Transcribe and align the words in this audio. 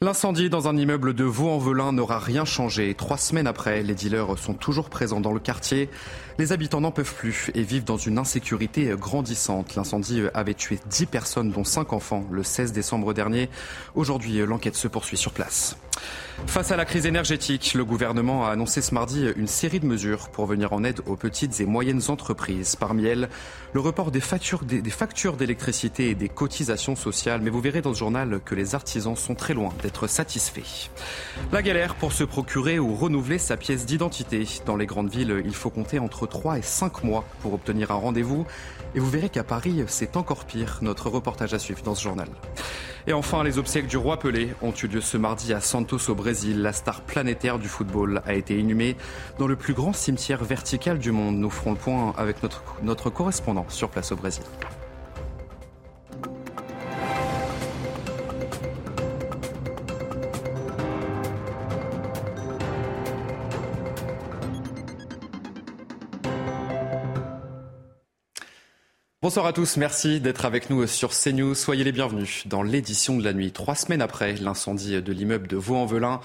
L'incendie 0.00 0.48
dans 0.48 0.68
un 0.68 0.76
immeuble 0.76 1.12
de 1.12 1.24
Vaux-en-Velin 1.24 1.90
n'aura 1.90 2.20
rien 2.20 2.44
changé. 2.44 2.94
Trois 2.94 3.18
semaines 3.18 3.48
après, 3.48 3.82
les 3.82 3.96
dealers 3.96 4.38
sont 4.38 4.54
toujours 4.54 4.90
présents 4.90 5.20
dans 5.20 5.32
le 5.32 5.40
quartier. 5.40 5.90
Les 6.38 6.52
habitants 6.52 6.80
n'en 6.80 6.92
peuvent 6.92 7.16
plus 7.16 7.50
et 7.56 7.64
vivent 7.64 7.82
dans 7.82 7.96
une 7.96 8.16
insécurité 8.16 8.94
grandissante. 8.96 9.74
L'incendie 9.74 10.22
avait 10.34 10.54
tué 10.54 10.78
10 10.88 11.06
personnes, 11.06 11.50
dont 11.50 11.64
5 11.64 11.92
enfants, 11.92 12.24
le 12.30 12.44
16 12.44 12.70
décembre 12.70 13.12
dernier. 13.12 13.50
Aujourd'hui, 13.96 14.38
l'enquête 14.46 14.76
se 14.76 14.86
poursuit 14.86 15.16
sur 15.16 15.32
place. 15.32 15.76
Face 16.46 16.72
à 16.72 16.76
la 16.76 16.84
crise 16.84 17.04
énergétique, 17.04 17.74
le 17.74 17.84
gouvernement 17.84 18.46
a 18.46 18.50
annoncé 18.50 18.80
ce 18.80 18.94
mardi 18.94 19.26
une 19.36 19.46
série 19.46 19.80
de 19.80 19.86
mesures 19.86 20.28
pour 20.30 20.46
venir 20.46 20.72
en 20.72 20.82
aide 20.82 21.00
aux 21.06 21.16
petites 21.16 21.60
et 21.60 21.66
moyennes 21.66 22.00
entreprises. 22.08 22.74
Parmi 22.74 23.04
elles, 23.04 23.28
le 23.74 23.80
report 23.80 24.10
des 24.10 24.20
factures 24.20 24.64
d'électricité 25.36 26.10
et 26.10 26.14
des 26.14 26.28
cotisations 26.28 26.96
sociales. 26.96 27.40
Mais 27.42 27.50
vous 27.50 27.60
verrez 27.60 27.82
dans 27.82 27.92
ce 27.92 27.98
journal 27.98 28.40
que 28.44 28.54
les 28.54 28.74
artisans 28.74 29.14
sont 29.14 29.34
très 29.34 29.54
loin 29.54 29.70
d'être 29.82 30.06
satisfaits. 30.06 30.90
La 31.52 31.62
galère 31.62 31.94
pour 31.94 32.12
se 32.12 32.24
procurer 32.24 32.78
ou 32.78 32.94
renouveler 32.94 33.38
sa 33.38 33.56
pièce 33.56 33.84
d'identité. 33.84 34.46
Dans 34.64 34.76
les 34.76 34.86
grandes 34.86 35.10
villes, 35.10 35.42
il 35.44 35.54
faut 35.54 35.70
compter 35.70 35.98
entre 35.98 36.26
3 36.26 36.58
et 36.58 36.62
5 36.62 37.04
mois 37.04 37.24
pour 37.40 37.52
obtenir 37.54 37.90
un 37.90 37.96
rendez-vous. 37.96 38.46
Et 38.94 39.00
vous 39.00 39.10
verrez 39.10 39.28
qu'à 39.28 39.44
Paris, 39.44 39.84
c'est 39.86 40.16
encore 40.16 40.46
pire. 40.46 40.78
Notre 40.82 41.10
reportage 41.10 41.52
à 41.52 41.58
suivre 41.58 41.82
dans 41.82 41.94
ce 41.94 42.02
journal. 42.02 42.28
Et 43.08 43.14
enfin, 43.14 43.42
les 43.42 43.56
obsèques 43.56 43.86
du 43.86 43.96
roi 43.96 44.18
Pelé 44.18 44.50
ont 44.60 44.70
eu 44.70 44.86
lieu 44.86 45.00
ce 45.00 45.16
mardi 45.16 45.54
à 45.54 45.62
Santos 45.62 46.10
au 46.10 46.14
Brésil. 46.14 46.60
La 46.60 46.74
star 46.74 47.00
planétaire 47.00 47.58
du 47.58 47.66
football 47.66 48.20
a 48.26 48.34
été 48.34 48.58
inhumée 48.58 48.98
dans 49.38 49.46
le 49.46 49.56
plus 49.56 49.72
grand 49.72 49.94
cimetière 49.94 50.44
vertical 50.44 50.98
du 50.98 51.10
monde. 51.10 51.38
Nous 51.38 51.48
ferons 51.48 51.70
le 51.70 51.78
point 51.78 52.12
avec 52.18 52.42
notre, 52.42 52.62
notre 52.82 53.08
correspondant 53.08 53.64
sur 53.70 53.88
place 53.88 54.12
au 54.12 54.16
Brésil. 54.16 54.44
Bonsoir 69.28 69.44
à 69.44 69.52
tous, 69.52 69.76
merci 69.76 70.20
d'être 70.20 70.46
avec 70.46 70.70
nous 70.70 70.86
sur 70.86 71.10
CNews. 71.10 71.54
Soyez 71.54 71.84
les 71.84 71.92
bienvenus 71.92 72.46
dans 72.46 72.62
l'édition 72.62 73.18
de 73.18 73.22
la 73.22 73.34
nuit. 73.34 73.52
Trois 73.52 73.74
semaines 73.74 74.00
après 74.00 74.32
l'incendie 74.36 75.02
de 75.02 75.12
l'immeuble 75.12 75.48
de 75.48 75.58
Vaux-en-Velin, 75.58 76.22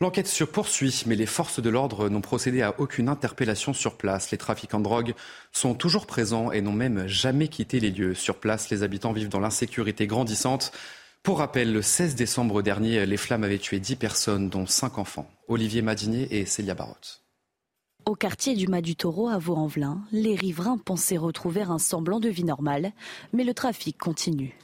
l'enquête 0.00 0.28
se 0.28 0.44
poursuit, 0.44 1.02
mais 1.06 1.16
les 1.16 1.26
forces 1.26 1.58
de 1.58 1.68
l'ordre 1.68 2.08
n'ont 2.08 2.20
procédé 2.20 2.62
à 2.62 2.78
aucune 2.78 3.08
interpellation 3.08 3.72
sur 3.72 3.96
place. 3.96 4.30
Les 4.30 4.38
trafiquants 4.38 4.78
de 4.78 4.84
drogue 4.84 5.14
sont 5.50 5.74
toujours 5.74 6.06
présents 6.06 6.52
et 6.52 6.60
n'ont 6.60 6.70
même 6.70 7.08
jamais 7.08 7.48
quitté 7.48 7.80
les 7.80 7.90
lieux. 7.90 8.14
Sur 8.14 8.36
place, 8.36 8.70
les 8.70 8.84
habitants 8.84 9.12
vivent 9.12 9.30
dans 9.30 9.40
l'insécurité 9.40 10.06
grandissante. 10.06 10.70
Pour 11.24 11.38
rappel, 11.38 11.72
le 11.72 11.82
16 11.82 12.14
décembre 12.14 12.62
dernier, 12.62 13.04
les 13.04 13.16
flammes 13.16 13.42
avaient 13.42 13.58
tué 13.58 13.80
10 13.80 13.96
personnes, 13.96 14.48
dont 14.48 14.64
5 14.64 14.98
enfants. 14.98 15.28
Olivier 15.48 15.82
Madinier 15.82 16.28
et 16.30 16.46
Célia 16.46 16.74
Barotte. 16.74 17.23
Au 18.06 18.14
quartier 18.14 18.54
du 18.54 18.68
Mas 18.68 18.82
du 18.82 18.96
Taureau 18.96 19.28
à 19.28 19.38
Vaux-en-Velin, 19.38 20.02
les 20.12 20.34
riverains 20.34 20.76
pensaient 20.76 21.16
retrouver 21.16 21.62
un 21.62 21.78
semblant 21.78 22.20
de 22.20 22.28
vie 22.28 22.44
normale, 22.44 22.92
mais 23.32 23.44
le 23.44 23.54
trafic 23.54 23.96
continue. 23.96 24.54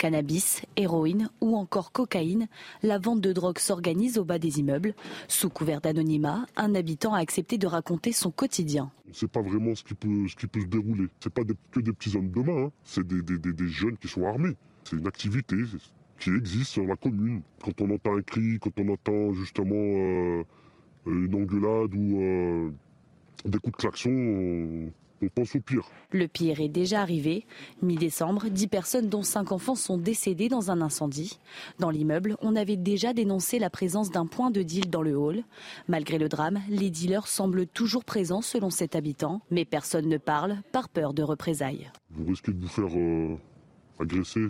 Cannabis, 0.00 0.62
héroïne 0.74 1.30
ou 1.40 1.56
encore 1.56 1.92
cocaïne, 1.92 2.48
la 2.82 2.98
vente 2.98 3.20
de 3.20 3.32
drogue 3.32 3.60
s'organise 3.60 4.18
au 4.18 4.24
bas 4.24 4.40
des 4.40 4.58
immeubles. 4.58 4.94
Sous 5.28 5.48
couvert 5.48 5.80
d'anonymat, 5.80 6.44
un 6.56 6.74
habitant 6.74 7.14
a 7.14 7.20
accepté 7.20 7.56
de 7.56 7.68
raconter 7.68 8.10
son 8.10 8.32
quotidien. 8.32 8.90
On 9.06 9.10
ne 9.10 9.14
sait 9.14 9.28
pas 9.28 9.42
vraiment 9.42 9.76
ce 9.76 9.84
qui 9.84 9.94
peut, 9.94 10.26
ce 10.26 10.34
qui 10.34 10.48
peut 10.48 10.60
se 10.60 10.66
dérouler. 10.66 11.06
Ce 11.20 11.28
pas 11.28 11.42
que 11.70 11.78
des 11.78 11.92
petits 11.92 12.16
hommes 12.16 12.32
de 12.32 12.40
main, 12.40 12.64
hein. 12.64 12.72
c'est 12.82 13.06
des, 13.06 13.68
jeunes 13.68 13.96
qui 13.96 14.08
sont 14.08 14.24
armés. 14.24 14.56
C'est 14.82 14.96
une 14.96 15.06
activité 15.06 15.54
qui 16.18 16.30
existe 16.30 16.72
sur 16.72 16.84
la 16.84 16.96
commune. 16.96 17.42
Quand 17.62 17.80
on 17.80 17.94
entend 17.94 18.16
un 18.16 18.22
cri, 18.22 18.58
quand 18.60 18.72
on 18.80 18.88
entend 18.88 19.34
justement 19.34 19.76
euh, 19.76 20.42
une 21.06 21.36
engueulade 21.36 21.94
ou... 21.94 22.20
Euh, 22.20 22.72
des 23.44 23.58
coups 23.58 23.76
de 23.76 23.82
klaxon, 23.82 24.10
on, 24.10 25.28
pense 25.34 25.54
au 25.56 25.60
pire. 25.60 25.88
Le 26.12 26.28
pire 26.28 26.60
est 26.60 26.68
déjà 26.68 27.00
arrivé. 27.00 27.44
Mi-décembre, 27.82 28.48
10 28.48 28.68
personnes 28.68 29.08
dont 29.08 29.22
5 29.22 29.50
enfants 29.52 29.74
sont 29.74 29.98
décédées 29.98 30.48
dans 30.48 30.70
un 30.70 30.80
incendie. 30.80 31.38
Dans 31.80 31.90
l'immeuble, 31.90 32.36
on 32.40 32.54
avait 32.54 32.76
déjà 32.76 33.12
dénoncé 33.12 33.58
la 33.58 33.68
présence 33.68 34.10
d'un 34.10 34.26
point 34.26 34.50
de 34.50 34.62
deal 34.62 34.90
dans 34.90 35.02
le 35.02 35.16
hall. 35.16 35.42
Malgré 35.88 36.18
le 36.18 36.28
drame, 36.28 36.60
les 36.68 36.90
dealers 36.90 37.26
semblent 37.26 37.66
toujours 37.66 38.04
présents 38.04 38.42
selon 38.42 38.70
cet 38.70 38.94
habitant, 38.94 39.40
mais 39.50 39.64
personne 39.64 40.08
ne 40.08 40.18
parle 40.18 40.58
par 40.72 40.88
peur 40.88 41.14
de 41.14 41.22
représailles. 41.22 41.90
Vous 42.10 42.26
risquez 42.26 42.52
de 42.52 42.60
vous 42.60 42.68
faire 42.68 42.96
euh, 42.96 43.36
agresser, 43.98 44.46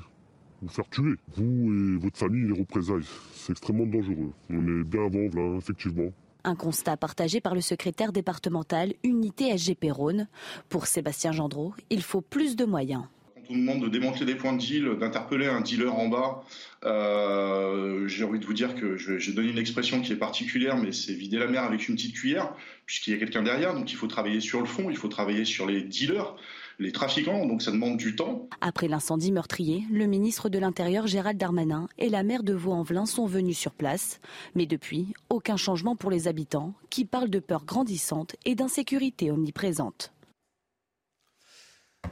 vous 0.61 0.69
faire 0.69 0.89
tuer. 0.91 1.15
Vous 1.37 1.73
et 1.73 1.97
votre 1.99 2.19
famille, 2.19 2.47
les 2.47 2.59
représailles. 2.59 3.07
C'est 3.33 3.53
extrêmement 3.53 3.87
dangereux. 3.87 4.33
On 4.51 4.81
est 4.81 4.85
bien 4.85 5.07
avant, 5.07 5.29
là, 5.35 5.57
effectivement. 5.57 6.13
Un 6.45 6.55
constat 6.55 6.97
partagé 6.97 7.41
par 7.41 7.55
le 7.55 7.61
secrétaire 7.61 8.13
départemental 8.13 8.95
Unité 9.03 9.57
SGP 9.57 9.91
Rhône. 9.91 10.29
Pour 10.69 10.87
Sébastien 10.87 11.33
Gendreau, 11.33 11.75
il 11.91 12.03
faut 12.03 12.21
plus 12.21 12.55
de 12.55 12.65
moyens. 12.65 13.05
Quand 13.35 13.55
on 13.55 13.59
demande 13.59 13.83
de 13.83 13.89
démanteler 13.89 14.27
des 14.27 14.35
points 14.35 14.53
de 14.53 14.59
deal, 14.59 14.97
d'interpeller 15.01 15.47
un 15.47 15.61
dealer 15.61 15.93
en 15.95 16.09
bas, 16.09 16.45
euh, 16.85 18.07
j'ai 18.07 18.25
envie 18.25 18.39
de 18.39 18.47
vous 18.47 18.55
dire 18.55 18.75
que 18.75 18.97
j'ai 18.97 19.33
donné 19.33 19.51
une 19.51 19.59
expression 19.59 20.01
qui 20.01 20.13
est 20.13 20.17
particulière, 20.17 20.77
mais 20.77 20.93
c'est 20.93 21.15
vider 21.15 21.39
la 21.39 21.47
mer 21.47 21.65
avec 21.65 21.89
une 21.89 21.97
petite 21.97 22.15
cuillère, 22.15 22.53
puisqu'il 22.87 23.13
y 23.13 23.17
a 23.17 23.19
quelqu'un 23.19 23.43
derrière, 23.43 23.75
donc 23.75 23.91
il 23.91 23.97
faut 23.97 24.07
travailler 24.07 24.41
sur 24.41 24.61
le 24.61 24.67
fond, 24.67 24.91
il 24.91 24.97
faut 24.97 25.09
travailler 25.09 25.45
sur 25.45 25.67
les 25.67 25.83
dealers 25.83 26.37
les 26.79 26.93
trafiquants, 26.93 27.47
donc 27.47 27.63
ça 27.63 27.71
demande 27.71 27.97
du 27.97 28.15
temps. 28.15 28.49
Après 28.61 28.89
l'incendie 28.89 29.33
meurtrier, 29.33 29.85
le 29.91 30.07
ministre 30.07 30.49
de 30.49 30.59
l'Intérieur 30.59 31.07
Gérald 31.07 31.39
Darmanin 31.39 31.89
et 31.99 32.09
la 32.09 32.23
maire 32.23 32.43
de 32.43 32.55
Vaux-en-Velin 32.55 33.07
sont 33.07 33.27
venus 33.27 33.59
sur 33.59 33.73
place. 33.73 34.21
Mais 34.55 34.67
depuis, 34.67 35.15
aucun 35.29 35.57
changement 35.57 35.97
pour 35.97 36.11
les 36.11 36.29
habitants 36.29 36.75
qui 36.91 37.05
parlent 37.05 37.31
de 37.31 37.41
peur 37.41 37.65
grandissante 37.65 38.37
et 38.45 38.55
d'insécurité 38.55 39.31
omniprésente. 39.31 40.13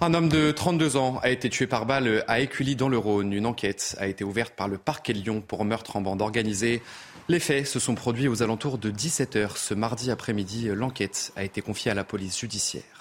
Un 0.01 0.15
homme 0.15 0.29
de 0.29 0.51
32 0.51 0.97
ans 0.97 1.19
a 1.23 1.31
été 1.31 1.49
tué 1.49 1.67
par 1.67 1.87
balle 1.87 2.25
à 2.27 2.41
Écully 2.41 2.75
dans 2.75 2.89
le 2.89 2.99
Rhône. 2.99 3.33
Une 3.33 3.47
enquête 3.47 3.95
a 3.99 4.09
été 4.09 4.25
ouverte 4.25 4.55
par 4.55 4.69
le 4.69 4.79
parquet 4.79 5.13
de 5.13 5.21
Lyon 5.21 5.43
pour 5.47 5.65
meurtre 5.65 5.97
en 5.97 6.01
bande 6.01 6.21
organisée. 6.21 6.83
Les 7.29 7.39
faits 7.39 7.67
se 7.67 7.79
sont 7.79 7.95
produits 7.95 8.29
aux 8.29 8.43
alentours 8.43 8.79
de 8.79 8.91
17h 8.91 9.57
ce 9.57 9.75
mardi 9.75 10.11
après-midi. 10.11 10.69
L'enquête 10.75 11.33
a 11.37 11.45
été 11.45 11.63
confiée 11.63 11.93
à 11.93 11.95
la 11.95 12.05
police 12.05 12.39
judiciaire. 12.39 12.96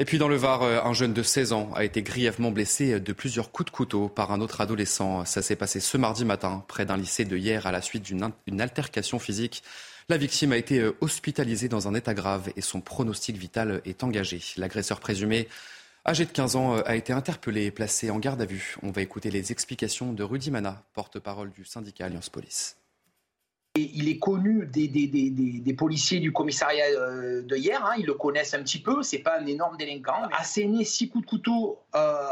Et 0.00 0.04
puis 0.04 0.18
dans 0.18 0.28
le 0.28 0.36
Var, 0.36 0.62
euh, 0.62 0.80
un 0.84 0.92
jeune 0.92 1.12
de 1.12 1.24
16 1.24 1.52
ans 1.52 1.70
a 1.74 1.82
été 1.82 2.02
grièvement 2.02 2.52
blessé 2.52 3.00
de 3.00 3.12
plusieurs 3.12 3.50
coups 3.50 3.66
de 3.66 3.74
couteau 3.74 4.08
par 4.08 4.30
un 4.30 4.40
autre 4.40 4.60
adolescent. 4.60 5.24
Ça 5.24 5.42
s'est 5.42 5.56
passé 5.56 5.80
ce 5.80 5.96
mardi 5.96 6.24
matin 6.24 6.64
près 6.68 6.86
d'un 6.86 6.96
lycée 6.96 7.24
de 7.24 7.36
hier 7.36 7.66
à 7.66 7.72
la 7.72 7.82
suite 7.82 8.04
d'une 8.04 8.60
altercation 8.60 9.18
physique. 9.18 9.64
La 10.08 10.16
victime 10.16 10.52
a 10.52 10.56
été 10.56 10.78
euh, 10.78 10.96
hospitalisée 11.00 11.68
dans 11.68 11.88
un 11.88 11.94
état 11.94 12.14
grave 12.14 12.52
et 12.54 12.60
son 12.60 12.80
pronostic 12.80 13.36
vital 13.36 13.82
est 13.84 14.04
engagé. 14.04 14.40
L'agresseur 14.56 15.00
présumé, 15.00 15.48
âgé 16.06 16.24
de 16.24 16.30
15 16.30 16.54
ans, 16.54 16.76
euh, 16.76 16.82
a 16.86 16.94
été 16.94 17.12
interpellé 17.12 17.64
et 17.64 17.72
placé 17.72 18.08
en 18.10 18.20
garde 18.20 18.40
à 18.40 18.46
vue. 18.46 18.76
On 18.84 18.92
va 18.92 19.02
écouter 19.02 19.32
les 19.32 19.50
explications 19.50 20.12
de 20.12 20.22
Rudy 20.22 20.52
Mana, 20.52 20.80
porte-parole 20.94 21.50
du 21.50 21.64
syndicat 21.64 22.06
Alliance 22.06 22.30
Police 22.30 22.76
il 23.80 24.08
est 24.08 24.18
connu 24.18 24.66
des, 24.66 25.74
policiers 25.76 26.20
du 26.20 26.32
commissariat 26.32 26.86
euh, 26.86 27.42
de 27.42 27.56
hier, 27.56 27.84
hein, 27.84 27.94
ils 27.98 28.06
le 28.06 28.14
connaissent 28.14 28.54
un 28.54 28.62
petit 28.62 28.80
peu, 28.80 29.02
c'est 29.02 29.18
pas 29.18 29.38
un 29.40 29.46
énorme 29.46 29.76
délinquant. 29.76 30.22
Asséner 30.32 30.84
six 30.84 31.08
coups 31.08 31.24
de 31.24 31.30
couteau 31.30 31.78
euh, 31.94 32.26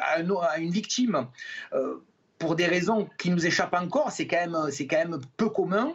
à, 0.00 0.58
une 0.58 0.70
victime 0.70 1.26
euh, 1.72 1.96
pour 2.38 2.56
des 2.56 2.66
raisons 2.66 3.08
qui 3.18 3.30
nous 3.30 3.46
échappent 3.46 3.74
encore, 3.74 4.10
c'est 4.10 4.26
quand, 4.26 4.40
même, 4.40 4.56
quand 4.88 4.96
même 4.96 5.20
peu 5.36 5.48
commun. 5.48 5.92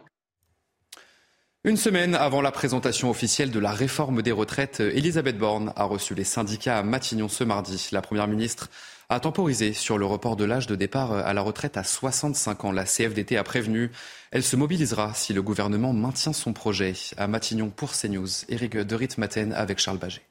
Une 1.64 1.76
semaine 1.76 2.14
avant 2.14 2.40
la 2.40 2.52
présentation 2.52 3.10
officielle 3.10 3.50
de 3.50 3.58
la 3.58 3.72
réforme 3.72 4.22
des 4.22 4.32
retraites, 4.32 4.80
Elisabeth 4.80 5.36
Borne 5.36 5.72
a 5.76 5.84
reçu 5.84 6.14
les 6.14 6.24
syndicats 6.24 6.78
à 6.78 6.82
Matignon 6.82 7.28
ce 7.28 7.44
mardi. 7.44 7.88
La 7.92 8.00
Première 8.00 8.28
ministre 8.28 8.70
a 9.10 9.20
temporisé 9.20 9.72
sur 9.72 9.96
le 9.96 10.04
report 10.04 10.36
de 10.36 10.44
l'âge 10.44 10.66
de 10.66 10.74
départ 10.74 11.12
à 11.12 11.32
la 11.32 11.40
retraite 11.40 11.78
à 11.78 11.84
65 11.84 12.64
ans. 12.66 12.72
La 12.72 12.84
CFDT 12.84 13.38
a 13.38 13.44
prévenu, 13.44 13.90
elle 14.30 14.42
se 14.42 14.54
mobilisera 14.54 15.14
si 15.14 15.32
le 15.32 15.40
gouvernement 15.40 15.94
maintient 15.94 16.34
son 16.34 16.52
projet. 16.52 16.92
À 17.16 17.26
Matignon 17.26 17.70
pour 17.70 17.92
CNews, 17.92 18.28
Éric 18.50 18.76
de 18.76 18.94
Ritmaten 18.94 19.54
avec 19.54 19.78
Charles 19.78 19.98
Baget. 19.98 20.27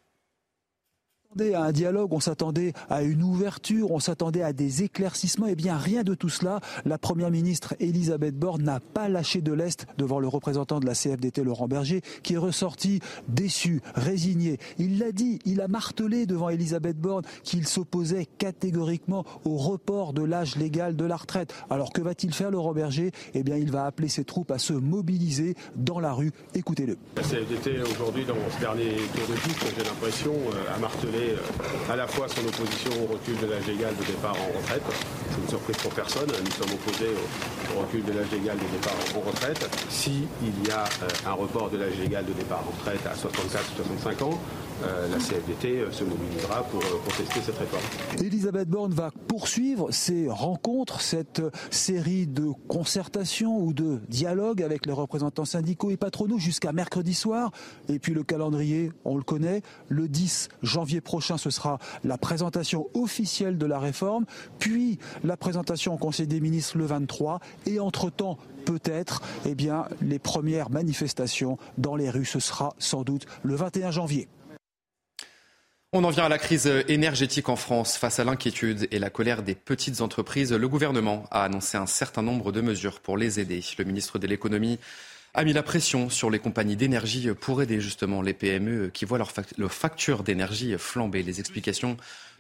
À 1.42 1.64
un 1.64 1.72
dialogue, 1.72 2.14
on 2.14 2.20
s'attendait 2.20 2.74
à 2.90 3.04
une 3.04 3.24
ouverture, 3.24 3.92
on 3.92 4.00
s'attendait 4.00 4.42
à 4.42 4.54
des 4.54 4.84
éclaircissements. 4.84 5.48
Eh 5.48 5.56
bien, 5.56 5.78
rien 5.78 6.04
de 6.04 6.14
tout 6.14 6.30
cela. 6.30 6.60
La 6.86 6.98
première 6.98 7.32
ministre 7.32 7.76
Elisabeth 7.80 8.38
Borne 8.38 8.64
n'a 8.64 8.80
pas 8.80 9.10
lâché 9.10 9.42
de 9.42 9.54
l'Est 9.54 9.86
devant 9.98 10.20
le 10.20 10.28
représentant 10.28 10.80
de 10.80 10.86
la 10.86 10.94
CFDT, 10.94 11.44
Laurent 11.44 11.68
Berger, 11.68 12.02
qui 12.24 12.34
est 12.34 12.38
ressorti 12.38 13.00
déçu, 13.28 13.82
résigné. 13.96 14.58
Il 14.80 15.00
l'a 15.00 15.12
dit, 15.12 15.40
il 15.46 15.62
a 15.62 15.68
martelé 15.68 16.26
devant 16.26 16.50
Elisabeth 16.50 16.98
Borne 16.98 17.24
qu'il 17.44 17.68
s'opposait 17.68 18.28
catégoriquement 18.38 19.26
au 19.46 19.58
report 19.58 20.14
de 20.14 20.24
l'âge 20.24 20.56
légal 20.56 20.96
de 20.96 21.06
la 21.06 21.16
retraite. 21.16 21.54
Alors 21.70 21.94
que 21.94 22.02
va-t-il 22.02 22.34
faire, 22.34 22.52
Laurent 22.52 22.74
Berger? 22.74 23.12
Eh 23.34 23.44
bien, 23.44 23.58
il 23.58 23.72
va 23.72 23.86
appeler 23.86 24.10
ses 24.10 24.24
troupes 24.24 24.52
à 24.52 24.58
se 24.58 24.74
mobiliser 24.74 25.56
dans 25.76 26.00
la 26.00 26.14
rue. 26.14 26.32
Écoutez-le. 26.54 26.98
La 27.16 27.24
CFDT, 27.24 27.82
aujourd'hui, 27.82 28.26
dans 28.26 28.36
ce 28.56 28.60
dernier 28.60 28.96
tour 29.16 29.28
de 29.30 29.40
piste, 29.42 29.66
j'ai 29.78 29.84
l'impression, 29.84 30.34
euh, 30.34 30.76
a 30.76 30.80
martelé 30.80 31.27
euh, 31.34 31.92
à 31.92 31.96
la 31.96 32.08
fois 32.08 32.28
son 32.28 32.42
opposition 32.42 32.92
au 33.04 33.14
recul 33.14 33.38
de 33.38 33.48
l'âge 33.48 33.68
légal 33.68 33.96
de 33.96 34.04
départ 34.04 34.36
en 34.36 34.58
retraite. 34.58 34.84
C'est 35.32 35.42
une 35.42 35.50
surprise 35.50 35.78
pour 35.78 35.92
personne. 35.92 36.28
Nous 36.28 36.52
sommes 36.52 36.74
opposés 36.74 37.12
au, 37.76 37.82
recul 37.82 38.04
de 38.04 38.14
l'âge 38.14 38.32
légal 38.32 38.58
de 38.58 38.68
départ 38.72 38.96
en 39.16 39.20
retraite. 39.20 39.70
S'il 39.90 40.24
y 40.66 40.72
a 40.72 40.84
euh, 40.84 41.30
un 41.30 41.34
report 41.34 41.70
de 41.70 41.78
l'âge 41.78 41.98
légal 42.00 42.26
de 42.26 42.34
départ 42.34 42.64
en 42.68 42.72
retraite 42.78 43.06
à 43.06 43.16
64 43.16 43.64
ou 43.74 43.84
65 44.02 44.22
ans, 44.24 44.40
euh, 44.84 45.08
la 45.10 45.18
CFDT 45.18 45.80
euh, 45.80 45.92
se 45.92 46.04
mobilisera 46.04 46.64
pour 46.64 46.82
euh, 46.82 47.00
contester 47.04 47.40
cette 47.44 47.58
réforme. 47.58 47.84
Elisabeth 48.20 48.70
Borne 48.70 48.94
va 48.94 49.12
poursuivre 49.28 49.92
ces 49.92 50.28
rencontres, 50.30 51.02
cette 51.02 51.42
série 51.72 52.28
de 52.28 52.52
concertations 52.68 53.58
ou 53.60 53.74
de 53.74 54.00
dialogues 54.08 54.62
avec 54.62 54.86
les 54.86 54.92
représentants 54.92 55.46
syndicaux 55.46 55.90
et 55.90 55.98
patronaux 55.98 56.38
jusqu'à 56.38 56.74
mercredi 56.74 57.14
soir. 57.14 57.52
Et 57.90 57.98
puis 57.98 58.14
le 58.14 58.24
calendrier, 58.24 58.92
on 59.04 59.18
le 59.18 59.24
connaît, 59.24 59.62
le 59.90 60.08
10 60.08 60.50
janvier 60.62 61.02
prochain, 61.02 61.38
ce 61.38 61.50
sera 61.50 61.80
la 62.04 62.18
présentation 62.18 62.88
officielle 62.94 63.58
de 63.58 63.66
la 63.66 63.80
réforme, 63.80 64.26
puis 64.60 65.00
la 65.24 65.38
présentation 65.38 65.96
au 65.96 65.98
Conseil 65.98 66.28
des 66.28 66.40
ministres 66.40 66.78
le 66.78 66.86
23 66.86 67.40
et 67.66 67.80
entre-temps 67.80 68.38
peut-être 68.66 69.22
eh 69.46 69.56
bien, 69.56 69.86
les 70.02 70.20
premières 70.20 70.70
manifestations 70.70 71.58
dans 71.78 71.96
les 71.96 72.10
rues. 72.10 72.26
Ce 72.26 72.40
sera 72.40 72.76
sans 72.80 73.04
doute 73.04 73.26
le 73.44 73.56
21 73.56 73.92
janvier. 73.92 74.28
On 75.94 76.04
en 76.04 76.10
vient 76.10 76.26
à 76.26 76.30
la 76.30 76.38
crise 76.38 76.68
énergétique 76.90 77.48
en 77.48 77.56
France. 77.56 77.96
Face 77.96 78.20
à 78.20 78.26
l'inquiétude 78.26 78.90
et 78.92 79.00
la 79.00 79.10
colère 79.10 79.42
des 79.42 79.56
petites 79.56 80.02
entreprises, 80.02 80.52
le 80.52 80.68
gouvernement 80.68 81.24
a 81.32 81.46
annoncé 81.46 81.78
un 81.78 81.86
certain 81.86 82.22
nombre 82.22 82.52
de 82.52 82.60
mesures 82.60 83.00
pour 83.00 83.16
les 83.16 83.40
aider. 83.40 83.64
Le 83.78 83.86
ministre 83.86 84.20
de 84.20 84.28
l'économie 84.28 84.80
a 85.34 85.46
mis 85.46 85.54
la 85.54 85.64
pression 85.64 86.10
sur 86.10 86.30
les 86.30 86.40
compagnies 86.40 86.76
d'énergie 86.76 87.30
pour 87.40 87.62
aider 87.62 87.80
justement 87.80 88.22
les 88.22 88.34
PME 88.34 88.90
qui 88.94 89.06
voient 89.06 89.18
leur, 89.18 89.72
facture 89.72 90.24
d'énergie 90.24 90.76
flamber. 90.78 91.24
Les 91.24 91.40
explications 91.40 91.96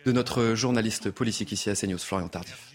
de 0.06 0.12
notre 0.12 0.54
journaliste 0.54 1.10
politique 1.10 1.54
ici 1.54 1.70
à 1.70 1.76
CNews, 1.76 2.00
Florian 2.00 2.28
Tardif. 2.28 2.74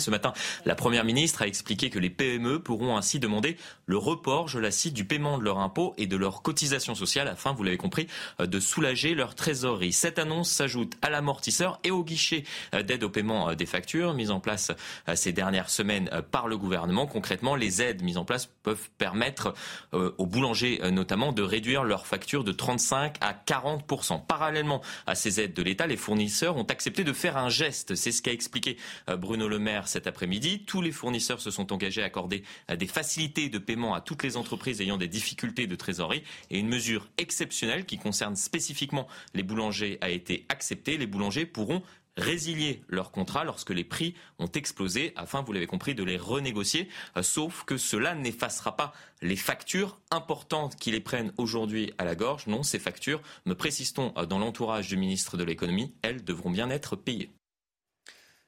Ce 0.00 0.10
matin, 0.10 0.32
la 0.64 0.74
Première 0.74 1.04
ministre 1.04 1.42
a 1.42 1.46
expliqué 1.46 1.90
que 1.90 1.98
les 1.98 2.10
PME 2.10 2.58
pourront 2.58 2.96
ainsi 2.96 3.20
demander 3.20 3.56
le 3.86 3.96
report, 3.96 4.48
je 4.48 4.58
la 4.58 4.70
cite, 4.70 4.94
du 4.94 5.04
paiement 5.04 5.38
de 5.38 5.44
leurs 5.44 5.58
impôts 5.58 5.94
et 5.98 6.06
de 6.06 6.16
leurs 6.16 6.42
cotisations 6.42 6.94
sociales 6.94 7.28
afin, 7.28 7.52
vous 7.52 7.62
l'avez 7.62 7.76
compris, 7.76 8.06
euh, 8.40 8.46
de 8.46 8.60
soulager 8.60 9.14
leur 9.14 9.34
trésorerie. 9.34 9.92
Cette 9.92 10.18
annonce 10.18 10.50
s'ajoute 10.50 10.94
à 11.02 11.10
l'amortisseur 11.10 11.78
et 11.84 11.90
au 11.90 12.04
guichet 12.04 12.44
euh, 12.74 12.82
d'aide 12.82 13.04
au 13.04 13.08
paiement 13.08 13.50
euh, 13.50 13.54
des 13.54 13.66
factures 13.66 14.14
mis 14.14 14.30
en 14.30 14.40
place 14.40 14.72
ces 15.14 15.32
dernières 15.32 15.70
semaines 15.70 16.10
par 16.30 16.48
le 16.48 16.56
gouvernement. 16.56 17.06
Concrètement, 17.06 17.54
les 17.54 17.82
aides 17.82 18.02
mises 18.02 18.16
en 18.16 18.24
place 18.24 18.48
peuvent 18.62 18.88
permettre 18.98 19.54
aux 19.92 20.26
boulangers 20.26 20.80
notamment 20.90 21.32
de 21.32 21.42
réduire 21.42 21.84
leurs 21.84 22.06
factures 22.06 22.44
de 22.44 22.52
35 22.52 23.16
à 23.20 23.32
40% 23.32 24.24
Parallèlement 24.26 24.80
à 25.06 25.14
ces 25.14 25.40
aides 25.40 25.54
de 25.54 25.62
l'État, 25.62 25.86
les 25.86 25.96
fournisseurs 25.96 26.56
ont 26.56 26.64
accepté 26.64 27.04
de 27.04 27.12
faire 27.12 27.36
un 27.36 27.48
geste. 27.48 27.94
C'est 27.94 28.12
ce 28.12 28.22
qu'a 28.22 28.32
expliqué 28.32 28.76
Bruno 29.18 29.48
Le 29.48 29.58
Maire 29.58 29.88
cet 29.90 30.06
après-midi. 30.06 30.64
Tous 30.64 30.80
les 30.80 30.92
fournisseurs 30.92 31.40
se 31.40 31.50
sont 31.50 31.72
engagés 31.72 32.02
à 32.02 32.06
accorder 32.06 32.42
euh, 32.70 32.76
des 32.76 32.86
facilités 32.86 33.48
de 33.48 33.58
paiement 33.58 33.94
à 33.94 34.00
toutes 34.00 34.22
les 34.22 34.36
entreprises 34.36 34.80
ayant 34.80 34.96
des 34.96 35.08
difficultés 35.08 35.66
de 35.66 35.76
trésorerie. 35.76 36.22
Et 36.50 36.58
une 36.58 36.68
mesure 36.68 37.08
exceptionnelle 37.18 37.84
qui 37.84 37.98
concerne 37.98 38.36
spécifiquement 38.36 39.06
les 39.34 39.42
boulangers 39.42 39.98
a 40.00 40.10
été 40.10 40.46
acceptée. 40.48 40.96
Les 40.96 41.06
boulangers 41.06 41.46
pourront 41.46 41.82
résilier 42.16 42.82
leur 42.88 43.10
contrat 43.10 43.44
lorsque 43.44 43.70
les 43.70 43.84
prix 43.84 44.14
ont 44.38 44.50
explosé 44.50 45.12
afin, 45.16 45.42
vous 45.42 45.52
l'avez 45.52 45.66
compris, 45.66 45.94
de 45.94 46.04
les 46.04 46.16
renégocier. 46.16 46.88
Euh, 47.16 47.22
sauf 47.22 47.64
que 47.64 47.76
cela 47.76 48.14
n'effacera 48.14 48.76
pas 48.76 48.92
les 49.22 49.36
factures 49.36 49.98
importantes 50.10 50.76
qui 50.76 50.90
les 50.90 51.00
prennent 51.00 51.32
aujourd'hui 51.36 51.92
à 51.98 52.04
la 52.04 52.14
gorge. 52.14 52.46
Non, 52.46 52.62
ces 52.62 52.78
factures, 52.78 53.22
me 53.46 53.54
précisons 53.54 54.12
euh, 54.16 54.26
dans 54.26 54.38
l'entourage 54.38 54.88
du 54.88 54.96
ministre 54.96 55.36
de 55.36 55.44
l'économie, 55.44 55.94
elles 56.02 56.24
devront 56.24 56.50
bien 56.50 56.70
être 56.70 56.96
payées. 56.96 57.30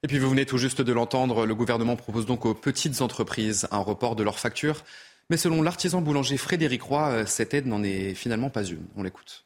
Et 0.05 0.09
puis 0.09 0.19
vous 0.19 0.29
venez 0.29 0.47
tout 0.47 0.59
juste 0.59 0.83
de 0.83 0.93
l'entendre, 0.93 1.47
le 1.47 1.55
gouvernement 1.55 1.95
propose 1.95 2.27
donc 2.27 2.45
aux 2.45 2.55
petites 2.55 3.01
entreprises 3.03 3.69
un 3.71 3.79
report 3.79 4.17
de 4.17 4.25
leurs 4.25 4.41
factures. 4.41 4.83
Mais 5.31 5.37
selon 5.37 5.63
l'artisan 5.63 6.01
boulanger 6.01 6.37
Frédéric 6.39 6.83
Roy, 6.83 7.09
euh, 7.09 7.25
cette 7.25 7.55
aide 7.55 7.67
n'en 7.69 7.85
est 7.85 8.15
finalement 8.15 8.51
pas 8.51 8.65
une. 8.65 8.85
On 8.97 9.05
l'écoute. 9.05 9.45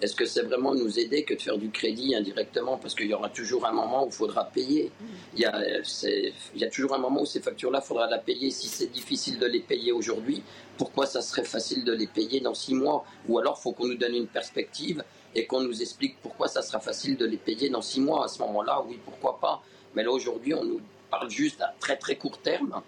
Est-ce 0.00 0.16
que 0.16 0.24
c'est 0.24 0.42
vraiment 0.44 0.74
nous 0.74 0.98
aider 0.98 1.24
que 1.24 1.34
de 1.34 1.42
faire 1.42 1.58
du 1.58 1.70
crédit 1.70 2.14
indirectement? 2.14 2.78
Parce 2.78 2.94
qu'il 2.94 3.06
y 3.06 3.12
aura 3.12 3.28
toujours 3.28 3.66
un 3.66 3.72
moment 3.72 4.04
où 4.04 4.08
il 4.08 4.12
faudra 4.12 4.44
payer. 4.44 4.90
Il 5.34 5.40
y, 5.40 5.44
a, 5.44 6.70
toujours 6.70 6.94
un 6.94 6.98
moment 6.98 7.22
où 7.22 7.26
ces 7.26 7.40
factures-là, 7.40 7.80
il 7.82 7.86
faudra 7.86 8.08
la 8.08 8.18
payer. 8.18 8.50
Si 8.50 8.68
c'est 8.68 8.90
difficile 8.90 9.38
de 9.38 9.46
les 9.46 9.60
payer 9.60 9.92
aujourd'hui, 9.92 10.42
pourquoi 10.78 11.06
ça 11.06 11.20
serait 11.20 11.44
facile 11.44 11.84
de 11.84 11.92
les 11.92 12.06
payer 12.06 12.40
dans 12.40 12.54
six 12.54 12.74
mois? 12.74 13.04
Ou 13.28 13.38
alors, 13.38 13.56
il 13.58 13.62
faut 13.62 13.72
qu'on 13.72 13.86
nous 13.86 13.96
donne 13.96 14.14
une 14.14 14.26
perspective 14.26 15.04
et 15.34 15.46
qu'on 15.46 15.60
nous 15.60 15.82
explique 15.82 16.16
pourquoi 16.22 16.48
ça 16.48 16.62
sera 16.62 16.80
facile 16.80 17.16
de 17.16 17.26
les 17.26 17.36
payer 17.36 17.68
dans 17.68 17.82
six 17.82 18.00
mois. 18.00 18.24
À 18.24 18.28
ce 18.28 18.38
moment-là, 18.40 18.82
oui, 18.86 18.98
pourquoi 19.04 19.38
pas. 19.40 19.62
Mais 19.94 20.02
là, 20.02 20.10
aujourd'hui, 20.10 20.54
on 20.54 20.64
nous 20.64 20.80
parle 21.10 21.30
juste 21.30 21.60
à 21.60 21.74
très 21.78 21.96
très 21.96 22.16
court 22.16 22.38
terme. 22.38 22.82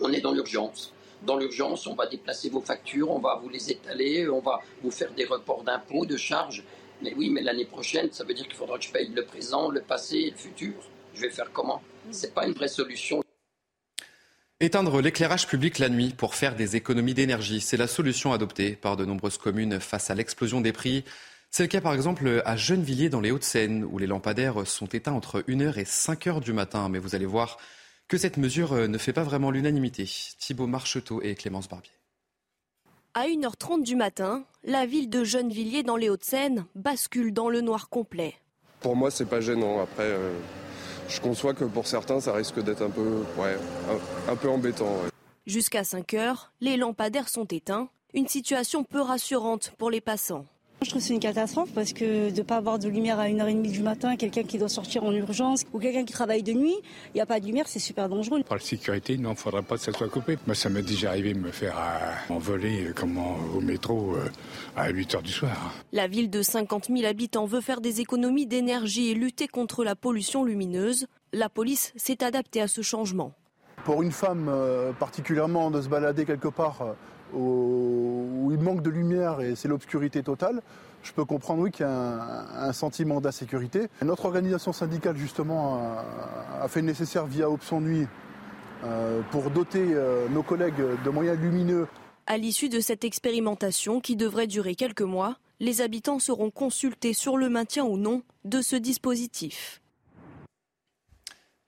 On 0.00 0.12
est 0.12 0.20
dans 0.20 0.32
l'urgence. 0.32 0.92
Dans 1.22 1.36
l'urgence, 1.36 1.86
on 1.86 1.94
va 1.94 2.06
déplacer 2.06 2.48
vos 2.48 2.62
factures, 2.62 3.10
on 3.10 3.18
va 3.18 3.38
vous 3.42 3.50
les 3.50 3.70
étaler, 3.70 4.28
on 4.28 4.40
va 4.40 4.60
vous 4.82 4.90
faire 4.90 5.12
des 5.12 5.26
reports 5.26 5.62
d'impôts, 5.62 6.06
de 6.06 6.16
charges. 6.16 6.64
Mais 7.02 7.14
oui, 7.14 7.30
mais 7.30 7.42
l'année 7.42 7.66
prochaine, 7.66 8.10
ça 8.12 8.24
veut 8.24 8.34
dire 8.34 8.46
qu'il 8.46 8.56
faudra 8.56 8.78
que 8.78 8.84
je 8.84 8.90
paye 8.90 9.08
le 9.08 9.24
présent, 9.24 9.70
le 9.70 9.82
passé 9.82 10.16
et 10.16 10.30
le 10.30 10.36
futur. 10.36 10.74
Je 11.14 11.22
vais 11.22 11.30
faire 11.30 11.50
comment? 11.52 11.82
C'est 12.10 12.34
pas 12.34 12.46
une 12.46 12.54
vraie 12.54 12.68
solution. 12.68 13.22
Éteindre 14.62 15.00
l'éclairage 15.00 15.46
public 15.46 15.78
la 15.78 15.88
nuit 15.88 16.12
pour 16.14 16.34
faire 16.34 16.54
des 16.54 16.76
économies 16.76 17.14
d'énergie, 17.14 17.62
c'est 17.62 17.78
la 17.78 17.86
solution 17.86 18.32
adoptée 18.32 18.76
par 18.76 18.96
de 18.98 19.06
nombreuses 19.06 19.38
communes 19.38 19.80
face 19.80 20.10
à 20.10 20.14
l'explosion 20.14 20.60
des 20.60 20.72
prix. 20.72 21.04
C'est 21.50 21.64
le 21.64 21.68
cas 21.68 21.80
par 21.80 21.94
exemple 21.94 22.42
à 22.44 22.56
Gennevilliers 22.56 23.08
dans 23.08 23.20
les 23.20 23.32
Hauts-de-Seine 23.32 23.84
où 23.84 23.98
les 23.98 24.06
lampadaires 24.06 24.66
sont 24.66 24.86
éteints 24.86 25.12
entre 25.12 25.40
1h 25.40 25.78
et 25.78 25.84
5h 25.84 26.40
du 26.40 26.52
matin. 26.52 26.88
Mais 26.88 26.98
vous 26.98 27.14
allez 27.14 27.26
voir 27.26 27.58
que 28.06 28.16
cette 28.18 28.36
mesure 28.36 28.74
ne 28.74 28.98
fait 28.98 29.12
pas 29.12 29.24
vraiment 29.24 29.50
l'unanimité. 29.50 30.08
Thibault 30.38 30.66
Marcheteau 30.68 31.20
et 31.22 31.34
Clémence 31.34 31.68
Barbier. 31.68 31.92
À 33.14 33.26
1h30 33.26 33.82
du 33.82 33.96
matin, 33.96 34.44
la 34.62 34.86
ville 34.86 35.10
de 35.10 35.24
Gennevilliers 35.24 35.82
dans 35.82 35.96
les 35.96 36.08
Hauts-de-Seine 36.08 36.66
bascule 36.76 37.32
dans 37.32 37.48
le 37.48 37.60
noir 37.60 37.88
complet. 37.88 38.36
Pour 38.80 38.94
moi, 38.94 39.10
c'est 39.10 39.26
pas 39.26 39.40
gênant. 39.40 39.80
Après, 39.82 40.04
euh, 40.04 40.32
je 41.08 41.20
conçois 41.20 41.52
que 41.52 41.64
pour 41.64 41.88
certains, 41.88 42.20
ça 42.20 42.32
risque 42.32 42.62
d'être 42.62 42.82
un 42.82 42.90
peu, 42.90 43.24
ouais, 43.36 43.58
un, 44.28 44.36
peu 44.36 44.48
embêtant. 44.48 44.96
Jusqu'à 45.44 45.82
5 45.82 46.06
h 46.12 46.36
les 46.60 46.76
lampadaires 46.76 47.28
sont 47.28 47.46
éteints. 47.46 47.88
Une 48.14 48.28
situation 48.28 48.84
peu 48.84 49.00
rassurante 49.00 49.72
pour 49.76 49.90
les 49.90 50.00
passants. 50.00 50.46
Je 50.82 50.88
trouve 50.88 51.02
que 51.02 51.08
c'est 51.08 51.12
une 51.14 51.20
catastrophe 51.20 51.68
parce 51.74 51.92
que 51.92 52.30
de 52.30 52.36
ne 52.38 52.42
pas 52.42 52.56
avoir 52.56 52.78
de 52.78 52.88
lumière 52.88 53.20
à 53.20 53.28
1h30 53.28 53.70
du 53.70 53.82
matin, 53.82 54.16
quelqu'un 54.16 54.44
qui 54.44 54.56
doit 54.56 54.70
sortir 54.70 55.04
en 55.04 55.12
urgence 55.12 55.64
ou 55.74 55.78
quelqu'un 55.78 56.06
qui 56.06 56.14
travaille 56.14 56.42
de 56.42 56.54
nuit, 56.54 56.74
il 57.08 57.16
n'y 57.16 57.20
a 57.20 57.26
pas 57.26 57.38
de 57.38 57.44
lumière, 57.44 57.68
c'est 57.68 57.78
super 57.78 58.08
dangereux. 58.08 58.42
Pour 58.44 58.56
la 58.56 58.62
sécurité, 58.62 59.18
non, 59.18 59.30
il 59.30 59.32
ne 59.32 59.36
faudrait 59.38 59.62
pas 59.62 59.76
que 59.76 59.82
ça 59.82 59.92
soit 59.92 60.08
coupé. 60.08 60.38
Moi, 60.46 60.54
ça 60.54 60.70
m'est 60.70 60.82
déjà 60.82 61.10
arrivé 61.10 61.34
de 61.34 61.38
me 61.38 61.50
faire 61.50 61.76
euh, 61.76 62.34
envoler 62.34 62.86
euh, 62.86 63.56
au 63.56 63.60
métro 63.60 64.14
euh, 64.14 64.30
à 64.74 64.90
8h 64.90 65.20
du 65.20 65.32
soir. 65.32 65.74
La 65.92 66.06
ville 66.06 66.30
de 66.30 66.40
50 66.40 66.86
000 66.86 67.04
habitants 67.04 67.44
veut 67.44 67.60
faire 67.60 67.82
des 67.82 68.00
économies 68.00 68.46
d'énergie 68.46 69.10
et 69.10 69.14
lutter 69.14 69.48
contre 69.48 69.84
la 69.84 69.94
pollution 69.94 70.44
lumineuse. 70.44 71.08
La 71.34 71.50
police 71.50 71.92
s'est 71.96 72.24
adaptée 72.24 72.62
à 72.62 72.68
ce 72.68 72.80
changement. 72.80 73.32
Pour 73.84 74.02
une 74.02 74.12
femme 74.12 74.50
particulièrement 74.98 75.70
de 75.70 75.82
se 75.82 75.88
balader 75.88 76.24
quelque 76.24 76.48
part 76.48 76.94
il 78.50 78.60
manque 78.60 78.82
de 78.82 78.90
lumière 78.90 79.40
et 79.40 79.54
c'est 79.54 79.68
l'obscurité 79.68 80.22
totale, 80.22 80.62
je 81.02 81.12
peux 81.12 81.24
comprendre 81.24 81.62
oui, 81.62 81.70
qu'il 81.70 81.86
y 81.86 81.88
a 81.88 82.66
un, 82.66 82.72
sentiment 82.72 83.20
d'insécurité. 83.20 83.88
Notre 84.02 84.26
organisation 84.26 84.72
syndicale, 84.72 85.16
justement, 85.16 85.96
a, 86.60 86.68
fait 86.68 86.80
le 86.80 86.86
nécessaire 86.86 87.26
via 87.26 87.50
Option 87.50 87.80
Nuit 87.80 88.06
euh, 88.84 89.20
pour 89.30 89.50
doter 89.50 89.94
euh, 89.94 90.28
nos 90.28 90.42
collègues 90.42 90.82
de 91.04 91.10
moyens 91.10 91.38
lumineux. 91.38 91.86
À 92.26 92.36
l'issue 92.36 92.68
de 92.68 92.80
cette 92.80 93.04
expérimentation, 93.04 94.00
qui 94.00 94.16
devrait 94.16 94.46
durer 94.46 94.74
quelques 94.74 95.02
mois, 95.02 95.38
les 95.58 95.80
habitants 95.80 96.18
seront 96.18 96.50
consultés 96.50 97.12
sur 97.12 97.36
le 97.36 97.48
maintien 97.48 97.84
ou 97.84 97.96
non 97.96 98.22
de 98.44 98.62
ce 98.62 98.76
dispositif. 98.76 99.79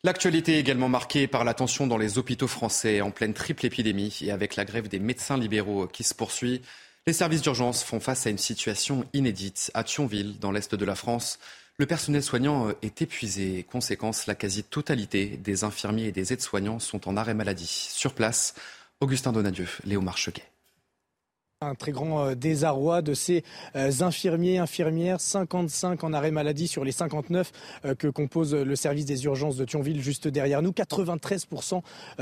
L'actualité 0.05 0.57
est 0.57 0.61
également 0.61 0.89
marquée 0.89 1.29
par 1.29 1.45
la 1.45 1.55
tension 1.55 1.87
dans 1.87 1.97
les 1.97 2.19
hôpitaux 2.19 2.49
français 2.49 3.01
en 3.01 3.13
pleine 3.13 3.35
triple 3.35 3.65
épidémie 3.67 4.19
et 4.23 4.33
avec 4.33 4.57
la 4.57 4.65
grève 4.65 4.89
des 4.89 4.99
médecins 4.99 5.39
libéraux 5.39 5.87
qui 5.87 6.03
se 6.03 6.13
poursuit. 6.13 6.61
Les 7.07 7.13
services 7.13 7.43
d'urgence 7.43 7.85
font 7.85 8.01
face 8.01 8.27
à 8.27 8.31
une 8.31 8.39
situation 8.39 9.07
inédite. 9.13 9.71
À 9.75 9.85
Thionville, 9.85 10.41
dans 10.41 10.51
l'est 10.51 10.75
de 10.75 10.85
la 10.85 10.97
France, 10.97 11.39
le 11.79 11.87
personnel 11.87 12.25
soignant 12.25 12.71
est 12.83 13.01
épuisé. 13.01 13.63
Conséquence, 13.63 14.27
la 14.27 14.35
quasi-totalité 14.35 15.37
des 15.37 15.63
infirmiers 15.63 16.07
et 16.07 16.13
des 16.13 16.33
aides-soignants 16.33 16.81
sont 16.81 17.09
en 17.09 17.17
arrêt 17.17 17.35
maladie. 17.35 17.89
Sur 17.93 18.15
place, 18.15 18.55
Augustin 18.99 19.31
Donadieu, 19.31 19.69
Léo 19.85 20.01
Marcheguet 20.01 20.52
un 21.63 21.75
très 21.75 21.93
grand 21.93 22.27
euh, 22.27 22.35
désarroi 22.35 23.03
de 23.03 23.15
ces 23.15 23.45
euh, 23.77 23.91
infirmiers, 24.01 24.59
infirmières, 24.59 25.21
55 25.21 26.05
en 26.05 26.13
arrêt 26.13 26.31
maladie 26.31 26.69
sur 26.69 26.85
les 26.85 26.93
59 26.93 27.53
euh, 27.85 27.95
que 27.95 28.09
compose 28.09 28.55
le 28.55 28.77
service 28.77 29.05
des 29.07 29.25
urgences 29.25 29.57
de 29.57 29.65
Thionville 29.65 30.03
juste 30.03 30.29
derrière 30.29 30.63
nous. 30.63 30.71
93% 30.71 31.81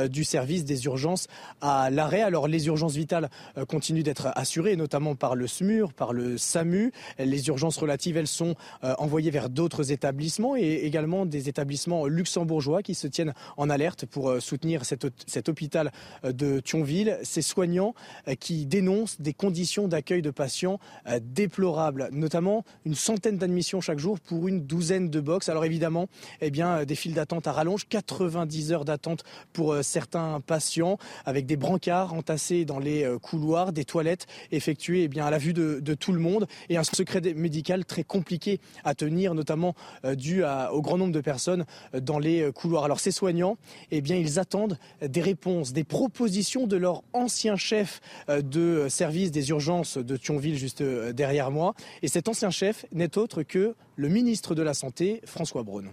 du 0.08 0.24
service 0.24 0.64
des 0.64 0.84
urgences 0.84 1.26
à 1.60 1.90
l'arrêt. 1.90 2.22
Alors 2.22 2.48
les 2.48 2.66
urgences 2.66 2.94
vitales 2.94 3.30
continuent 3.68 4.02
d'être 4.02 4.28
assurées, 4.34 4.76
notamment 4.76 5.14
par 5.14 5.34
le 5.34 5.46
SMUR, 5.46 5.92
par 5.92 6.12
le 6.12 6.38
SAMU. 6.38 6.92
Les 7.18 7.48
urgences 7.48 7.76
relatives, 7.76 8.16
elles 8.16 8.26
sont 8.26 8.54
envoyées 8.82 9.30
vers 9.30 9.48
d'autres 9.48 9.92
établissements 9.92 10.56
et 10.56 10.80
également 10.84 11.26
des 11.26 11.48
établissements 11.48 12.06
luxembourgeois 12.06 12.82
qui 12.82 12.94
se 12.94 13.06
tiennent 13.06 13.34
en 13.56 13.70
alerte 13.70 14.06
pour 14.06 14.40
soutenir 14.40 14.84
cet, 14.84 15.06
cet 15.26 15.48
hôpital 15.48 15.92
de 16.24 16.60
Thionville. 16.60 17.18
Ces 17.22 17.42
soignants 17.42 17.94
qui 18.38 18.66
dénoncent 18.66 19.20
des 19.20 19.29
conditions 19.32 19.88
d'accueil 19.88 20.22
de 20.22 20.30
patients 20.30 20.78
euh, 21.06 21.20
déplorables, 21.22 22.08
notamment 22.12 22.64
une 22.84 22.94
centaine 22.94 23.38
d'admissions 23.38 23.80
chaque 23.80 23.98
jour 23.98 24.18
pour 24.20 24.48
une 24.48 24.66
douzaine 24.66 25.10
de 25.10 25.20
box. 25.20 25.48
Alors 25.48 25.64
évidemment, 25.64 26.08
eh 26.40 26.50
bien, 26.50 26.78
euh, 26.78 26.84
des 26.84 26.94
files 26.94 27.14
d'attente 27.14 27.46
à 27.46 27.52
rallonge, 27.52 27.86
90 27.88 28.72
heures 28.72 28.84
d'attente 28.84 29.24
pour 29.52 29.72
euh, 29.72 29.82
certains 29.82 30.40
patients, 30.40 30.98
avec 31.24 31.46
des 31.46 31.56
brancards 31.56 32.14
entassés 32.14 32.64
dans 32.64 32.78
les 32.78 33.06
couloirs, 33.22 33.72
des 33.72 33.84
toilettes 33.84 34.26
effectuées 34.52 35.04
eh 35.04 35.08
bien, 35.08 35.26
à 35.26 35.30
la 35.30 35.38
vue 35.38 35.52
de, 35.52 35.94
tout 35.94 36.12
le 36.12 36.20
monde, 36.20 36.46
et 36.68 36.76
un 36.76 36.84
secret 36.84 37.20
médical 37.34 37.84
très 37.84 38.04
compliqué 38.04 38.60
à 38.84 38.94
tenir, 38.94 39.34
notamment 39.34 39.74
dû 40.14 40.42
au 40.44 40.82
grand 40.82 40.98
nombre 40.98 41.12
de 41.12 41.20
personnes 41.20 41.64
dans 41.92 42.18
les 42.18 42.50
couloirs. 42.52 42.84
Alors 42.84 43.00
ces 43.00 43.10
soignants, 43.10 43.56
eh 43.90 44.00
bien, 44.00 44.16
ils 44.16 44.38
attendent 44.38 44.78
des 45.02 45.20
réponses, 45.20 45.72
des 45.72 45.84
propositions 45.84 46.66
de 46.66 46.76
leur 46.76 47.02
ancien 47.12 47.56
chef 47.56 48.00
de 48.28 48.86
service 48.88 49.19
des 49.28 49.50
urgences 49.50 49.98
de 49.98 50.16
Thionville 50.16 50.56
juste 50.56 50.80
euh, 50.80 51.12
derrière 51.12 51.50
moi. 51.50 51.74
Et 52.00 52.08
cet 52.08 52.28
ancien 52.28 52.50
chef 52.50 52.86
n'est 52.92 53.18
autre 53.18 53.42
que 53.42 53.74
le 53.96 54.08
ministre 54.08 54.54
de 54.54 54.62
la 54.62 54.72
Santé, 54.72 55.20
François 55.24 55.62
Braun. 55.62 55.90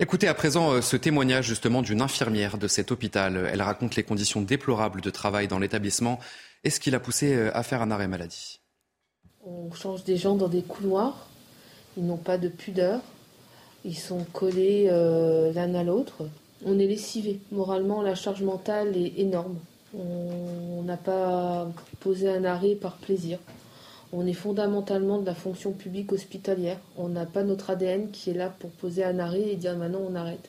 Écoutez 0.00 0.26
à 0.26 0.34
présent 0.34 0.72
euh, 0.72 0.80
ce 0.80 0.96
témoignage 0.96 1.46
justement 1.46 1.82
d'une 1.82 2.02
infirmière 2.02 2.58
de 2.58 2.66
cet 2.66 2.90
hôpital. 2.90 3.48
Elle 3.52 3.62
raconte 3.62 3.94
les 3.94 4.02
conditions 4.02 4.42
déplorables 4.42 5.00
de 5.00 5.10
travail 5.10 5.46
dans 5.46 5.60
l'établissement 5.60 6.18
et 6.64 6.70
ce 6.70 6.80
qui 6.80 6.90
l'a 6.90 7.00
poussé 7.00 7.34
euh, 7.34 7.56
à 7.56 7.62
faire 7.62 7.82
un 7.82 7.92
arrêt 7.92 8.08
maladie? 8.08 8.60
On 9.44 9.70
change 9.72 10.02
des 10.02 10.16
gens 10.16 10.34
dans 10.34 10.48
des 10.48 10.62
couloirs, 10.62 11.28
ils 11.96 12.04
n'ont 12.04 12.16
pas 12.16 12.36
de 12.36 12.48
pudeur, 12.48 13.00
ils 13.84 13.96
sont 13.96 14.24
collés 14.32 14.86
l'un 15.54 15.74
à 15.76 15.84
l'autre. 15.84 16.28
On 16.64 16.80
est 16.80 16.86
lessivé. 16.88 17.38
Moralement, 17.52 18.02
la 18.02 18.16
charge 18.16 18.42
mentale 18.42 18.96
est 18.96 19.20
énorme. 19.20 19.60
On 19.94 20.82
n'a 20.82 20.96
pas 20.96 21.68
posé 22.00 22.28
un 22.28 22.44
arrêt 22.44 22.74
par 22.74 22.96
plaisir. 22.96 23.38
On 24.12 24.26
est 24.26 24.32
fondamentalement 24.32 25.18
de 25.18 25.26
la 25.26 25.34
fonction 25.34 25.72
publique 25.72 26.12
hospitalière. 26.12 26.78
On 26.96 27.08
n'a 27.08 27.26
pas 27.26 27.42
notre 27.42 27.70
ADN 27.70 28.10
qui 28.10 28.30
est 28.30 28.34
là 28.34 28.50
pour 28.50 28.70
poser 28.70 29.04
un 29.04 29.18
arrêt 29.18 29.42
et 29.42 29.56
dire 29.56 29.76
maintenant 29.76 30.02
on 30.08 30.14
arrête. 30.14 30.48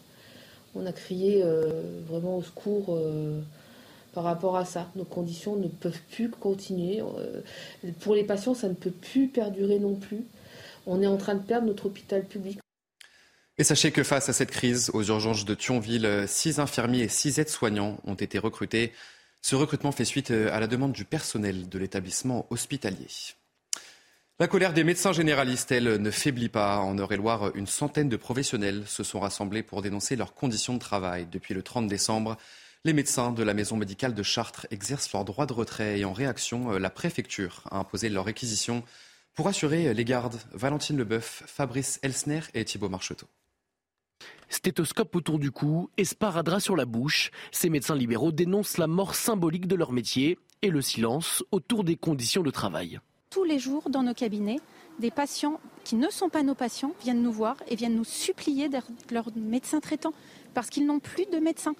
On 0.76 0.86
a 0.86 0.92
crié 0.92 1.42
euh, 1.44 2.02
vraiment 2.08 2.38
au 2.38 2.44
secours 2.44 2.86
euh, 2.90 3.42
par 4.14 4.24
rapport 4.24 4.58
à 4.58 4.66
ça. 4.66 4.90
Nos 4.96 5.06
conditions 5.06 5.56
ne 5.56 5.68
peuvent 5.68 6.02
plus 6.12 6.30
continuer. 6.30 7.02
Euh, 7.02 7.42
pour 8.00 8.14
les 8.14 8.24
patients, 8.24 8.54
ça 8.54 8.70
ne 8.70 8.76
peut 8.76 8.92
plus 8.92 9.28
perdurer 9.28 9.80
non 9.80 9.96
plus. 9.96 10.24
On 10.86 11.02
est 11.02 11.08
en 11.08 11.18
train 11.18 11.36
de 11.36 11.44
perdre 11.44 11.68
notre 11.68 11.88
hôpital 11.88 12.24
public. 12.26 12.60
Et 13.58 13.64
sachez 13.64 13.92
que 13.92 14.04
face 14.04 14.30
à 14.30 14.34
cette 14.34 14.52
crise 14.52 14.92
aux 14.94 15.04
urgences 15.04 15.44
de 15.44 15.56
Thionville, 15.56 16.26
six 16.28 16.60
infirmiers 16.60 17.02
et 17.02 17.10
six 17.10 17.40
aides-soignants 17.40 17.98
ont 18.06 18.14
été 18.14 18.38
recrutés. 18.38 18.94
Ce 19.48 19.56
recrutement 19.56 19.94
fait 19.94 20.04
suite 20.04 20.32
euh, 20.32 20.52
à 20.52 20.60
la 20.60 20.68
demande 20.68 20.92
du 20.92 21.06
personnel 21.06 21.70
de 21.70 21.80
l'établissement 21.80 22.48
hospitalier. 22.50 23.08
La 24.40 24.48
colère 24.50 24.74
des 24.74 24.84
médecins 24.84 25.14
généralistes, 25.14 25.72
elle, 25.72 26.02
ne 26.02 26.12
faiblit 26.12 26.50
pas. 26.50 26.80
En 26.80 26.98
Eure-et-Loire, 26.98 27.56
une 27.56 27.66
centaine 27.66 28.10
de 28.10 28.18
professionnels 28.18 28.84
se 28.88 29.06
sont 29.06 29.22
rassemblés 29.22 29.64
pour 29.64 29.82
dénoncer 29.82 30.18
leurs 30.18 30.34
conditions 30.34 30.74
de 30.74 30.80
travail. 30.80 31.28
Depuis 31.32 31.54
le 31.54 31.64
30 31.64 31.88
décembre, 31.88 32.36
les 32.84 32.92
médecins 32.92 33.32
de 33.32 33.42
la 33.42 33.54
maison 33.54 33.78
médicale 33.78 34.14
de 34.14 34.22
Chartres 34.22 34.68
exercent 34.70 35.14
leur 35.14 35.24
droit 35.24 35.46
de 35.46 35.54
retrait 35.54 35.98
et 35.98 36.04
en 36.04 36.12
réaction, 36.12 36.74
euh, 36.74 36.78
la 36.78 36.90
préfecture 36.90 37.64
a 37.72 37.78
imposé 37.78 38.10
leur 38.10 38.26
réquisition 38.26 38.84
pour 39.34 39.48
assurer 39.48 39.94
les 39.94 40.04
gardes. 40.04 40.42
Valentine 40.52 40.98
Leboeuf, 40.98 41.44
Fabrice 41.48 42.02
Elsner 42.04 42.42
et 42.54 42.66
Thibault 42.66 42.90
Marcheteau. 42.90 43.30
Stéthoscope 44.50 45.16
autour 45.16 45.40
du 45.40 45.52
cou 45.52 45.90
et 45.98 46.06
sparadrap 46.06 46.62
sur 46.62 46.76
la 46.76 46.86
bouche, 46.86 47.32
ces 47.52 47.70
médecins 47.70 47.96
libéraux 47.96 48.32
dénoncent 48.32 48.78
la 48.78 48.88
mort 48.88 49.16
symbolique 49.16 49.68
de 49.68 49.76
leur 49.76 49.92
métier 49.92 50.38
et 50.62 50.70
le 50.70 50.82
silence 50.82 51.44
autour 51.52 51.84
des 51.84 51.96
conditions 51.96 52.44
de 52.44 52.52
travail. 52.52 53.00
Tous 53.30 53.44
les 53.44 53.60
jours, 53.60 53.90
dans 53.90 54.04
nos 54.04 54.14
cabinets, 54.14 54.60
des 55.00 55.12
patients 55.12 55.60
qui 55.84 55.96
ne 55.96 56.10
sont 56.10 56.30
pas 56.30 56.44
nos 56.44 56.56
patients 56.56 56.94
viennent 57.02 57.22
nous 57.22 57.32
voir 57.32 57.58
et 57.68 57.76
viennent 57.76 57.96
nous 57.96 58.06
supplier 58.06 58.70
d'être 58.70 58.88
leur 59.12 59.30
médecin 59.36 59.80
traitant 59.80 60.14
parce 60.54 60.70
qu'ils 60.70 60.86
n'ont 60.86 61.00
plus 61.00 61.26
de 61.32 61.38
médecin. 61.38 61.76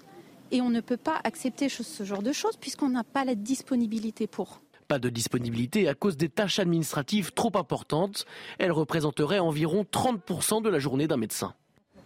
Et 0.50 0.60
on 0.60 0.70
ne 0.70 0.80
peut 0.80 0.96
pas 0.96 1.20
accepter 1.24 1.68
ce 1.68 2.04
genre 2.04 2.22
de 2.22 2.32
choses 2.32 2.56
puisqu'on 2.56 2.90
n'a 2.90 3.04
pas 3.04 3.24
la 3.24 3.34
disponibilité 3.34 4.26
pour. 4.26 4.60
Pas 4.86 4.98
de 4.98 5.10
disponibilité 5.10 5.88
à 5.88 5.94
cause 5.94 6.16
des 6.16 6.28
tâches 6.28 6.58
administratives 6.58 7.32
trop 7.32 7.52
importantes. 7.56 8.24
Elles 8.58 8.72
représenteraient 8.72 9.38
environ 9.38 9.84
30% 9.90 10.62
de 10.62 10.68
la 10.68 10.78
journée 10.78 11.06
d'un 11.06 11.18
médecin. 11.18 11.54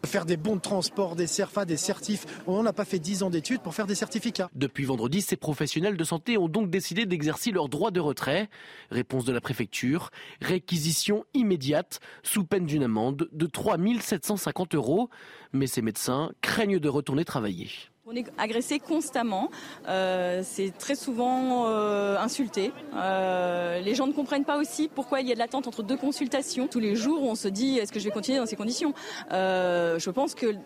Faire 0.05 0.27
des 0.27 0.37
bons 0.37 0.57
de 0.57 0.61
transport, 0.61 1.17
des 1.17 1.27
CERFA, 1.27 1.65
des 1.65 1.77
certifs. 1.77 2.27
On 2.47 2.63
n'a 2.63 2.73
pas 2.73 2.85
fait 2.85 2.99
10 2.99 3.23
ans 3.23 3.31
d'études 3.31 3.61
pour 3.61 3.75
faire 3.75 3.87
des 3.87 3.95
certificats. 3.95 4.51
Depuis 4.55 4.85
vendredi, 4.85 5.23
ces 5.23 5.37
professionnels 5.37 5.97
de 5.97 6.05
santé 6.05 6.37
ont 6.39 6.49
donc 6.49 6.71
décidé 6.71 7.07
d'exercer 7.07 7.51
leur 7.51 7.69
droit 7.69 7.91
de 7.91 8.01
retrait. 8.01 8.51
Réponse 8.91 9.25
de 9.25 9.33
la 9.33 9.41
préfecture, 9.41 10.11
réquisition 10.41 11.25
immédiate 11.35 12.01
sous 12.23 12.45
peine 12.45 12.67
d'une 12.67 12.83
amende 12.83 13.29
de 13.33 13.47
3 13.47 13.77
750 14.01 14.75
euros. 14.75 15.09
Mais 15.53 15.67
ces 15.67 15.83
médecins 15.83 16.33
craignent 16.41 16.79
de 16.79 16.89
retourner 16.89 17.25
travailler. 17.25 17.71
On 18.05 18.17
est 18.17 18.27
agressé 18.37 18.81
constamment, 18.81 19.49
euh, 19.87 20.43
c'est 20.45 20.77
très 20.77 20.97
souvent 20.97 21.69
euh, 21.69 22.19
insulté. 22.19 22.73
Euh, 22.97 23.79
les 23.79 23.95
gens 23.95 24.09
ne 24.09 24.13
comprennent 24.13 24.45
pas 24.45 24.59
aussi 24.59 24.91
pourquoi 24.93 25.21
il 25.21 25.29
y 25.29 25.31
a 25.31 25.35
de 25.35 25.39
l'attente 25.39 25.69
entre 25.69 25.85
deux 25.85 25.97
consultations. 25.97 26.67
Tous 26.67 26.81
les 26.81 26.97
jours, 26.97 27.23
on 27.23 27.37
se 27.37 27.47
dit 27.47 27.79
est-ce 27.79 27.93
que 27.93 28.01
je 28.01 28.05
vais 28.07 28.11
continuer 28.11 28.39
dans 28.39 28.47
ces 28.47 28.57
conditions? 28.57 28.93
Je 29.31 30.11
pense 30.11 30.35
que 30.35 30.57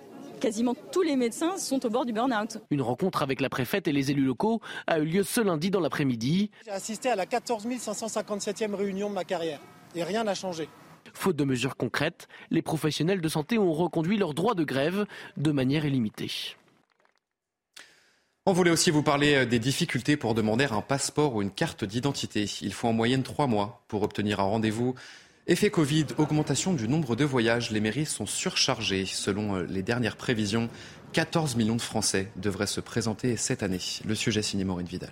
quasiment 0.40 0.74
tous 0.92 1.02
les 1.02 1.14
médecins 1.16 1.58
sont 1.58 1.84
au 1.84 1.90
bord 1.90 2.06
du 2.06 2.14
burn-out. 2.14 2.56
Une 2.70 2.80
rencontre 2.80 3.22
avec 3.22 3.42
la 3.42 3.50
préfète 3.50 3.86
et 3.86 3.92
les 3.92 4.10
élus 4.10 4.24
locaux 4.24 4.62
a 4.86 4.98
eu 4.98 5.04
lieu 5.04 5.22
ce 5.22 5.42
lundi 5.42 5.70
dans 5.70 5.80
l'après-midi. 5.80 6.50
J'ai 6.64 6.70
assisté 6.70 7.10
à 7.10 7.16
la 7.16 7.26
14 7.26 7.66
557e 7.66 8.74
réunion 8.74 9.10
de 9.10 9.14
ma 9.14 9.24
carrière 9.24 9.60
et 9.94 10.02
rien 10.04 10.24
n'a 10.24 10.34
changé. 10.34 10.70
Faute 11.12 11.36
de 11.36 11.44
mesures 11.44 11.76
concrètes, 11.76 12.28
les 12.50 12.62
professionnels 12.62 13.20
de 13.20 13.28
santé 13.28 13.58
ont 13.58 13.74
reconduit 13.74 14.16
leur 14.16 14.32
droit 14.32 14.54
de 14.54 14.64
grève 14.64 15.04
de 15.36 15.52
manière 15.52 15.84
illimitée. 15.84 16.56
On 18.48 18.52
voulait 18.52 18.70
aussi 18.70 18.92
vous 18.92 19.02
parler 19.02 19.34
euh, 19.34 19.44
des 19.44 19.58
difficultés 19.58 20.16
pour 20.16 20.32
demander 20.32 20.66
un 20.66 20.80
passeport 20.80 21.34
ou 21.34 21.42
une 21.42 21.50
carte 21.50 21.84
d'identité. 21.84 22.48
Il 22.62 22.72
faut 22.72 22.86
en 22.86 22.92
moyenne 22.92 23.24
trois 23.24 23.48
mois 23.48 23.82
pour 23.88 24.04
obtenir 24.04 24.38
un 24.38 24.44
rendez-vous. 24.44 24.94
Effet 25.48 25.68
Covid, 25.68 26.06
augmentation 26.16 26.72
du 26.72 26.86
nombre 26.86 27.16
de 27.16 27.24
voyages. 27.24 27.72
Les 27.72 27.80
mairies 27.80 28.06
sont 28.06 28.24
surchargées. 28.24 29.04
Selon 29.04 29.56
euh, 29.56 29.62
les 29.64 29.82
dernières 29.82 30.16
prévisions, 30.16 30.70
14 31.12 31.56
millions 31.56 31.74
de 31.74 31.82
Français 31.82 32.30
devraient 32.36 32.68
se 32.68 32.80
présenter 32.80 33.36
cette 33.36 33.64
année. 33.64 33.80
Le 34.04 34.14
sujet 34.14 34.42
signé 34.42 34.62
Maureen 34.62 34.86
Vidal. 34.86 35.10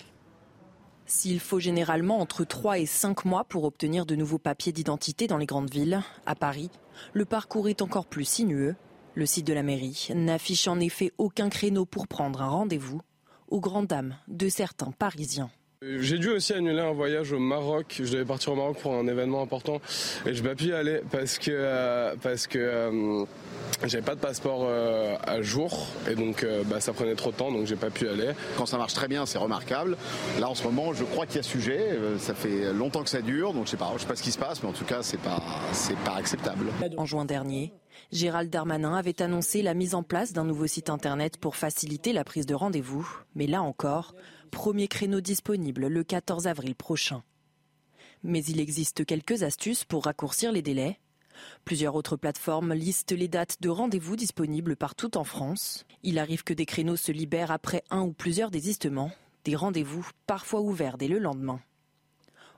S'il 1.06 1.40
faut 1.40 1.58
généralement 1.58 2.20
entre 2.20 2.44
3 2.44 2.78
et 2.78 2.86
5 2.86 3.24
mois 3.24 3.42
pour 3.42 3.64
obtenir 3.64 4.06
de 4.06 4.14
nouveaux 4.14 4.38
papiers 4.38 4.70
d'identité 4.70 5.26
dans 5.26 5.38
les 5.38 5.46
grandes 5.46 5.72
villes, 5.72 6.02
à 6.24 6.36
Paris, 6.36 6.70
le 7.14 7.24
parcours 7.24 7.68
est 7.68 7.82
encore 7.82 8.06
plus 8.06 8.26
sinueux. 8.26 8.76
Le 9.16 9.26
site 9.26 9.46
de 9.48 9.52
la 9.52 9.64
mairie 9.64 10.06
n'affiche 10.14 10.68
en 10.68 10.78
effet 10.78 11.10
aucun 11.18 11.48
créneau 11.48 11.84
pour 11.84 12.06
prendre 12.06 12.40
un 12.40 12.48
rendez-vous 12.48 13.02
aux 13.54 13.60
grandes 13.60 13.86
dames 13.86 14.16
de 14.26 14.48
certains 14.48 14.90
Parisiens. 14.90 15.48
J'ai 15.98 16.18
dû 16.18 16.30
aussi 16.30 16.52
annuler 16.54 16.80
un 16.80 16.92
voyage 16.92 17.32
au 17.32 17.38
Maroc. 17.38 18.00
Je 18.02 18.10
devais 18.10 18.24
partir 18.24 18.52
au 18.52 18.56
Maroc 18.56 18.78
pour 18.78 18.94
un 18.94 19.06
événement 19.06 19.42
important 19.42 19.80
et 20.24 20.32
je 20.34 20.42
n'ai 20.42 20.48
pas 20.48 20.54
pu 20.54 20.66
y 20.66 20.72
aller 20.72 21.00
parce 21.10 21.38
que 21.38 21.50
euh, 21.50 22.14
parce 22.22 22.46
que 22.46 22.58
euh, 22.58 23.24
j'avais 23.84 24.04
pas 24.04 24.14
de 24.14 24.20
passeport 24.20 24.62
euh, 24.64 25.16
à 25.26 25.42
jour 25.42 25.86
et 26.08 26.14
donc 26.14 26.46
bah, 26.66 26.80
ça 26.80 26.92
prenait 26.92 27.14
trop 27.14 27.32
de 27.32 27.36
temps 27.36 27.52
donc 27.52 27.66
j'ai 27.66 27.76
pas 27.76 27.90
pu 27.90 28.06
y 28.06 28.08
aller. 28.08 28.32
Quand 28.56 28.66
ça 28.66 28.78
marche 28.78 28.94
très 28.94 29.08
bien, 29.08 29.26
c'est 29.26 29.38
remarquable. 29.38 29.96
Là 30.38 30.48
en 30.48 30.54
ce 30.54 30.64
moment, 30.64 30.94
je 30.94 31.04
crois 31.04 31.26
qu'il 31.26 31.36
y 31.36 31.40
a 31.40 31.42
sujet. 31.42 31.98
ça 32.18 32.34
fait 32.34 32.72
longtemps 32.72 33.02
que 33.02 33.10
ça 33.10 33.20
dure 33.20 33.52
donc 33.52 33.66
je 33.66 33.72
sais 33.72 33.76
pas, 33.76 33.90
je 33.96 34.02
sais 34.02 34.06
pas 34.06 34.16
ce 34.16 34.22
qui 34.22 34.32
se 34.32 34.38
passe, 34.38 34.62
mais 34.62 34.68
en 34.68 34.72
tout 34.72 34.84
cas 34.84 35.02
c'est 35.02 35.20
pas 35.20 35.42
c'est 35.72 35.98
pas 35.98 36.14
acceptable. 36.14 36.66
En 36.96 37.04
juin 37.04 37.24
dernier, 37.24 37.72
Gérald 38.12 38.50
Darmanin 38.50 38.94
avait 38.94 39.20
annoncé 39.22 39.60
la 39.62 39.74
mise 39.74 39.94
en 39.94 40.02
place 40.02 40.32
d'un 40.32 40.44
nouveau 40.44 40.66
site 40.66 40.88
internet 40.88 41.36
pour 41.36 41.56
faciliter 41.56 42.12
la 42.12 42.24
prise 42.24 42.46
de 42.46 42.54
rendez-vous. 42.54 43.08
Mais 43.34 43.46
là 43.46 43.62
encore, 43.62 44.14
premier 44.54 44.86
créneau 44.86 45.20
disponible 45.20 45.88
le 45.88 46.04
14 46.04 46.46
avril 46.46 46.76
prochain. 46.76 47.24
Mais 48.22 48.42
il 48.44 48.60
existe 48.60 49.04
quelques 49.04 49.42
astuces 49.42 49.84
pour 49.84 50.04
raccourcir 50.04 50.52
les 50.52 50.62
délais. 50.62 51.00
Plusieurs 51.64 51.96
autres 51.96 52.16
plateformes 52.16 52.72
listent 52.72 53.10
les 53.10 53.26
dates 53.26 53.60
de 53.60 53.68
rendez-vous 53.68 54.14
disponibles 54.14 54.76
partout 54.76 55.18
en 55.18 55.24
France. 55.24 55.84
Il 56.04 56.20
arrive 56.20 56.44
que 56.44 56.54
des 56.54 56.66
créneaux 56.66 56.94
se 56.94 57.10
libèrent 57.10 57.50
après 57.50 57.82
un 57.90 58.02
ou 58.02 58.12
plusieurs 58.12 58.52
désistements, 58.52 59.10
des 59.44 59.56
rendez-vous 59.56 60.08
parfois 60.28 60.60
ouverts 60.60 60.98
dès 60.98 61.08
le 61.08 61.18
lendemain. 61.18 61.60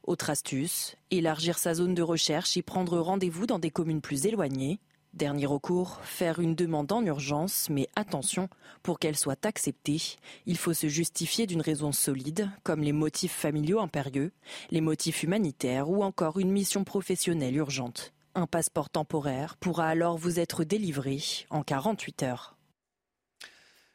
Autre 0.03 0.29
astuce, 0.29 0.97
élargir 1.11 1.59
sa 1.59 1.73
zone 1.73 1.95
de 1.95 2.03
recherche 2.03 2.59
et 2.59 2.63
prendre 2.63 2.99
rendez-vous 2.99 3.47
dans 3.47 3.59
des 3.59 3.71
communes 3.71 4.03
plus 4.03 4.27
éloignées. 4.27 4.81
Dernier 5.17 5.47
recours, 5.47 5.99
faire 6.03 6.41
une 6.41 6.55
demande 6.55 6.93
en 6.93 7.03
urgence, 7.03 7.69
mais 7.71 7.89
attention, 7.97 8.51
pour 8.83 8.99
qu'elle 8.99 9.17
soit 9.17 9.47
acceptée, 9.47 10.19
il 10.45 10.59
faut 10.59 10.75
se 10.75 10.89
justifier 10.89 11.47
d'une 11.47 11.63
raison 11.63 11.91
solide, 11.91 12.51
comme 12.65 12.83
les 12.83 12.93
motifs 12.93 13.33
familiaux 13.33 13.81
impérieux, 13.81 14.31
les 14.71 14.83
motifs 14.83 15.23
humanitaires 15.23 15.89
ou 15.89 16.05
encore 16.05 16.39
une 16.39 16.51
mission 16.51 16.85
professionnelle 16.85 17.57
urgente. 17.57 18.13
Un 18.35 18.47
passeport 18.47 18.91
temporaire 18.91 19.57
pourra 19.57 19.89
alors 19.89 20.19
vous 20.19 20.39
être 20.39 20.65
délivré 20.65 21.19
en 21.49 21.63
48 21.63 22.23
heures. 22.23 22.56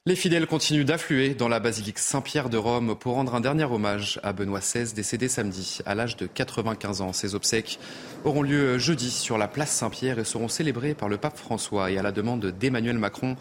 Les 0.07 0.15
fidèles 0.15 0.47
continuent 0.47 0.83
d'affluer 0.83 1.35
dans 1.35 1.47
la 1.47 1.59
basilique 1.59 1.99
Saint-Pierre 1.99 2.49
de 2.49 2.57
Rome 2.57 2.95
pour 2.97 3.13
rendre 3.13 3.35
un 3.35 3.39
dernier 3.39 3.65
hommage 3.65 4.19
à 4.23 4.33
Benoît 4.33 4.59
XVI, 4.59 4.91
décédé 4.95 5.27
samedi 5.27 5.77
à 5.85 5.93
l'âge 5.93 6.17
de 6.17 6.25
95 6.25 7.01
ans. 7.01 7.13
Ces 7.13 7.35
obsèques 7.35 7.77
auront 8.23 8.41
lieu 8.41 8.79
jeudi 8.79 9.11
sur 9.11 9.37
la 9.37 9.47
place 9.47 9.69
Saint-Pierre 9.69 10.17
et 10.17 10.23
seront 10.23 10.47
célébrées 10.47 10.95
par 10.95 11.07
le 11.07 11.17
pape 11.17 11.37
François 11.37 11.91
et 11.91 11.99
à 11.99 12.01
la 12.01 12.11
demande 12.11 12.47
d'Emmanuel 12.47 12.97
Macron. 12.97 13.35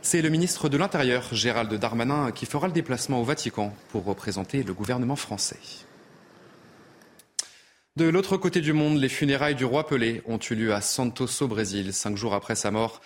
C'est 0.00 0.22
le 0.22 0.30
ministre 0.30 0.70
de 0.70 0.78
l'Intérieur, 0.78 1.28
Gérald 1.32 1.74
Darmanin, 1.74 2.32
qui 2.32 2.46
fera 2.46 2.66
le 2.66 2.72
déplacement 2.72 3.20
au 3.20 3.24
Vatican 3.24 3.74
pour 3.90 4.06
représenter 4.06 4.62
le 4.62 4.72
gouvernement 4.72 5.16
français. 5.16 5.58
De 7.96 8.08
l'autre 8.08 8.38
côté 8.38 8.62
du 8.62 8.72
monde, 8.72 8.98
les 8.98 9.10
funérailles 9.10 9.54
du 9.54 9.66
roi 9.66 9.86
Pelé 9.86 10.22
ont 10.24 10.38
eu 10.38 10.54
lieu 10.54 10.72
à 10.72 10.80
Santos 10.80 11.42
au 11.42 11.46
Brésil, 11.46 11.92
cinq 11.92 12.16
jours 12.16 12.32
après 12.32 12.54
sa 12.54 12.70
mort. 12.70 13.02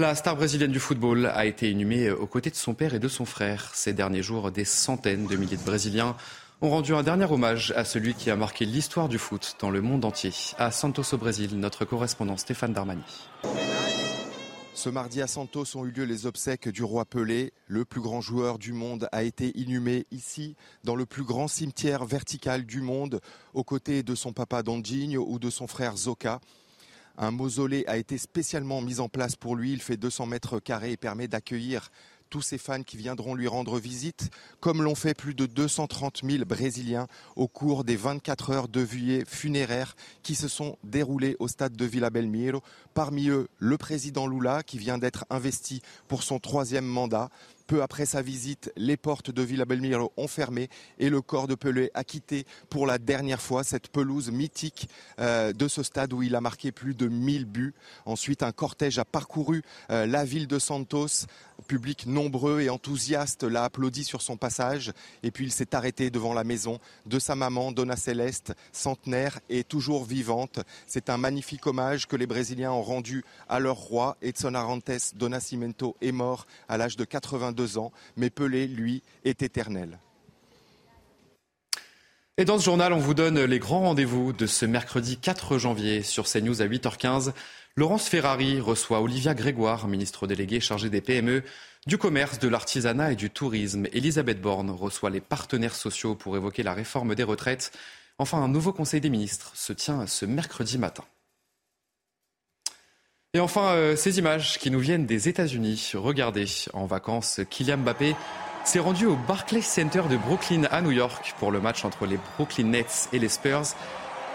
La 0.00 0.16
star 0.16 0.34
brésilienne 0.34 0.72
du 0.72 0.80
football 0.80 1.26
a 1.26 1.46
été 1.46 1.70
inhumée 1.70 2.10
aux 2.10 2.26
côtés 2.26 2.50
de 2.50 2.56
son 2.56 2.74
père 2.74 2.94
et 2.94 2.98
de 2.98 3.06
son 3.06 3.24
frère. 3.24 3.70
Ces 3.74 3.92
derniers 3.92 4.24
jours, 4.24 4.50
des 4.50 4.64
centaines 4.64 5.28
de 5.28 5.36
milliers 5.36 5.56
de 5.56 5.62
Brésiliens 5.62 6.16
ont 6.62 6.70
rendu 6.70 6.96
un 6.96 7.04
dernier 7.04 7.26
hommage 7.26 7.72
à 7.76 7.84
celui 7.84 8.14
qui 8.14 8.28
a 8.28 8.34
marqué 8.34 8.64
l'histoire 8.64 9.08
du 9.08 9.18
foot 9.18 9.54
dans 9.60 9.70
le 9.70 9.82
monde 9.82 10.04
entier. 10.04 10.32
À 10.58 10.72
Santos 10.72 11.14
au 11.14 11.16
Brésil, 11.16 11.56
notre 11.60 11.84
correspondant 11.84 12.36
Stéphane 12.36 12.72
Darmani. 12.72 13.04
Ce 14.74 14.88
mardi 14.88 15.22
à 15.22 15.28
Santos 15.28 15.76
ont 15.76 15.84
eu 15.84 15.92
lieu 15.92 16.02
les 16.02 16.26
obsèques 16.26 16.68
du 16.68 16.82
roi 16.82 17.04
Pelé. 17.04 17.52
Le 17.68 17.84
plus 17.84 18.00
grand 18.00 18.20
joueur 18.20 18.58
du 18.58 18.72
monde 18.72 19.08
a 19.12 19.22
été 19.22 19.56
inhumé 19.56 20.06
ici, 20.10 20.56
dans 20.82 20.96
le 20.96 21.06
plus 21.06 21.22
grand 21.22 21.46
cimetière 21.46 22.04
vertical 22.04 22.66
du 22.66 22.80
monde, 22.80 23.20
aux 23.54 23.62
côtés 23.62 24.02
de 24.02 24.16
son 24.16 24.32
papa 24.32 24.64
Dondinho 24.64 25.24
ou 25.28 25.38
de 25.38 25.50
son 25.50 25.68
frère 25.68 25.96
Zoka. 25.96 26.40
Un 27.16 27.30
mausolée 27.30 27.84
a 27.86 27.96
été 27.96 28.18
spécialement 28.18 28.80
mis 28.80 29.00
en 29.00 29.08
place 29.08 29.36
pour 29.36 29.54
lui. 29.56 29.72
Il 29.72 29.80
fait 29.80 29.96
200 29.96 30.26
mètres 30.26 30.58
carrés 30.58 30.92
et 30.92 30.96
permet 30.96 31.28
d'accueillir 31.28 31.90
tous 32.34 32.42
ces 32.42 32.58
fans 32.58 32.82
qui 32.82 32.96
viendront 32.96 33.36
lui 33.36 33.46
rendre 33.46 33.78
visite, 33.78 34.30
comme 34.58 34.82
l'ont 34.82 34.96
fait 34.96 35.14
plus 35.14 35.34
de 35.34 35.46
230 35.46 36.22
000 36.28 36.44
Brésiliens 36.44 37.06
au 37.36 37.46
cours 37.46 37.84
des 37.84 37.94
24 37.94 38.50
heures 38.50 38.66
de 38.66 38.80
veillée 38.80 39.24
funéraires 39.24 39.94
qui 40.24 40.34
se 40.34 40.48
sont 40.48 40.76
déroulées 40.82 41.36
au 41.38 41.46
stade 41.46 41.76
de 41.76 41.84
Villa 41.84 42.10
Belmiro. 42.10 42.60
Parmi 42.92 43.28
eux, 43.28 43.46
le 43.58 43.78
président 43.78 44.26
Lula, 44.26 44.64
qui 44.64 44.78
vient 44.78 44.98
d'être 44.98 45.24
investi 45.30 45.80
pour 46.08 46.24
son 46.24 46.40
troisième 46.40 46.86
mandat. 46.86 47.30
Peu 47.66 47.82
après 47.82 48.04
sa 48.04 48.20
visite, 48.20 48.70
les 48.76 48.98
portes 48.98 49.30
de 49.30 49.42
Villa 49.42 49.64
Belmiro 49.64 50.12
ont 50.18 50.28
fermé 50.28 50.68
et 50.98 51.08
le 51.08 51.22
corps 51.22 51.48
de 51.48 51.54
Pelé 51.54 51.90
a 51.94 52.04
quitté 52.04 52.44
pour 52.68 52.86
la 52.86 52.98
dernière 52.98 53.40
fois 53.40 53.64
cette 53.64 53.88
pelouse 53.88 54.30
mythique 54.30 54.88
euh, 55.18 55.54
de 55.54 55.66
ce 55.66 55.82
stade 55.82 56.12
où 56.12 56.22
il 56.22 56.34
a 56.34 56.42
marqué 56.42 56.72
plus 56.72 56.94
de 56.94 57.08
1000 57.08 57.46
buts. 57.46 57.74
Ensuite, 58.04 58.42
un 58.42 58.52
cortège 58.52 58.98
a 58.98 59.06
parcouru 59.06 59.62
euh, 59.90 60.04
la 60.04 60.26
ville 60.26 60.46
de 60.46 60.58
Santos. 60.58 61.26
Public 61.66 62.06
nombreux 62.06 62.60
et 62.60 62.70
enthousiaste 62.70 63.44
l'a 63.44 63.64
applaudi 63.64 64.04
sur 64.04 64.22
son 64.22 64.36
passage 64.36 64.92
et 65.22 65.30
puis 65.30 65.44
il 65.44 65.52
s'est 65.52 65.74
arrêté 65.74 66.10
devant 66.10 66.34
la 66.34 66.44
maison 66.44 66.78
de 67.06 67.18
sa 67.18 67.34
maman 67.34 67.72
Donna 67.72 67.96
Celeste, 67.96 68.54
centenaire 68.72 69.40
et 69.48 69.64
toujours 69.64 70.04
vivante. 70.04 70.60
C'est 70.86 71.10
un 71.10 71.16
magnifique 71.16 71.66
hommage 71.66 72.06
que 72.06 72.16
les 72.16 72.26
Brésiliens 72.26 72.72
ont 72.72 72.82
rendu 72.82 73.24
à 73.48 73.60
leur 73.60 73.76
roi. 73.76 74.16
Edson 74.22 74.54
Arantes 74.54 75.14
do 75.14 75.28
Nascimento 75.28 75.96
est 76.00 76.12
mort 76.12 76.46
à 76.68 76.76
l'âge 76.76 76.96
de 76.96 77.04
82 77.04 77.78
ans, 77.78 77.92
mais 78.16 78.30
Pelé, 78.30 78.66
lui, 78.66 79.02
est 79.24 79.42
éternel. 79.42 79.98
Et 82.36 82.44
dans 82.44 82.58
ce 82.58 82.64
journal, 82.64 82.92
on 82.92 82.98
vous 82.98 83.14
donne 83.14 83.44
les 83.44 83.60
grands 83.60 83.82
rendez-vous 83.82 84.32
de 84.32 84.46
ce 84.46 84.66
mercredi 84.66 85.18
4 85.18 85.56
janvier 85.56 86.02
sur 86.02 86.24
CNews 86.24 86.62
à 86.62 86.66
8h15. 86.66 87.32
Laurence 87.76 88.08
Ferrari 88.08 88.58
reçoit 88.60 89.00
Olivia 89.00 89.34
Grégoire, 89.34 89.86
ministre 89.86 90.26
déléguée 90.26 90.58
chargée 90.58 90.90
des 90.90 91.00
PME, 91.00 91.44
du 91.86 91.96
commerce, 91.96 92.40
de 92.40 92.48
l'artisanat 92.48 93.12
et 93.12 93.14
du 93.14 93.30
tourisme. 93.30 93.86
Elisabeth 93.92 94.40
Borne 94.40 94.70
reçoit 94.70 95.10
les 95.10 95.20
partenaires 95.20 95.76
sociaux 95.76 96.16
pour 96.16 96.36
évoquer 96.36 96.64
la 96.64 96.74
réforme 96.74 97.14
des 97.14 97.22
retraites. 97.22 97.70
Enfin, 98.18 98.38
un 98.38 98.48
nouveau 98.48 98.72
conseil 98.72 99.00
des 99.00 99.10
ministres 99.10 99.52
se 99.54 99.72
tient 99.72 100.04
ce 100.08 100.26
mercredi 100.26 100.76
matin. 100.76 101.04
Et 103.32 103.38
enfin, 103.38 103.74
euh, 103.74 103.94
ces 103.94 104.18
images 104.18 104.58
qui 104.58 104.72
nous 104.72 104.80
viennent 104.80 105.06
des 105.06 105.28
États-Unis. 105.28 105.92
Regardez, 105.94 106.46
en 106.72 106.86
vacances, 106.86 107.40
Kylian 107.48 107.78
Mbappé 107.78 108.16
s'est 108.64 108.78
rendu 108.78 109.06
au 109.06 109.16
Barclays 109.16 109.62
Center 109.62 110.02
de 110.10 110.16
Brooklyn 110.16 110.64
à 110.70 110.80
New 110.80 110.90
York 110.90 111.34
pour 111.38 111.52
le 111.52 111.60
match 111.60 111.84
entre 111.84 112.06
les 112.06 112.18
Brooklyn 112.36 112.68
Nets 112.68 113.08
et 113.12 113.18
les 113.18 113.28
Spurs. 113.28 113.74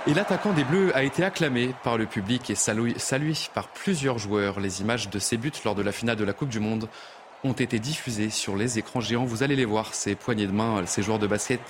Et 0.08 0.14
l'attaquant 0.14 0.54
des 0.54 0.64
Bleus 0.64 0.96
a 0.96 1.04
été 1.04 1.24
acclamé 1.24 1.74
par 1.84 1.98
le 1.98 2.06
public 2.06 2.50
et 2.50 2.56
salué, 2.56 2.94
par 3.54 3.68
plusieurs 3.68 4.18
joueurs. 4.18 4.60
Les 4.60 4.82
images 4.82 5.10
de 5.10 5.20
ses 5.20 5.38
buts 5.38 5.52
lors 5.66 5.76
de 5.76 5.82
la 5.82 5.92
finale 5.92 6.16
de 6.16 6.24
la 6.24 6.34
Coupe 6.34 6.50
du 6.50 6.60
Monde 6.60 6.88
ont 7.44 7.54
été 7.54 7.80
diffusées 7.80 8.30
sur 8.30 8.56
les 8.56 8.80
écrans 8.80 9.02
géants. 9.02 9.26
Vous 9.26 9.44
allez 9.44 9.56
les 9.56 9.66
voir, 9.66 9.94
ces 9.94 10.16
poignées 10.16 10.48
de 10.48 10.52
main, 10.52 10.86
ces 10.86 11.02
joueurs 11.02 11.20
de 11.20 11.28
basket 11.28 11.62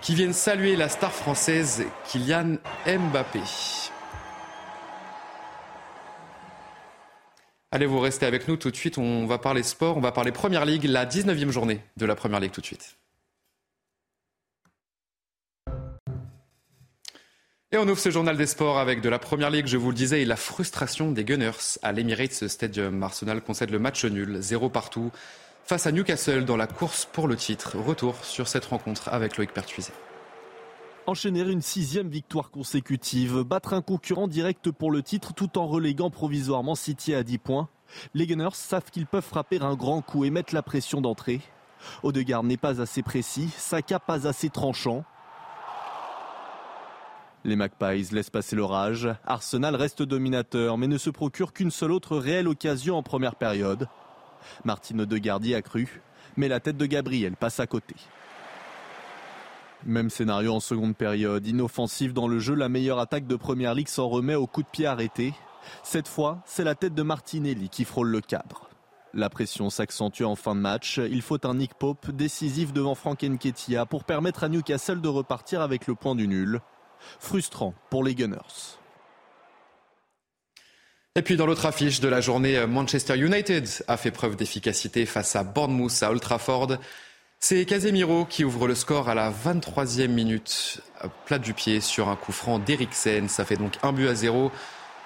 qui 0.00 0.14
viennent 0.14 0.32
saluer 0.32 0.76
la 0.76 0.88
star 0.88 1.12
française 1.12 1.84
Kylian 2.08 2.56
Mbappé. 2.86 3.40
Allez, 7.72 7.86
vous 7.86 8.00
restez 8.00 8.26
avec 8.26 8.48
nous 8.48 8.56
tout 8.56 8.70
de 8.70 8.76
suite. 8.76 8.98
On 8.98 9.26
va 9.26 9.38
parler 9.38 9.62
sport, 9.62 9.96
on 9.96 10.00
va 10.00 10.10
parler 10.10 10.32
Première 10.32 10.64
Ligue, 10.64 10.84
la 10.84 11.06
19e 11.06 11.50
journée 11.50 11.80
de 11.96 12.04
la 12.04 12.16
Première 12.16 12.40
Ligue 12.40 12.50
tout 12.50 12.60
de 12.60 12.66
suite. 12.66 12.96
Et 17.72 17.78
on 17.78 17.86
ouvre 17.86 18.00
ce 18.00 18.10
journal 18.10 18.36
des 18.36 18.46
sports 18.46 18.80
avec 18.80 19.00
de 19.00 19.08
la 19.08 19.20
première 19.20 19.48
ligue, 19.48 19.68
je 19.68 19.76
vous 19.76 19.90
le 19.90 19.94
disais, 19.94 20.22
et 20.22 20.24
la 20.24 20.34
frustration 20.34 21.12
des 21.12 21.22
Gunners 21.22 21.78
à 21.82 21.92
l'Emirates 21.92 22.48
Stadium. 22.48 23.00
Arsenal 23.00 23.40
concède 23.42 23.70
le 23.70 23.78
match 23.78 24.04
nul, 24.04 24.38
zéro 24.40 24.68
partout, 24.68 25.12
face 25.64 25.86
à 25.86 25.92
Newcastle 25.92 26.44
dans 26.44 26.56
la 26.56 26.66
course 26.66 27.04
pour 27.04 27.28
le 27.28 27.36
titre. 27.36 27.78
Retour 27.78 28.24
sur 28.24 28.48
cette 28.48 28.64
rencontre 28.64 29.08
avec 29.10 29.36
Loïc 29.36 29.52
Pertuisé. 29.52 29.92
Enchaîner 31.06 31.40
une 31.40 31.62
sixième 31.62 32.08
victoire 32.08 32.50
consécutive, 32.50 33.42
battre 33.42 33.72
un 33.72 33.80
concurrent 33.82 34.28
direct 34.28 34.70
pour 34.70 34.92
le 34.92 35.02
titre 35.02 35.32
tout 35.32 35.58
en 35.58 35.66
reléguant 35.66 36.10
provisoirement 36.10 36.74
City 36.74 37.14
à 37.14 37.22
10 37.22 37.38
points. 37.38 37.68
Les 38.14 38.26
Gunners 38.26 38.54
savent 38.54 38.90
qu'ils 38.90 39.06
peuvent 39.06 39.24
frapper 39.24 39.60
un 39.60 39.74
grand 39.74 40.02
coup 40.02 40.24
et 40.24 40.30
mettre 40.30 40.54
la 40.54 40.62
pression 40.62 41.00
d'entrée. 41.00 41.40
Odegaard 42.02 42.44
n'est 42.44 42.58
pas 42.58 42.80
assez 42.80 43.02
précis, 43.02 43.48
Saka 43.56 43.98
pas 43.98 44.28
assez 44.28 44.50
tranchant. 44.50 45.04
Les 47.44 47.56
Magpies 47.56 48.12
laissent 48.12 48.30
passer 48.30 48.54
l'orage. 48.54 49.08
Arsenal 49.24 49.74
reste 49.74 50.02
dominateur, 50.02 50.76
mais 50.76 50.86
ne 50.86 50.98
se 50.98 51.08
procure 51.08 51.54
qu'une 51.54 51.70
seule 51.70 51.92
autre 51.92 52.18
réelle 52.18 52.46
occasion 52.46 52.96
en 52.96 53.02
première 53.02 53.34
période. 53.34 53.88
Martine 54.64 55.00
Odegaard 55.00 55.40
a 55.56 55.62
cru, 55.62 56.02
mais 56.36 56.48
la 56.48 56.60
tête 56.60 56.76
de 56.76 56.86
Gabriel 56.86 57.36
passe 57.36 57.58
à 57.58 57.66
côté. 57.66 57.96
Même 59.86 60.10
scénario 60.10 60.52
en 60.52 60.60
seconde 60.60 60.94
période. 60.94 61.46
Inoffensive 61.46 62.12
dans 62.12 62.28
le 62.28 62.38
jeu, 62.38 62.54
la 62.54 62.68
meilleure 62.68 62.98
attaque 62.98 63.26
de 63.26 63.36
première 63.36 63.74
ligue 63.74 63.88
s'en 63.88 64.08
remet 64.08 64.34
au 64.34 64.46
coup 64.46 64.62
de 64.62 64.68
pied 64.68 64.86
arrêté. 64.86 65.32
Cette 65.82 66.08
fois, 66.08 66.42
c'est 66.44 66.64
la 66.64 66.74
tête 66.74 66.94
de 66.94 67.02
Martinelli 67.02 67.68
qui 67.68 67.84
frôle 67.84 68.08
le 68.08 68.20
cadre. 68.20 68.68
La 69.14 69.30
pression 69.30 69.70
s'accentue 69.70 70.22
en 70.22 70.36
fin 70.36 70.54
de 70.54 70.60
match. 70.60 70.98
Il 70.98 71.22
faut 71.22 71.44
un 71.46 71.54
Nick 71.54 71.74
Pope 71.74 72.10
décisif 72.10 72.72
devant 72.72 72.94
Frank 72.94 73.22
Nketiah 73.22 73.86
pour 73.86 74.04
permettre 74.04 74.44
à 74.44 74.48
Newcastle 74.48 75.00
de 75.00 75.08
repartir 75.08 75.62
avec 75.62 75.86
le 75.86 75.94
point 75.94 76.14
du 76.14 76.28
nul. 76.28 76.60
Frustrant 77.18 77.74
pour 77.88 78.04
les 78.04 78.14
Gunners. 78.14 78.78
Et 81.16 81.22
puis 81.22 81.36
dans 81.36 81.46
l'autre 81.46 81.66
affiche 81.66 82.00
de 82.00 82.08
la 82.08 82.20
journée, 82.20 82.64
Manchester 82.66 83.18
United 83.18 83.68
a 83.88 83.96
fait 83.96 84.12
preuve 84.12 84.36
d'efficacité 84.36 85.06
face 85.06 85.34
à 85.34 85.42
Bournemouth 85.42 86.02
à 86.02 86.10
Old 86.10 86.20
Trafford. 86.20 86.76
C'est 87.42 87.64
Casemiro 87.64 88.26
qui 88.26 88.44
ouvre 88.44 88.68
le 88.68 88.74
score 88.74 89.08
à 89.08 89.14
la 89.14 89.32
23e 89.32 90.08
minute, 90.08 90.82
plat 91.24 91.38
du 91.38 91.54
pied 91.54 91.80
sur 91.80 92.10
un 92.10 92.14
coup 92.14 92.32
franc 92.32 92.58
d'Eriksen. 92.58 93.30
Ça 93.30 93.46
fait 93.46 93.56
donc 93.56 93.78
un 93.82 93.94
but 93.94 94.08
à 94.08 94.14
zéro. 94.14 94.52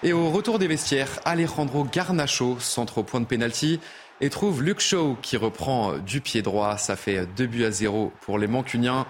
Et 0.03 0.13
au 0.13 0.31
retour 0.31 0.59
des 0.59 0.67
vestiaires, 0.67 1.21
Alejandro 1.25 1.85
Garnacho 1.85 2.59
centre 2.59 2.99
au 2.99 3.03
point 3.05 3.21
de 3.21 3.27
pénalty. 3.27 3.79
et 4.21 4.31
trouve 4.31 4.65
Luke 4.65 4.81
Shaw 4.81 5.17
qui 5.23 5.37
reprend 5.37 5.97
du 5.99 6.21
pied 6.21 6.43
droit. 6.43 6.77
Ça 6.77 6.97
fait 6.97 7.25
2 7.37 7.47
buts 7.47 7.65
à 7.65 7.71
0 7.71 8.13
pour 8.21 8.37
les 8.37 8.49
Mancuniens. 8.49 9.07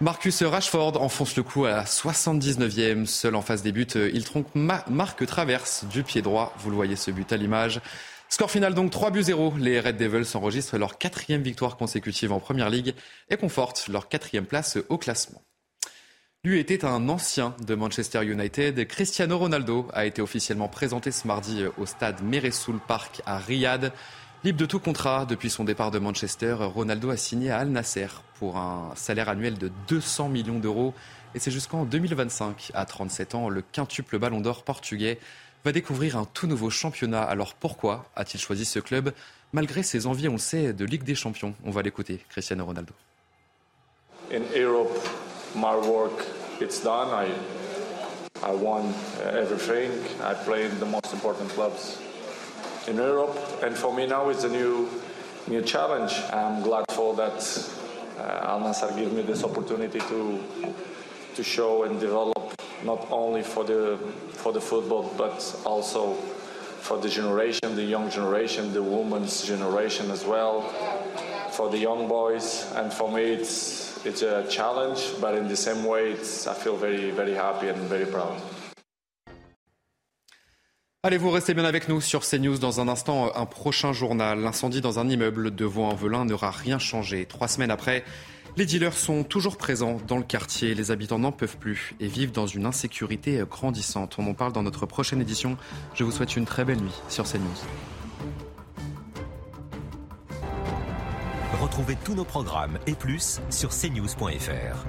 Marcus 0.00 0.42
Rashford 0.42 1.00
enfonce 1.00 1.36
le 1.36 1.42
coup 1.42 1.66
à 1.66 1.70
la 1.70 1.84
79e. 1.84 3.04
Seul 3.04 3.34
en 3.34 3.42
face 3.42 3.62
des 3.62 3.72
buts, 3.72 3.86
il 3.94 4.24
tronque 4.24 4.48
Marc 4.54 5.26
Traverse 5.26 5.84
du 5.84 6.02
pied 6.02 6.22
droit. 6.22 6.54
Vous 6.58 6.70
le 6.70 6.76
voyez 6.76 6.96
ce 6.96 7.10
but 7.10 7.30
à 7.32 7.36
l'image. 7.36 7.82
Score 8.28 8.50
final 8.50 8.74
donc 8.74 8.90
3 8.90 9.10
buts 9.10 9.22
0. 9.22 9.54
Les 9.58 9.80
Red 9.80 9.96
Devils 9.96 10.36
enregistrent 10.36 10.76
leur 10.78 10.98
quatrième 10.98 11.42
victoire 11.42 11.76
consécutive 11.76 12.32
en 12.32 12.40
Première 12.40 12.70
Ligue 12.70 12.94
et 13.30 13.36
confortent 13.36 13.88
leur 13.88 14.08
quatrième 14.08 14.46
place 14.46 14.78
au 14.88 14.98
classement. 14.98 15.42
Lui 16.44 16.58
était 16.60 16.84
un 16.84 17.08
ancien 17.08 17.54
de 17.66 17.74
Manchester 17.74 18.24
United. 18.24 18.86
Cristiano 18.88 19.38
Ronaldo 19.38 19.88
a 19.92 20.06
été 20.06 20.22
officiellement 20.22 20.68
présenté 20.68 21.10
ce 21.10 21.26
mardi 21.26 21.64
au 21.78 21.86
stade 21.86 22.22
Meresoul 22.22 22.78
Park 22.86 23.22
à 23.26 23.38
Riyad. 23.38 23.92
Libre 24.44 24.58
de 24.58 24.66
tout 24.66 24.78
contrat 24.78 25.24
depuis 25.24 25.50
son 25.50 25.64
départ 25.64 25.90
de 25.90 25.98
Manchester, 25.98 26.56
Ronaldo 26.60 27.10
a 27.10 27.16
signé 27.16 27.50
à 27.50 27.58
Al 27.58 27.68
Nasser 27.68 28.06
pour 28.38 28.58
un 28.58 28.92
salaire 28.94 29.28
annuel 29.28 29.58
de 29.58 29.72
200 29.88 30.28
millions 30.28 30.58
d'euros. 30.58 30.94
Et 31.34 31.38
c'est 31.38 31.50
jusqu'en 31.50 31.84
2025, 31.84 32.70
à 32.74 32.84
37 32.84 33.34
ans, 33.34 33.48
le 33.48 33.62
quintuple 33.62 34.18
ballon 34.18 34.40
d'or 34.40 34.62
portugais 34.62 35.18
va 35.66 35.72
découvrir 35.72 36.16
un 36.16 36.26
tout 36.32 36.46
nouveau 36.46 36.70
championnat. 36.70 37.24
Alors 37.24 37.54
pourquoi 37.54 38.04
a-t-il 38.14 38.40
choisi 38.40 38.64
ce 38.64 38.78
club 38.78 39.10
malgré 39.52 39.82
ses 39.82 40.06
envies, 40.06 40.28
on 40.28 40.38
sait, 40.38 40.72
de 40.72 40.84
Ligue 40.84 41.02
des 41.02 41.16
Champions? 41.16 41.54
On 41.64 41.72
va 41.72 41.82
l'écouter, 41.82 42.24
Cristiano 42.28 42.64
Ronaldo. 42.64 42.92
In 44.30 44.42
Europe, 44.54 44.96
my 45.56 45.74
work 45.74 46.24
it's 46.60 46.80
done. 46.80 47.08
I 47.10 47.26
I 48.44 48.54
won 48.54 48.94
everything. 49.34 49.90
I 50.22 50.34
played 50.44 50.70
the 50.78 50.86
most 50.86 51.12
important 51.12 51.48
clubs 51.52 51.98
in 52.86 52.96
Europe, 52.96 53.36
and 53.64 53.74
for 53.74 53.92
me 53.92 54.06
now 54.06 54.30
it's 54.30 54.44
a 54.44 54.48
new 54.48 54.86
new 55.48 55.62
challenge. 55.62 56.12
I'm 56.32 56.62
glad 56.62 56.84
for 56.92 57.16
that. 57.16 57.42
Uh, 58.16 58.52
Al 58.52 58.60
Nassr 58.60 58.94
gave 58.96 59.12
me 59.12 59.22
this 59.22 59.42
opportunity 59.42 59.98
to 59.98 60.38
to 61.34 61.42
show 61.42 61.82
and 61.82 61.98
develop 61.98 62.54
not 62.84 63.06
only 63.10 63.42
for 63.42 63.64
the 63.64 63.98
for 64.32 64.52
the 64.52 64.60
football 64.60 65.12
but 65.16 65.38
also 65.64 66.14
for 66.80 66.98
the 66.98 67.08
generation, 67.08 67.74
the 67.74 67.84
young 67.84 68.08
generation, 68.10 68.72
the 68.72 68.82
women's 68.82 69.44
generation 69.44 70.10
as 70.10 70.24
well, 70.24 70.62
for 71.50 71.68
the 71.68 71.78
young 71.78 72.06
boys, 72.08 72.66
and 72.76 72.92
for 72.92 73.10
me 73.10 73.22
it's 73.22 74.04
it's 74.06 74.22
a 74.22 74.46
challenge, 74.48 75.00
but 75.20 75.34
in 75.34 75.48
the 75.48 75.56
same 75.56 75.84
way, 75.84 76.12
it's, 76.12 76.46
I 76.46 76.54
feel 76.54 76.76
very 76.76 77.10
very 77.10 77.34
happy 77.34 77.68
and 77.68 77.78
very 77.88 78.06
proud. 78.06 78.36
Allez, 81.02 81.18
vous 81.18 81.30
restez 81.30 81.54
bien 81.54 81.64
avec 81.64 81.88
nous 81.88 82.00
sur 82.00 82.22
CNews. 82.22 82.58
Dans 82.58 82.80
un 82.80 82.88
instant, 82.88 83.30
un 83.36 83.46
prochain 83.46 83.92
journal. 83.92 84.40
L'incendie 84.40 84.80
dans 84.80 84.98
un 84.98 85.08
immeuble 85.08 85.54
de 85.54 85.64
Vaux-en-Velin 85.64 86.24
n'aura 86.24 86.50
rien 86.50 86.80
changé. 86.80 87.26
Trois 87.26 87.46
semaines 87.46 87.70
après, 87.70 88.02
les 88.56 88.64
dealers 88.64 88.96
sont 88.96 89.22
toujours 89.22 89.58
présents 89.58 89.98
dans 90.06 90.16
le 90.16 90.22
quartier. 90.22 90.74
Les 90.74 90.90
habitants 90.90 91.18
n'en 91.18 91.32
peuvent 91.32 91.58
plus 91.58 91.94
et 92.00 92.06
vivent 92.06 92.32
dans 92.32 92.46
une 92.46 92.64
insécurité 92.64 93.42
grandissante. 93.48 94.16
On 94.18 94.26
en 94.26 94.34
parle 94.34 94.52
dans 94.52 94.62
notre 94.62 94.86
prochaine 94.86 95.20
édition. 95.20 95.56
Je 95.94 96.04
vous 96.04 96.10
souhaite 96.10 96.36
une 96.36 96.46
très 96.46 96.64
belle 96.64 96.80
nuit 96.80 97.02
sur 97.08 97.24
CNews. 97.24 97.44
Retrouvez 101.60 101.96
tous 102.04 102.14
nos 102.14 102.24
programmes 102.24 102.78
et 102.86 102.94
plus 102.94 103.40
sur 103.50 103.70
cnews.fr. 103.70 104.86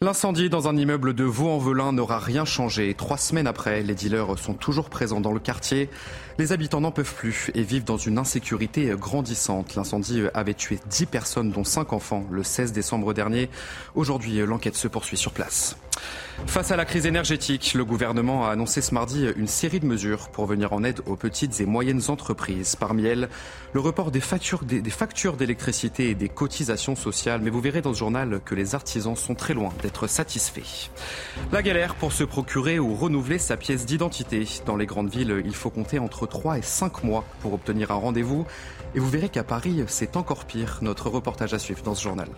L'incendie 0.00 0.48
dans 0.48 0.68
un 0.68 0.76
immeuble 0.76 1.12
de 1.12 1.24
Vaux-en-Velin 1.24 1.92
n'aura 1.92 2.20
rien 2.20 2.44
changé. 2.44 2.94
Trois 2.94 3.18
semaines 3.18 3.48
après, 3.48 3.82
les 3.82 3.96
dealers 3.96 4.38
sont 4.38 4.54
toujours 4.54 4.90
présents 4.90 5.20
dans 5.20 5.32
le 5.32 5.40
quartier. 5.40 5.90
Les 6.38 6.52
habitants 6.52 6.80
n'en 6.80 6.92
peuvent 6.92 7.16
plus 7.16 7.50
et 7.54 7.64
vivent 7.64 7.82
dans 7.82 7.96
une 7.96 8.16
insécurité 8.16 8.94
grandissante. 8.96 9.74
L'incendie 9.74 10.22
avait 10.34 10.54
tué 10.54 10.78
10 10.88 11.06
personnes, 11.06 11.50
dont 11.50 11.64
5 11.64 11.92
enfants, 11.92 12.24
le 12.30 12.44
16 12.44 12.72
décembre 12.72 13.12
dernier. 13.12 13.50
Aujourd'hui, 13.96 14.38
l'enquête 14.46 14.76
se 14.76 14.86
poursuit 14.86 15.16
sur 15.16 15.32
place. 15.32 15.76
Face 16.46 16.70
à 16.70 16.76
la 16.76 16.84
crise 16.84 17.06
énergétique, 17.06 17.74
le 17.74 17.84
gouvernement 17.84 18.46
a 18.46 18.50
annoncé 18.50 18.80
ce 18.80 18.94
mardi 18.94 19.26
une 19.36 19.48
série 19.48 19.80
de 19.80 19.86
mesures 19.86 20.28
pour 20.28 20.46
venir 20.46 20.72
en 20.72 20.84
aide 20.84 21.00
aux 21.06 21.16
petites 21.16 21.60
et 21.60 21.66
moyennes 21.66 22.02
entreprises. 22.06 22.76
Parmi 22.76 23.04
elles, 23.04 23.28
le 23.72 23.80
report 23.80 24.12
des 24.12 24.20
factures 24.20 24.62
d'électricité 25.36 26.10
et 26.10 26.14
des 26.14 26.28
cotisations 26.28 26.94
sociales. 26.94 27.40
Mais 27.42 27.50
vous 27.50 27.60
verrez 27.60 27.82
dans 27.82 27.92
ce 27.92 27.98
journal 27.98 28.40
que 28.44 28.54
les 28.54 28.76
artisans 28.76 29.16
sont 29.16 29.34
très 29.34 29.54
loin 29.54 29.70
d'être 29.82 30.06
satisfaits. 30.06 30.90
La 31.50 31.62
galère 31.62 31.96
pour 31.96 32.12
se 32.12 32.22
procurer 32.22 32.78
ou 32.78 32.94
renouveler 32.94 33.38
sa 33.38 33.56
pièce 33.56 33.84
d'identité. 33.84 34.46
Dans 34.64 34.76
les 34.76 34.86
grandes 34.86 35.10
villes, 35.10 35.42
il 35.44 35.56
faut 35.56 35.70
compter 35.70 35.98
entre 35.98 36.27
3 36.28 36.58
et 36.58 36.62
5 36.62 37.04
mois 37.04 37.24
pour 37.40 37.54
obtenir 37.54 37.90
un 37.90 37.96
rendez-vous. 37.96 38.46
Et 38.94 39.00
vous 39.00 39.08
verrez 39.08 39.28
qu'à 39.28 39.44
Paris, 39.44 39.84
c'est 39.86 40.16
encore 40.16 40.44
pire. 40.44 40.78
Notre 40.82 41.10
reportage 41.10 41.54
à 41.54 41.58
suivre 41.58 41.82
dans 41.82 41.94
ce 41.94 42.02
journal. 42.02 42.28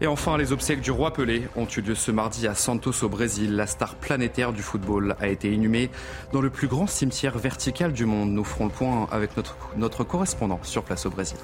Et 0.00 0.06
enfin, 0.06 0.36
les 0.36 0.52
obsèques 0.52 0.80
du 0.80 0.90
roi 0.90 1.12
Pelé 1.12 1.48
ont 1.56 1.66
eu 1.66 1.80
lieu 1.80 1.94
ce 1.94 2.10
mardi 2.10 2.46
à 2.46 2.54
Santos 2.54 3.04
au 3.04 3.08
Brésil. 3.08 3.56
La 3.56 3.66
star 3.66 3.94
planétaire 3.94 4.52
du 4.52 4.62
football 4.62 5.16
a 5.20 5.28
été 5.28 5.52
inhumée 5.52 5.90
dans 6.32 6.40
le 6.40 6.50
plus 6.50 6.68
grand 6.68 6.86
cimetière 6.86 7.38
vertical 7.38 7.92
du 7.92 8.06
monde. 8.06 8.30
Nous 8.30 8.44
ferons 8.44 8.66
le 8.66 8.70
point 8.70 9.08
avec 9.10 9.36
notre, 9.36 9.56
notre 9.76 10.04
correspondant 10.04 10.60
sur 10.62 10.82
place 10.82 11.06
au 11.06 11.10
Brésil. 11.10 11.38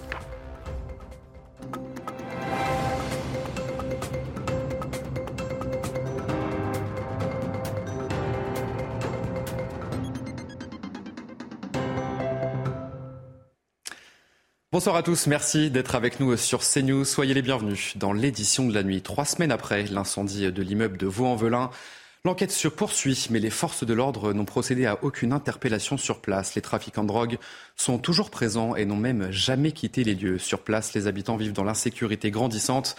Bonsoir 14.71 14.97
à 14.97 15.03
tous, 15.03 15.29
merci 15.29 15.71
d'être 15.71 15.95
avec 15.95 16.21
nous 16.21 16.37
sur 16.37 16.61
CNews. 16.61 17.07
Soyez 17.07 17.33
les 17.33 17.41
bienvenus 17.41 17.97
dans 17.97 18.13
l'édition 18.13 18.67
de 18.69 18.75
la 18.75 18.83
nuit. 18.83 19.01
Trois 19.01 19.25
semaines 19.25 19.51
après 19.51 19.85
l'incendie 19.85 20.53
de 20.53 20.63
l'immeuble 20.63 20.99
de 20.99 21.07
Vaux-en-Velin, 21.07 21.71
l'enquête 22.27 22.51
se 22.51 22.69
poursuit, 22.69 23.29
mais 23.31 23.39
les 23.39 23.49
forces 23.49 23.85
de 23.85 23.95
l'ordre 23.95 24.35
n'ont 24.35 24.45
procédé 24.45 24.85
à 24.85 25.03
aucune 25.03 25.33
interpellation 25.33 25.97
sur 25.97 26.21
place. 26.21 26.55
Les 26.55 26.61
trafiquants 26.61 27.05
de 27.05 27.09
drogue 27.09 27.39
sont 27.77 27.97
toujours 27.97 28.29
présents 28.29 28.77
et 28.77 28.85
n'ont 28.85 28.97
même 28.97 29.31
jamais 29.31 29.73
quitté 29.73 30.05
les 30.05 30.15
lieux. 30.15 30.37
Sur 30.37 30.61
place, 30.61 30.93
les 30.93 31.07
habitants 31.07 31.39
vivent 31.39 31.55
dans 31.55 31.65
l'insécurité 31.65 32.31
grandissante. 32.31 32.95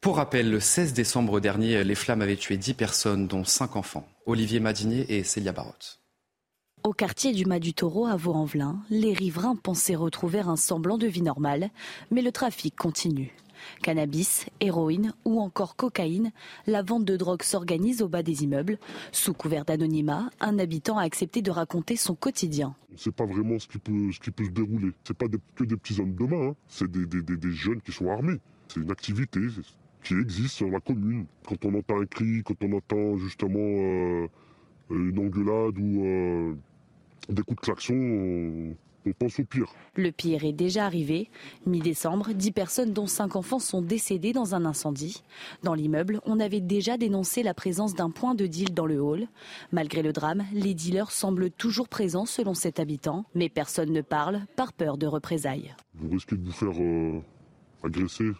Pour 0.00 0.16
rappel, 0.16 0.50
le 0.50 0.58
16 0.58 0.92
décembre 0.92 1.38
dernier, 1.38 1.84
les 1.84 1.94
flammes 1.94 2.22
avaient 2.22 2.34
tué 2.34 2.56
10 2.56 2.74
personnes, 2.74 3.28
dont 3.28 3.44
5 3.44 3.76
enfants. 3.76 4.08
Olivier 4.26 4.58
Madinier 4.58 5.06
et 5.08 5.22
Célia 5.22 5.52
Barotte. 5.52 6.01
Au 6.84 6.92
quartier 6.92 7.32
du 7.32 7.44
Mas 7.44 7.60
du 7.60 7.74
Taureau 7.74 8.06
à 8.06 8.16
Vaux-en-Velin, 8.16 8.82
les 8.90 9.12
riverains 9.12 9.54
pensaient 9.54 9.94
retrouver 9.94 10.40
un 10.40 10.56
semblant 10.56 10.98
de 10.98 11.06
vie 11.06 11.22
normale, 11.22 11.70
mais 12.10 12.22
le 12.22 12.32
trafic 12.32 12.74
continue. 12.74 13.32
Cannabis, 13.84 14.46
héroïne 14.58 15.14
ou 15.24 15.40
encore 15.40 15.76
cocaïne, 15.76 16.32
la 16.66 16.82
vente 16.82 17.04
de 17.04 17.16
drogue 17.16 17.44
s'organise 17.44 18.02
au 18.02 18.08
bas 18.08 18.24
des 18.24 18.42
immeubles. 18.42 18.80
Sous 19.12 19.32
couvert 19.32 19.64
d'anonymat, 19.64 20.28
un 20.40 20.58
habitant 20.58 20.98
a 20.98 21.04
accepté 21.04 21.40
de 21.40 21.52
raconter 21.52 21.94
son 21.94 22.16
quotidien. 22.16 22.74
On 22.90 22.94
ne 22.94 22.98
sait 22.98 23.12
pas 23.12 23.26
vraiment 23.26 23.60
ce 23.60 23.68
qui 23.68 23.78
peut, 23.78 24.10
se 24.10 24.50
dérouler. 24.50 24.90
Ce 25.04 25.12
pas 25.12 25.26
que 25.54 25.62
des 25.62 25.76
petits 25.76 26.00
hommes 26.00 26.16
de 26.16 26.24
main, 26.24 26.48
hein. 26.48 26.56
c'est 26.66 26.90
des, 26.90 27.06
des, 27.06 27.52
jeunes 27.52 27.80
qui 27.80 27.92
sont 27.92 28.08
armés. 28.08 28.40
C'est 28.66 28.80
une 28.80 28.90
activité 28.90 29.38
qui 30.02 30.14
existe 30.14 30.56
sur 30.56 30.68
la 30.68 30.80
commune. 30.80 31.26
Quand 31.46 31.64
on 31.64 31.78
entend 31.78 32.00
un 32.00 32.06
cri, 32.06 32.42
quand 32.44 32.56
on 32.64 32.72
entend 32.72 33.18
justement 33.18 33.60
euh, 33.60 34.26
une 34.90 35.20
engueulade 35.20 35.78
ou... 35.78 36.04
Euh, 36.04 36.54
des 37.28 37.42
coups 37.42 37.60
de 37.60 37.66
klaxon, 37.66 37.94
on, 37.94 39.12
pense 39.18 39.40
au 39.40 39.44
pire. 39.44 39.72
Le 39.96 40.12
pire 40.12 40.44
est 40.44 40.52
déjà 40.52 40.86
arrivé. 40.86 41.28
Mi-décembre, 41.66 42.32
10 42.32 42.52
personnes 42.52 42.92
dont 42.92 43.06
5 43.06 43.34
enfants 43.36 43.58
sont 43.58 43.82
décédées 43.82 44.32
dans 44.32 44.54
un 44.54 44.64
incendie. 44.64 45.22
Dans 45.64 45.74
l'immeuble, 45.74 46.20
on 46.24 46.38
avait 46.38 46.60
déjà 46.60 46.96
dénoncé 46.96 47.42
la 47.42 47.52
présence 47.52 47.94
d'un 47.94 48.10
point 48.10 48.34
de 48.34 48.46
deal 48.46 48.74
dans 48.74 48.86
le 48.86 49.00
hall. 49.00 49.26
Malgré 49.72 50.02
le 50.02 50.12
drame, 50.12 50.44
les 50.52 50.74
dealers 50.74 51.10
semblent 51.10 51.50
toujours 51.50 51.88
présents 51.88 52.26
selon 52.26 52.54
cet 52.54 52.78
habitant, 52.78 53.24
mais 53.34 53.48
personne 53.48 53.92
ne 53.92 54.02
parle 54.02 54.42
par 54.56 54.72
peur 54.72 54.98
de 54.98 55.06
représailles. 55.06 55.74
Vous 55.94 56.10
risquez 56.10 56.36
de 56.36 56.44
vous 56.44 56.52
faire 56.52 56.80
euh, 56.80 57.20
agresser, 57.82 58.30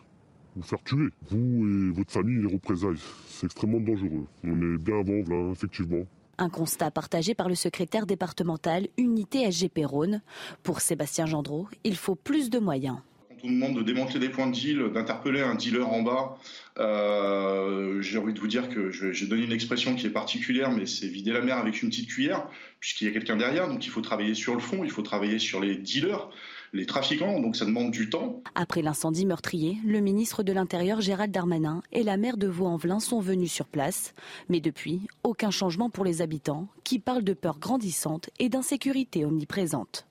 vous 0.55 0.63
faire 0.63 0.83
tuer, 0.85 1.09
vous 1.29 1.67
et 1.67 1.91
votre 1.91 2.13
famille, 2.13 2.41
les 2.41 2.53
représailles. 2.53 3.01
C'est 3.27 3.47
extrêmement 3.47 3.81
dangereux. 3.81 4.27
On 4.45 4.75
est 4.75 4.79
bien 4.79 5.01
avant, 5.01 5.29
là, 5.29 5.51
effectivement. 5.51 6.05
Un 6.39 6.49
constat 6.49 6.91
partagé 6.91 7.35
par 7.35 7.49
le 7.49 7.55
secrétaire 7.55 8.07
départemental 8.07 8.89
Unité 8.97 9.51
SGP 9.51 9.85
Rhône. 9.85 10.23
Pour 10.63 10.81
Sébastien 10.81 11.27
Gendreau, 11.27 11.69
il 11.85 11.97
faut 11.97 12.15
plus 12.15 12.51
de 12.51 12.59
moyens. 12.59 12.99
On 13.45 13.51
demande 13.51 13.77
de 13.77 13.83
démanteler 13.83 14.21
des 14.21 14.29
points 14.29 14.47
de 14.47 14.53
deal, 14.53 14.91
d'interpeller 14.95 15.41
un 15.41 15.57
dealer 15.57 15.89
en 15.89 16.03
bas, 16.03 16.39
euh, 16.79 18.01
j'ai 18.01 18.19
envie 18.19 18.33
de 18.33 18.39
vous 18.39 18.47
dire 18.47 18.69
que 18.69 18.91
j'ai 18.91 19.27
donné 19.27 19.43
une 19.43 19.53
expression 19.53 19.97
qui 19.97 20.07
est 20.07 20.11
particulière, 20.11 20.71
mais 20.71 20.87
c'est 20.87 21.09
vider 21.09 21.33
la 21.33 21.41
mer 21.41 21.59
avec 21.59 21.83
une 21.83 21.89
petite 21.91 22.09
cuillère, 22.09 22.47
puisqu'il 22.79 23.07
y 23.07 23.11
a 23.11 23.13
quelqu'un 23.13 23.37
derrière. 23.37 23.69
Donc 23.69 23.85
il 23.85 23.91
faut 23.91 24.01
travailler 24.01 24.35
sur 24.35 24.55
le 24.55 24.61
fond, 24.61 24.85
il 24.85 24.91
faut 24.91 25.03
travailler 25.03 25.41
sur 25.41 25.61
les 25.61 25.75
dealers 25.75 26.29
les 26.73 26.87
trafiquants, 26.87 27.41
donc 27.41 27.57
ça 27.57 27.65
demande 27.65 27.91
du 27.91 28.09
temps. 28.09 28.43
Après 28.55 28.83
l'incendie 28.83 29.27
meurtrier, 29.27 29.77
le 29.85 30.01
ministre 30.01 30.43
de 30.43 30.53
l'Intérieur 30.53 31.01
Gérald 31.01 31.33
Darmanin 31.33 31.83
et 31.93 32.03
la 32.03 32.17
maire 32.17 32.37
de 32.37 32.47
Vaux-en-Velin 32.47 33.01
sont 33.01 33.21
venus 33.21 33.53
sur 33.53 33.67
place. 33.67 34.15
Mais 34.49 34.61
depuis, 34.61 35.07
aucun 35.23 35.51
changement 35.51 35.91
pour 35.91 36.05
les 36.05 36.23
habitants 36.23 36.69
qui 36.85 36.99
parlent 36.99 37.25
de 37.25 37.35
peur 37.35 37.59
grandissante 37.59 38.31
et 38.39 38.49
d'insécurité 38.49 39.25
omniprésente. 39.25 40.07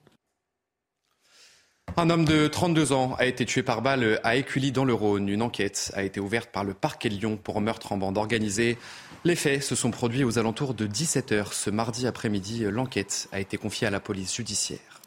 Un 1.96 2.10
homme 2.10 2.24
de 2.24 2.46
32 2.46 2.92
ans 2.92 3.14
a 3.18 3.26
été 3.26 3.44
tué 3.44 3.62
par 3.62 3.82
balle 3.82 4.20
à 4.22 4.36
Écully 4.36 4.70
dans 4.72 4.84
le 4.84 4.94
Rhône. 4.94 5.28
Une 5.28 5.42
enquête 5.42 5.90
a 5.94 6.04
été 6.04 6.20
ouverte 6.20 6.50
par 6.50 6.64
le 6.64 6.74
parquet 6.74 7.08
de 7.08 7.16
Lyon 7.16 7.38
pour 7.42 7.60
meurtre 7.60 7.92
en 7.92 7.98
bande 7.98 8.16
organisée. 8.16 8.78
Les 9.24 9.34
faits 9.34 9.62
se 9.62 9.74
sont 9.74 9.90
produits 9.90 10.24
aux 10.24 10.38
alentours 10.38 10.74
de 10.74 10.86
17h 10.86 11.52
ce 11.52 11.70
mardi 11.70 12.06
après-midi. 12.06 12.64
L'enquête 12.70 13.28
a 13.32 13.40
été 13.40 13.58
confiée 13.58 13.88
à 13.88 13.90
la 13.90 14.00
police 14.00 14.34
judiciaire. 14.34 15.01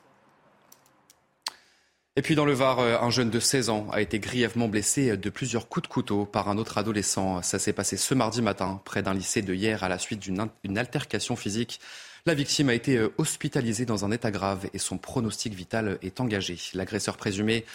Et 2.18 2.22
puis 2.22 2.36
dans 2.36 2.46
le 2.46 2.54
Var, 2.54 2.80
un 2.80 3.10
jeune 3.10 3.30
de 3.30 3.42
16 3.42 3.70
ans 3.70 3.88
a 3.92 4.00
été 4.00 4.20
grièvement 4.20 4.70
blessé 4.70 5.18
de 5.18 5.30
plusieurs 5.30 5.68
coups 5.68 5.84
de 5.84 5.92
couteau 5.92 6.26
par 6.26 6.48
un 6.48 6.58
autre 6.58 6.78
adolescent. 6.78 7.42
Ça 7.42 7.60
s'est 7.60 7.74
passé 7.74 7.98
ce 7.98 8.14
mardi 8.14 8.42
matin 8.42 8.82
près 8.86 9.04
d'un 9.04 9.14
lycée 9.14 9.42
de 9.42 9.54
hier 9.54 9.84
à 9.84 9.90
la 9.90 10.00
suite 10.00 10.22
d'une 10.22 10.78
altercation 10.78 11.36
physique. 11.36 11.82
La 12.28 12.34
victime 12.34 12.70
a 12.70 12.74
été 12.74 12.98
euh, 12.98 13.14
hospitalisée 13.20 13.86
dans 13.86 14.04
un 14.04 14.10
état 14.10 14.32
grave 14.32 14.68
et 14.74 14.80
son 14.80 14.98
pronostic 14.98 15.54
vital 15.54 16.00
est 16.02 16.20
engagé. 16.20 16.58
L'agresseur 16.74 17.18
présumé, 17.18 17.66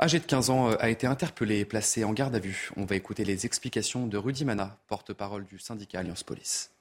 âgé 0.00 0.18
de 0.18 0.24
15 0.24 0.50
ans, 0.50 0.70
euh, 0.70 0.76
a 0.80 0.90
été 0.90 1.06
interpellé 1.06 1.60
et 1.60 1.64
placé 1.64 2.02
en 2.02 2.12
garde 2.12 2.34
à 2.34 2.40
vue. 2.40 2.70
On 2.76 2.84
va 2.84 2.96
écouter 2.96 3.24
les 3.24 3.46
explications 3.46 4.08
de 4.08 4.18
Rudy 4.18 4.44
Mana, 4.44 4.76
porte-parole 4.88 5.44
du 5.44 5.60
syndicat 5.60 6.00
Alliance 6.00 6.24
Police. 6.24 6.72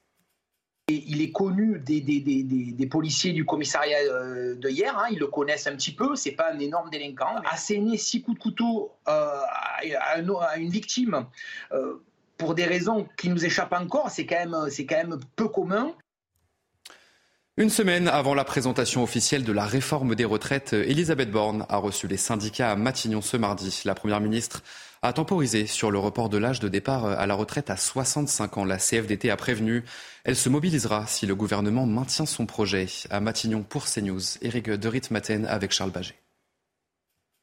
Il 0.94 1.22
est 1.22 1.32
connu 1.32 1.80
des, 1.80 2.88
policiers 2.90 3.34
du 3.34 3.46
commissariat 3.46 3.98
euh, 4.00 4.56
de 4.56 4.70
hier, 4.70 4.98
hein. 4.98 5.08
ils 5.12 5.20
le 5.20 5.28
connaissent 5.28 5.68
un 5.68 5.76
petit 5.76 5.94
peu, 5.94 6.16
c'est 6.16 6.32
pas 6.32 6.52
un 6.54 6.60
énorme 6.60 6.90
délinquant. 6.90 7.36
Asséner 7.50 7.98
six 7.98 8.22
coups 8.22 8.38
de 8.38 8.44
couteau 8.44 8.92
à, 9.06 9.80
une 10.58 10.70
victime 10.70 11.26
pour 12.38 12.56
des 12.56 12.66
raisons 12.66 13.08
qui 13.18 13.30
nous 13.30 13.46
échappent 13.46 13.74
encore, 13.74 14.10
c'est 14.10 14.26
quand, 14.26 14.46
quand 14.46 14.96
même 14.96 15.20
peu 15.36 15.48
commun. 15.48 15.94
Une 17.58 17.70
semaine 17.70 18.08
avant 18.08 18.34
la 18.34 18.44
présentation 18.44 19.04
officielle 19.04 19.44
de 19.44 19.52
la 19.52 19.66
réforme 19.66 20.16
des 20.16 20.26
retraites, 20.26 20.74
Elisabeth 20.74 21.30
Borne 21.30 21.66
a 21.70 21.78
reçu 21.78 22.08
les 22.08 22.18
syndicats 22.18 22.72
à 22.72 22.76
Matignon 22.76 23.22
ce 23.22 23.38
mardi. 23.38 23.82
La 23.86 23.94
Première 23.94 24.22
ministre 24.22 24.64
a 25.04 25.14
temporisé 25.14 25.66
sur 25.66 25.90
le 25.90 25.98
report 25.98 26.30
de 26.30 26.38
l'âge 26.38 26.60
de 26.60 26.68
départ 26.68 27.06
à 27.06 27.26
la 27.26 27.34
retraite 27.34 27.72
à 27.72 27.78
65 27.78 28.58
ans. 28.58 28.66
La 28.66 28.78
CFDT 28.78 29.32
a 29.32 29.38
prévenu, 29.38 29.84
elle 30.24 30.36
se 30.36 30.48
mobilisera 30.48 31.08
si 31.08 31.26
le 31.26 31.34
gouvernement 31.34 31.88
maintient 31.88 32.28
son 32.28 32.46
projet. 32.46 32.86
À 33.10 33.20
Matignon 33.20 33.64
pour 33.64 33.86
CNews, 33.86 34.38
Éric 34.44 34.70
de 34.70 34.88
Ritmaten 34.88 35.46
avec 35.46 35.72
Charles 35.72 35.92
Baget 35.92 36.16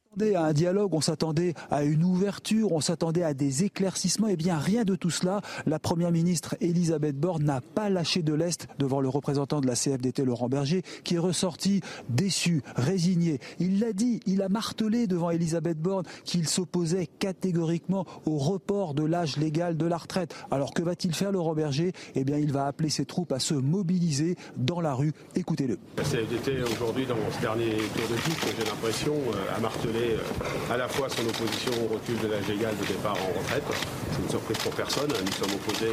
s'attendait 0.08 0.34
à 0.34 0.44
un 0.44 0.52
dialogue, 0.52 0.94
on 0.94 1.00
s'attendait 1.00 1.54
à 1.70 1.84
une 1.84 2.02
ouverture, 2.02 2.72
on 2.72 2.80
s'attendait 2.80 3.22
à 3.22 3.34
des 3.34 3.64
éclaircissements. 3.64 4.28
Eh 4.28 4.36
bien, 4.36 4.58
rien 4.58 4.84
de 4.84 4.94
tout 4.94 5.10
cela. 5.10 5.40
La 5.66 5.78
première 5.78 6.10
ministre 6.10 6.56
Elisabeth 6.60 7.16
Borne 7.16 7.44
n'a 7.44 7.60
pas 7.60 7.90
lâché 7.90 8.22
de 8.22 8.32
l'Est 8.32 8.68
devant 8.78 9.00
le 9.00 9.08
représentant 9.08 9.60
de 9.60 9.66
la 9.66 9.74
CFDT, 9.74 10.24
Laurent 10.24 10.48
Berger, 10.48 10.82
qui 11.04 11.16
est 11.16 11.18
ressorti 11.18 11.82
déçu, 12.08 12.62
résigné. 12.76 13.38
Il 13.60 13.80
l'a 13.80 13.92
dit, 13.92 14.20
il 14.26 14.42
a 14.42 14.48
martelé 14.48 15.06
devant 15.06 15.30
Elisabeth 15.30 15.78
Borne 15.78 16.04
qu'il 16.24 16.48
s'opposait 16.48 17.06
catégoriquement 17.18 18.06
au 18.24 18.38
report 18.38 18.94
de 18.94 19.04
l'âge 19.04 19.36
légal 19.36 19.76
de 19.76 19.86
la 19.86 19.98
retraite. 19.98 20.34
Alors 20.50 20.72
que 20.72 20.82
va-t-il 20.82 21.14
faire, 21.14 21.32
Laurent 21.32 21.54
Berger? 21.54 21.92
Eh 22.14 22.24
bien, 22.24 22.38
il 22.38 22.52
va 22.52 22.66
appeler 22.66 22.88
ses 22.88 23.04
troupes 23.04 23.32
à 23.32 23.38
se 23.38 23.54
mobiliser 23.54 24.36
dans 24.56 24.80
la 24.80 24.94
rue. 24.94 25.12
Écoutez-le. 25.34 25.78
La 25.96 26.04
CFDT, 26.04 26.62
aujourd'hui, 26.62 27.06
dans 27.06 27.16
ce 27.36 27.40
dernier 27.40 27.76
tour 27.94 28.08
de 28.10 28.14
piste, 28.22 28.46
j'ai 28.58 28.64
l'impression, 28.64 29.12
euh, 29.12 29.56
a 29.56 29.60
martelé 29.60 29.97
euh, 29.98 30.72
à 30.72 30.76
la 30.76 30.88
fois 30.88 31.08
son 31.08 31.22
opposition 31.22 31.72
au 31.84 31.94
recul 31.94 32.18
de 32.18 32.28
l'âge 32.28 32.46
légal 32.48 32.74
de 32.80 32.87
départ 32.87 33.16
en 33.16 33.38
retraite. 33.38 33.64
C'est 34.12 34.22
une 34.22 34.30
surprise 34.30 34.58
pour 34.58 34.72
personne. 34.72 35.08
Nous 35.08 35.32
sommes 35.32 35.54
opposés 35.54 35.92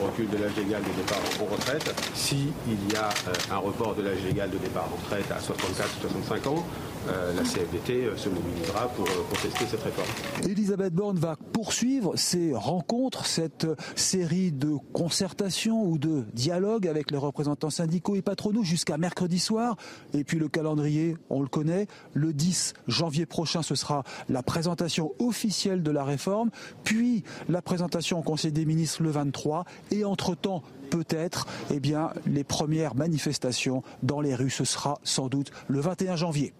au, 0.00 0.06
recul 0.06 0.28
de 0.30 0.36
l'âge 0.36 0.56
légal 0.56 0.82
de 0.82 1.00
départ 1.00 1.20
en 1.40 1.44
retraite. 1.44 1.94
S'il 2.14 2.48
y 2.90 2.96
a 2.96 3.08
euh, 3.08 3.54
un 3.54 3.58
report 3.58 3.94
de 3.94 4.02
l'âge 4.02 4.22
légal 4.24 4.50
de 4.50 4.58
départ 4.58 4.88
en 4.92 4.96
retraite 4.96 5.30
à 5.30 5.40
64 5.40 5.88
ou 5.98 6.08
65 6.08 6.46
ans, 6.48 6.66
euh, 7.08 7.34
la 7.34 7.42
CFDT 7.42 8.10
se 8.16 8.28
mobilisera 8.28 8.88
pour 8.88 9.06
contester 9.28 9.64
cette 9.68 9.82
réforme. 9.82 10.08
Elisabeth 10.48 10.94
Borne 10.94 11.18
va 11.18 11.36
poursuivre 11.52 12.16
ces 12.16 12.52
rencontres, 12.54 13.26
cette 13.26 13.66
série 13.96 14.52
de 14.52 14.76
concertations 14.92 15.84
ou 15.84 15.98
de 15.98 16.24
dialogues 16.32 16.86
avec 16.86 17.10
les 17.10 17.16
représentants 17.16 17.70
syndicaux 17.70 18.14
et 18.14 18.22
patronaux 18.22 18.62
jusqu'à 18.62 18.98
mercredi 18.98 19.38
soir. 19.38 19.76
Et 20.14 20.24
puis 20.24 20.38
le 20.38 20.48
calendrier, 20.48 21.16
on 21.30 21.42
le 21.42 21.48
connaît, 21.48 21.86
le 22.14 22.32
10 22.32 22.74
janvier 22.86 23.26
prochain, 23.32 23.62
ce 23.62 23.74
sera 23.74 24.04
la 24.28 24.42
présentation 24.42 25.14
officielle 25.18 25.82
de 25.82 25.90
la 25.90 26.04
réforme, 26.04 26.50
puis 26.84 27.24
la 27.48 27.62
présentation 27.62 28.18
au 28.18 28.22
Conseil 28.22 28.52
des 28.52 28.66
ministres 28.66 29.02
le 29.02 29.10
23, 29.10 29.64
et 29.90 30.04
entre-temps, 30.04 30.62
peut-être, 30.90 31.46
eh 31.72 31.80
bien, 31.80 32.10
les 32.26 32.44
premières 32.44 32.94
manifestations 32.94 33.82
dans 34.02 34.20
les 34.20 34.34
rues, 34.34 34.50
ce 34.50 34.64
sera 34.64 35.00
sans 35.02 35.28
doute 35.28 35.50
le 35.66 35.80
21 35.80 36.16
janvier. 36.16 36.52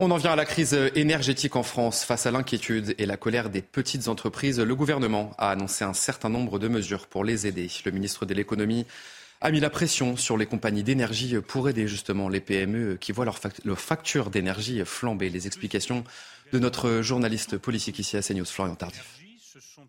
On 0.00 0.10
en 0.10 0.16
vient 0.16 0.32
à 0.32 0.36
la 0.36 0.44
crise 0.44 0.76
énergétique 0.96 1.54
en 1.54 1.62
France. 1.62 2.02
Face 2.04 2.26
à 2.26 2.32
l'inquiétude 2.32 2.96
et 2.98 3.06
la 3.06 3.16
colère 3.16 3.48
des 3.48 3.62
petites 3.62 4.08
entreprises, 4.08 4.58
le 4.58 4.74
gouvernement 4.74 5.30
a 5.38 5.50
annoncé 5.50 5.84
un 5.84 5.94
certain 5.94 6.28
nombre 6.28 6.58
de 6.58 6.66
mesures 6.66 7.06
pour 7.06 7.22
les 7.22 7.46
aider. 7.46 7.70
Le 7.84 7.92
ministre 7.92 8.26
de 8.26 8.34
l'économie 8.34 8.86
a 9.44 9.50
mis 9.50 9.60
la 9.60 9.68
pression 9.68 10.16
sur 10.16 10.38
les 10.38 10.46
compagnies 10.46 10.82
d'énergie 10.82 11.36
pour 11.46 11.68
aider 11.68 11.86
justement 11.86 12.30
les 12.30 12.40
PME 12.40 12.96
qui 12.98 13.12
voient 13.12 13.26
leur, 13.26 13.78
facture 13.78 14.30
d'énergie 14.30 14.82
flamber. 14.86 15.28
Les 15.28 15.46
explications 15.46 16.02
de 16.52 16.58
notre 16.58 17.02
journaliste 17.02 17.58
politique 17.58 17.98
ici 17.98 18.16
à 18.16 18.22
CNews, 18.22 18.46
Florian 18.46 18.74
Tardif. 18.74 19.23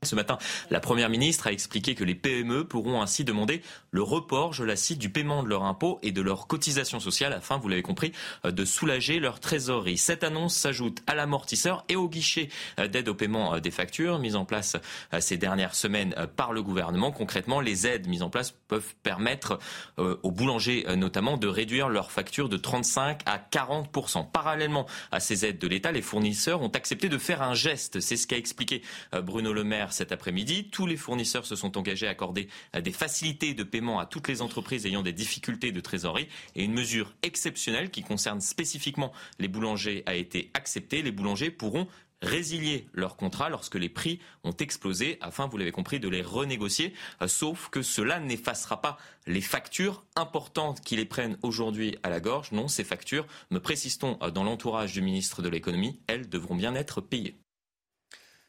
Ce 0.03 0.13
matin, 0.13 0.37
la 0.69 0.79
Première 0.79 1.09
ministre 1.09 1.47
a 1.47 1.51
expliqué 1.51 1.95
que 1.95 2.03
les 2.03 2.13
PME 2.13 2.65
pourront 2.65 3.01
ainsi 3.01 3.23
demander 3.23 3.63
le 3.89 4.03
report, 4.03 4.53
je 4.53 4.63
la 4.63 4.75
cite, 4.75 4.99
du 4.99 5.09
paiement 5.09 5.41
de 5.41 5.49
leurs 5.49 5.63
impôts 5.63 5.99
et 6.03 6.11
de 6.11 6.21
leurs 6.21 6.45
cotisations 6.45 6.99
sociales 6.99 7.33
afin, 7.33 7.57
vous 7.57 7.67
l'avez 7.67 7.81
compris, 7.81 8.11
euh, 8.45 8.51
de 8.51 8.63
soulager 8.63 9.19
leur 9.19 9.39
trésorerie. 9.39 9.97
Cette 9.97 10.23
annonce 10.23 10.55
s'ajoute 10.55 11.01
à 11.07 11.15
l'amortisseur 11.15 11.83
et 11.89 11.95
au 11.95 12.07
guichet 12.07 12.49
euh, 12.79 12.87
d'aide 12.87 13.09
au 13.09 13.15
paiement 13.15 13.55
euh, 13.55 13.59
des 13.59 13.71
factures 13.71 14.19
mis 14.19 14.35
en 14.35 14.45
place 14.45 14.77
ces 15.19 15.37
dernières 15.37 15.75
semaines 15.75 16.15
par 16.35 16.53
le 16.53 16.61
gouvernement. 16.61 17.11
Concrètement, 17.11 17.59
les 17.59 17.87
aides 17.87 18.07
mises 18.07 18.21
en 18.21 18.29
place 18.29 18.51
peuvent 18.67 18.93
permettre 19.03 19.59
aux 19.97 20.31
boulangers 20.31 20.85
notamment 20.95 21.37
de 21.37 21.47
réduire 21.47 21.89
leurs 21.89 22.11
factures 22.11 22.49
de 22.49 22.57
35 22.57 23.21
à 23.25 23.37
40 23.37 23.89
Parallèlement 24.31 24.85
à 25.11 25.19
ces 25.19 25.45
aides 25.45 25.59
de 25.59 25.67
l'État, 25.67 25.91
les 25.91 26.01
fournisseurs 26.01 26.61
ont 26.61 26.69
accepté 26.69 27.09
de 27.09 27.17
faire 27.17 27.41
un 27.41 27.53
geste. 27.53 27.99
C'est 27.99 28.17
ce 28.17 28.27
qu'a 28.27 28.37
expliqué 28.37 28.81
Bruno 29.23 29.53
Le 29.55 29.63
Maire 29.63 29.93
cet 29.93 30.11
après-midi. 30.11 30.69
Tous 30.69 30.85
les 30.85 30.97
fournisseurs 30.97 31.45
se 31.45 31.55
sont 31.55 31.77
engagés 31.77 32.07
à 32.07 32.11
accorder 32.11 32.49
euh, 32.75 32.81
des 32.81 32.91
facilités 32.91 33.53
de 33.53 33.63
paiement 33.63 33.99
à 33.99 34.05
toutes 34.05 34.27
les 34.27 34.41
entreprises 34.41 34.85
ayant 34.85 35.01
des 35.01 35.13
difficultés 35.13 35.71
de 35.71 35.79
trésorerie. 35.79 36.27
Et 36.55 36.63
une 36.63 36.73
mesure 36.73 37.13
exceptionnelle 37.23 37.89
qui 37.89 38.03
concerne 38.03 38.41
spécifiquement 38.41 39.13
les 39.39 39.47
boulangers 39.47 40.03
a 40.05 40.15
été 40.15 40.51
acceptée. 40.53 41.01
Les 41.01 41.11
boulangers 41.11 41.51
pourront 41.51 41.87
résilier 42.21 42.87
leur 42.93 43.15
contrat 43.15 43.49
lorsque 43.49 43.75
les 43.75 43.89
prix 43.89 44.19
ont 44.43 44.51
explosé 44.51 45.17
afin, 45.21 45.47
vous 45.47 45.57
l'avez 45.57 45.71
compris, 45.71 45.99
de 45.99 46.09
les 46.09 46.21
renégocier. 46.21 46.93
Euh, 47.21 47.27
sauf 47.27 47.69
que 47.69 47.81
cela 47.81 48.19
n'effacera 48.19 48.81
pas 48.81 48.97
les 49.27 49.41
factures 49.41 50.03
importantes 50.15 50.81
qui 50.81 50.95
les 50.95 51.05
prennent 51.05 51.37
aujourd'hui 51.43 51.97
à 52.03 52.09
la 52.09 52.19
gorge. 52.19 52.51
Non, 52.51 52.67
ces 52.67 52.83
factures, 52.83 53.25
me 53.51 53.59
précisons 53.59 54.17
euh, 54.21 54.31
dans 54.31 54.43
l'entourage 54.43 54.93
du 54.93 55.01
ministre 55.01 55.41
de 55.41 55.49
l'économie, 55.49 55.99
elles 56.07 56.27
devront 56.27 56.55
bien 56.55 56.75
être 56.75 56.99
payées. 56.99 57.37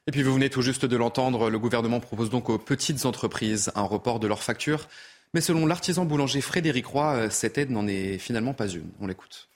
Et 0.09 0.13
puis 0.13 0.23
vous 0.23 0.33
venez 0.33 0.51
tout 0.51 0.63
juste 0.63 0.87
de 0.87 0.97
l'entendre, 0.97 1.51
le 1.51 1.59
gouvernement 1.59 1.99
propose 1.99 2.31
donc 2.31 2.49
aux 2.49 2.59
petites 2.59 3.07
entreprises 3.07 3.73
un 3.75 3.83
report 3.83 4.21
de 4.21 4.29
leurs 4.29 4.45
factures. 4.45 4.87
Mais 5.35 5.41
selon 5.41 5.67
l'artisan 5.67 6.05
boulanger 6.05 6.41
Frédéric 6.41 6.87
Roy, 6.87 7.15
euh, 7.15 7.29
cette 7.29 7.59
aide 7.59 7.73
n'en 7.73 7.89
est 7.89 8.17
finalement 8.19 8.55
pas 8.55 8.69
une. 8.69 8.89
On 9.01 9.09
l'écoute. 9.09 9.49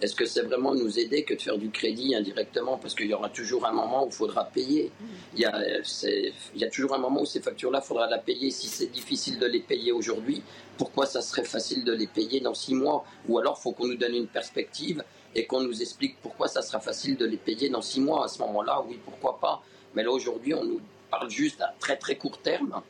Est-ce 0.00 0.16
que 0.16 0.24
c'est 0.24 0.40
vraiment 0.40 0.74
nous 0.74 0.98
aider 0.98 1.24
que 1.24 1.34
de 1.34 1.42
faire 1.42 1.58
du 1.58 1.70
crédit 1.70 2.14
indirectement? 2.14 2.78
Parce 2.78 2.94
qu'il 2.94 3.06
y 3.06 3.12
aura 3.12 3.28
toujours 3.28 3.66
un 3.66 3.72
moment 3.72 4.04
où 4.04 4.08
il 4.08 4.14
faudra 4.14 4.44
payer. 4.44 4.90
Il 5.34 5.40
y, 5.40 5.44
a, 5.44 6.70
toujours 6.70 6.94
un 6.94 6.98
moment 6.98 7.20
où 7.20 7.26
ces 7.26 7.40
factures-là, 7.40 7.80
il 7.82 7.86
faudra 7.86 8.08
la 8.08 8.18
payer. 8.18 8.50
Si 8.50 8.66
c'est 8.66 8.90
difficile 8.90 9.38
de 9.38 9.46
les 9.46 9.60
payer 9.60 9.92
aujourd'hui, 9.92 10.42
pourquoi 10.78 11.04
ça 11.04 11.20
serait 11.20 11.44
facile 11.44 11.84
de 11.84 11.92
les 11.92 12.06
payer 12.06 12.40
dans 12.40 12.54
six 12.54 12.74
mois? 12.74 13.04
Ou 13.28 13.38
alors, 13.38 13.56
il 13.58 13.62
faut 13.62 13.72
qu'on 13.72 13.86
nous 13.86 13.96
donne 13.96 14.14
une 14.14 14.26
perspective 14.26 15.04
et 15.34 15.46
qu'on 15.46 15.60
nous 15.60 15.82
explique 15.82 16.16
pourquoi 16.22 16.48
ça 16.48 16.62
sera 16.62 16.80
facile 16.80 17.16
de 17.16 17.26
les 17.26 17.36
payer 17.36 17.68
dans 17.68 17.82
six 17.82 18.00
mois. 18.00 18.24
À 18.24 18.28
ce 18.28 18.38
moment-là, 18.40 18.82
oui, 18.86 18.98
pourquoi 19.04 19.38
pas. 19.38 19.62
Mais 19.94 20.02
là, 20.02 20.10
aujourd'hui, 20.10 20.54
on 20.54 20.64
nous 20.64 20.80
parle 21.10 21.30
juste 21.30 21.60
à 21.60 21.74
très 21.78 21.96
très 21.96 22.16
court 22.16 22.38
terme. 22.38 22.80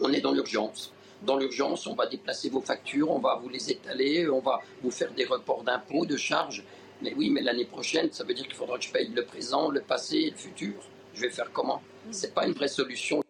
On 0.00 0.12
est 0.12 0.20
dans 0.20 0.32
l'urgence. 0.32 0.92
Dans 1.22 1.36
l'urgence, 1.36 1.86
on 1.86 1.94
va 1.94 2.06
déplacer 2.06 2.48
vos 2.48 2.62
factures, 2.62 3.10
on 3.10 3.18
va 3.18 3.38
vous 3.42 3.50
les 3.50 3.70
étaler, 3.70 4.28
on 4.28 4.40
va 4.40 4.60
vous 4.82 4.90
faire 4.90 5.12
des 5.12 5.26
reports 5.26 5.62
d'impôts, 5.62 6.06
de 6.06 6.16
charges. 6.16 6.64
Mais 7.02 7.14
oui, 7.14 7.30
mais 7.30 7.42
l'année 7.42 7.66
prochaine, 7.66 8.10
ça 8.12 8.24
veut 8.24 8.34
dire 8.34 8.46
qu'il 8.46 8.54
faudra 8.54 8.78
que 8.78 8.84
je 8.84 8.90
paye 8.90 9.08
le 9.08 9.24
présent, 9.24 9.70
le 9.70 9.80
passé 9.80 10.16
et 10.16 10.30
le 10.30 10.36
futur. 10.36 10.74
Je 11.14 11.22
vais 11.22 11.30
faire 11.30 11.50
comment? 11.52 11.82
C'est 12.10 12.34
pas 12.34 12.46
une 12.46 12.54
vraie 12.54 12.68
solution. 12.68 13.22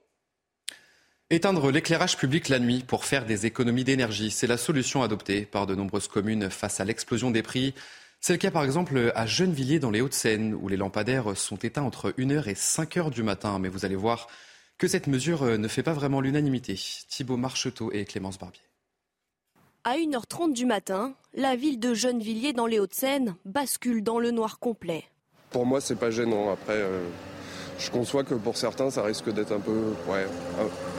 Éteindre 1.32 1.70
l'éclairage 1.70 2.16
public 2.16 2.48
la 2.48 2.58
nuit 2.58 2.82
pour 2.84 3.04
faire 3.04 3.24
des 3.24 3.46
économies 3.46 3.84
d'énergie, 3.84 4.32
c'est 4.32 4.48
la 4.48 4.56
solution 4.56 5.02
adoptée 5.02 5.42
par 5.42 5.66
de 5.66 5.76
nombreuses 5.76 6.08
communes 6.08 6.50
face 6.50 6.80
à 6.80 6.84
l'explosion 6.84 7.30
des 7.30 7.42
prix. 7.42 7.72
C'est 8.22 8.35
le 8.35 8.38
cas 8.38 8.50
par 8.50 8.64
exemple 8.64 9.12
à 9.14 9.24
Gennevilliers 9.26 9.78
dans 9.78 9.90
les 9.90 10.02
Hauts-de-Seine 10.02 10.52
où 10.54 10.68
les 10.68 10.76
lampadaires 10.76 11.37
sont 11.37 11.56
éteints 11.56 11.83
entre 11.85 12.11
1h 12.11 12.48
et 12.50 12.54
5h 12.54 13.11
du 13.11 13.22
matin. 13.22 13.59
Mais 13.59 13.70
vous 13.70 13.87
allez 13.87 13.96
voir 13.96 14.28
que 14.76 14.88
cette 14.88 15.06
mesure 15.06 15.42
ne 15.59 15.68
fait 15.68 15.83
pas 15.83 15.94
vraiment 15.94 16.20
l'unanimité. 16.20 16.78
Thibault 17.09 17.38
Marcheteau 17.38 17.90
et 17.92 18.04
Clémence 18.04 18.38
Barbier. 18.38 18.61
À 19.85 19.92
À 19.92 19.96
1h30 19.96 20.52
du 20.52 20.66
matin, 20.66 21.14
la 21.33 21.56
ville 21.56 21.80
de 21.80 21.94
Gennevilliers 21.94 22.52
dans 22.52 22.66
les 22.66 22.78
Hauts-de-Seine 22.78 23.37
bascule 23.46 24.02
dans 24.02 24.18
le 24.18 24.30
noir 24.33 24.59
complet. 24.59 25.04
Pour 25.50 25.64
moi, 25.64 25.80
c'est 25.80 25.96
pas 25.96 26.11
gênant. 26.11 26.52
Après, 26.52 26.76
euh, 26.76 27.09
je 27.78 27.90
conçois 27.90 28.22
que 28.22 28.35
pour 28.35 28.59
certains, 28.59 28.90
ça 28.90 29.02
risque 29.02 29.33
d'être 29.33 29.52
un 29.52 29.61
peu, 29.61 29.94
ouais, 30.09 30.26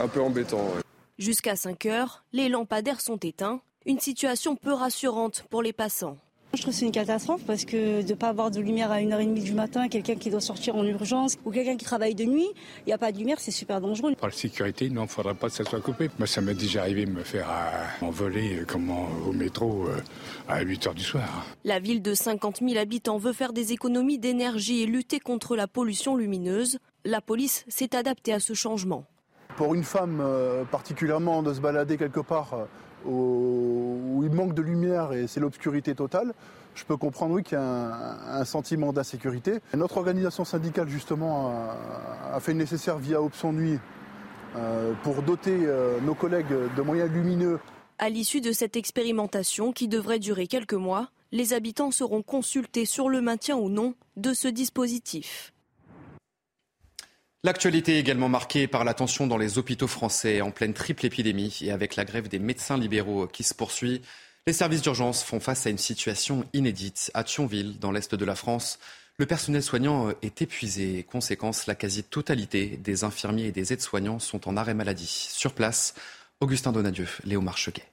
un, 0.00 0.04
un 0.04 0.08
peu 0.08 0.20
embêtant. 0.20 0.58
ouais. 0.58 0.82
Jusqu'à 1.18 1.54
5 1.54 1.86
heures, 1.86 2.24
les 2.32 2.48
lampadaires 2.48 3.00
sont 3.00 3.18
éteints. 3.18 3.60
Une 3.86 4.00
situation 4.00 4.56
peu 4.56 4.72
rassurante 4.72 5.44
pour 5.50 5.62
les 5.62 5.72
passants. 5.72 6.18
Je 6.54 6.60
trouve 6.60 6.74
que 6.74 6.78
c'est 6.80 6.84
une 6.86 6.92
catastrophe 6.92 7.40
parce 7.46 7.64
que 7.64 8.02
de 8.02 8.08
ne 8.10 8.14
pas 8.14 8.28
avoir 8.28 8.50
de 8.50 8.60
lumière 8.60 8.92
à 8.92 8.98
1h30 9.00 9.42
du 9.42 9.54
matin, 9.54 9.88
quelqu'un 9.88 10.16
qui 10.16 10.28
doit 10.28 10.40
sortir 10.42 10.76
en 10.76 10.84
urgence 10.84 11.36
ou 11.46 11.50
quelqu'un 11.50 11.76
qui 11.78 11.84
travaille 11.86 12.14
de 12.14 12.24
nuit, 12.24 12.46
il 12.80 12.88
n'y 12.88 12.92
a 12.92 12.98
pas 12.98 13.10
de 13.10 13.16
lumière, 13.18 13.40
c'est 13.40 13.50
super 13.50 13.80
dangereux. 13.80 14.14
Par 14.16 14.28
la 14.28 14.36
sécurité, 14.36 14.90
non, 14.90 15.02
il 15.02 15.04
ne 15.04 15.08
faudrait 15.08 15.34
pas 15.34 15.48
que 15.48 15.54
ça 15.54 15.64
soit 15.64 15.80
coupé. 15.80 16.10
Moi, 16.18 16.26
ça 16.26 16.42
m'est 16.42 16.54
déjà 16.54 16.82
arrivé 16.82 17.06
de 17.06 17.10
me 17.10 17.22
faire 17.24 17.48
euh, 17.50 18.04
envoler 18.06 18.58
euh, 18.60 18.64
comme 18.66 18.90
en- 18.90 19.08
au 19.26 19.32
métro 19.32 19.86
euh, 19.88 19.96
à 20.46 20.60
8 20.60 20.86
h 20.88 20.94
du 20.94 21.02
soir. 21.02 21.46
La 21.64 21.78
ville 21.78 22.02
de 22.02 22.12
50 22.12 22.58
000 22.60 22.78
habitants 22.78 23.16
veut 23.16 23.32
faire 23.32 23.54
des 23.54 23.72
économies 23.72 24.18
d'énergie 24.18 24.82
et 24.82 24.86
lutter 24.86 25.20
contre 25.20 25.56
la 25.56 25.66
pollution 25.66 26.16
lumineuse. 26.16 26.78
La 27.06 27.22
police 27.22 27.64
s'est 27.68 27.96
adaptée 27.96 28.34
à 28.34 28.40
ce 28.40 28.52
changement. 28.52 29.04
Pour 29.56 29.74
une 29.74 29.84
femme, 29.84 30.18
euh, 30.20 30.64
particulièrement, 30.64 31.42
de 31.42 31.54
se 31.54 31.60
balader 31.60 31.96
quelque 31.96 32.20
part 32.20 32.52
euh, 32.52 32.64
où, 33.06 34.22
il 34.24 34.30
manque 34.30 34.54
de 34.54 34.62
lumière 34.62 35.12
et 35.12 35.26
c'est 35.26 35.40
l'obscurité 35.40 35.94
totale, 35.94 36.32
je 36.74 36.84
peux 36.84 36.96
comprendre 36.96 37.34
oui, 37.34 37.42
qu'il 37.42 37.58
y 37.58 37.60
a 37.60 38.38
un, 38.38 38.44
sentiment 38.44 38.92
d'insécurité. 38.92 39.60
Notre 39.76 39.98
organisation 39.98 40.44
syndicale, 40.44 40.88
justement, 40.88 41.50
a, 41.50 42.36
a 42.36 42.40
fait 42.40 42.52
le 42.52 42.58
nécessaire 42.58 42.98
via 42.98 43.20
Option 43.20 43.52
Nuit 43.52 43.78
euh, 44.54 44.92
pour 45.02 45.22
doter 45.22 45.60
euh, 45.62 45.98
nos 46.00 46.14
collègues 46.14 46.52
de 46.76 46.82
moyens 46.82 47.10
lumineux 47.10 47.58
À 47.98 48.10
l'issue 48.10 48.42
de 48.42 48.52
cette 48.52 48.76
expérimentation 48.76 49.72
qui 49.72 49.88
devrait 49.88 50.18
durer 50.18 50.46
quelques 50.46 50.74
mois, 50.74 51.08
les 51.30 51.54
habitants 51.54 51.90
seront 51.90 52.22
consultés 52.22 52.84
sur 52.84 53.08
le 53.08 53.22
maintien 53.22 53.56
ou 53.56 53.70
non 53.70 53.94
de 54.16 54.34
ce 54.34 54.48
dispositif. 54.48 55.51
L'actualité 57.44 57.96
est 57.96 58.00
également 58.00 58.28
marquée 58.28 58.68
par 58.68 58.84
la 58.84 58.94
tension 58.94 59.26
dans 59.26 59.36
les 59.36 59.58
hôpitaux 59.58 59.88
français 59.88 60.40
en 60.42 60.52
pleine 60.52 60.74
triple 60.74 61.04
épidémie 61.06 61.58
et 61.62 61.72
avec 61.72 61.96
la 61.96 62.04
grève 62.04 62.28
des 62.28 62.38
médecins 62.38 62.78
libéraux 62.78 63.26
qui 63.26 63.42
se 63.42 63.52
poursuit. 63.52 64.00
Les 64.46 64.52
services 64.52 64.82
d'urgence 64.82 65.24
font 65.24 65.40
face 65.40 65.66
à 65.66 65.70
une 65.70 65.78
situation 65.78 66.46
inédite. 66.52 67.10
À 67.14 67.24
Thionville, 67.24 67.80
dans 67.80 67.90
l'est 67.90 68.14
de 68.14 68.24
la 68.24 68.36
France, 68.36 68.78
le 69.18 69.26
personnel 69.26 69.62
soignant 69.62 70.10
est 70.22 70.40
épuisé. 70.40 71.02
Conséquence, 71.02 71.66
la 71.66 71.74
quasi-totalité 71.74 72.76
des 72.76 73.02
infirmiers 73.02 73.46
et 73.46 73.52
des 73.52 73.72
aides-soignants 73.72 74.20
sont 74.20 74.48
en 74.48 74.56
arrêt 74.56 74.74
maladie. 74.74 75.28
Sur 75.32 75.52
place, 75.52 75.94
Augustin 76.38 76.70
Donadieu, 76.70 77.08
Léo 77.24 77.40
Marcheguet. 77.40 77.91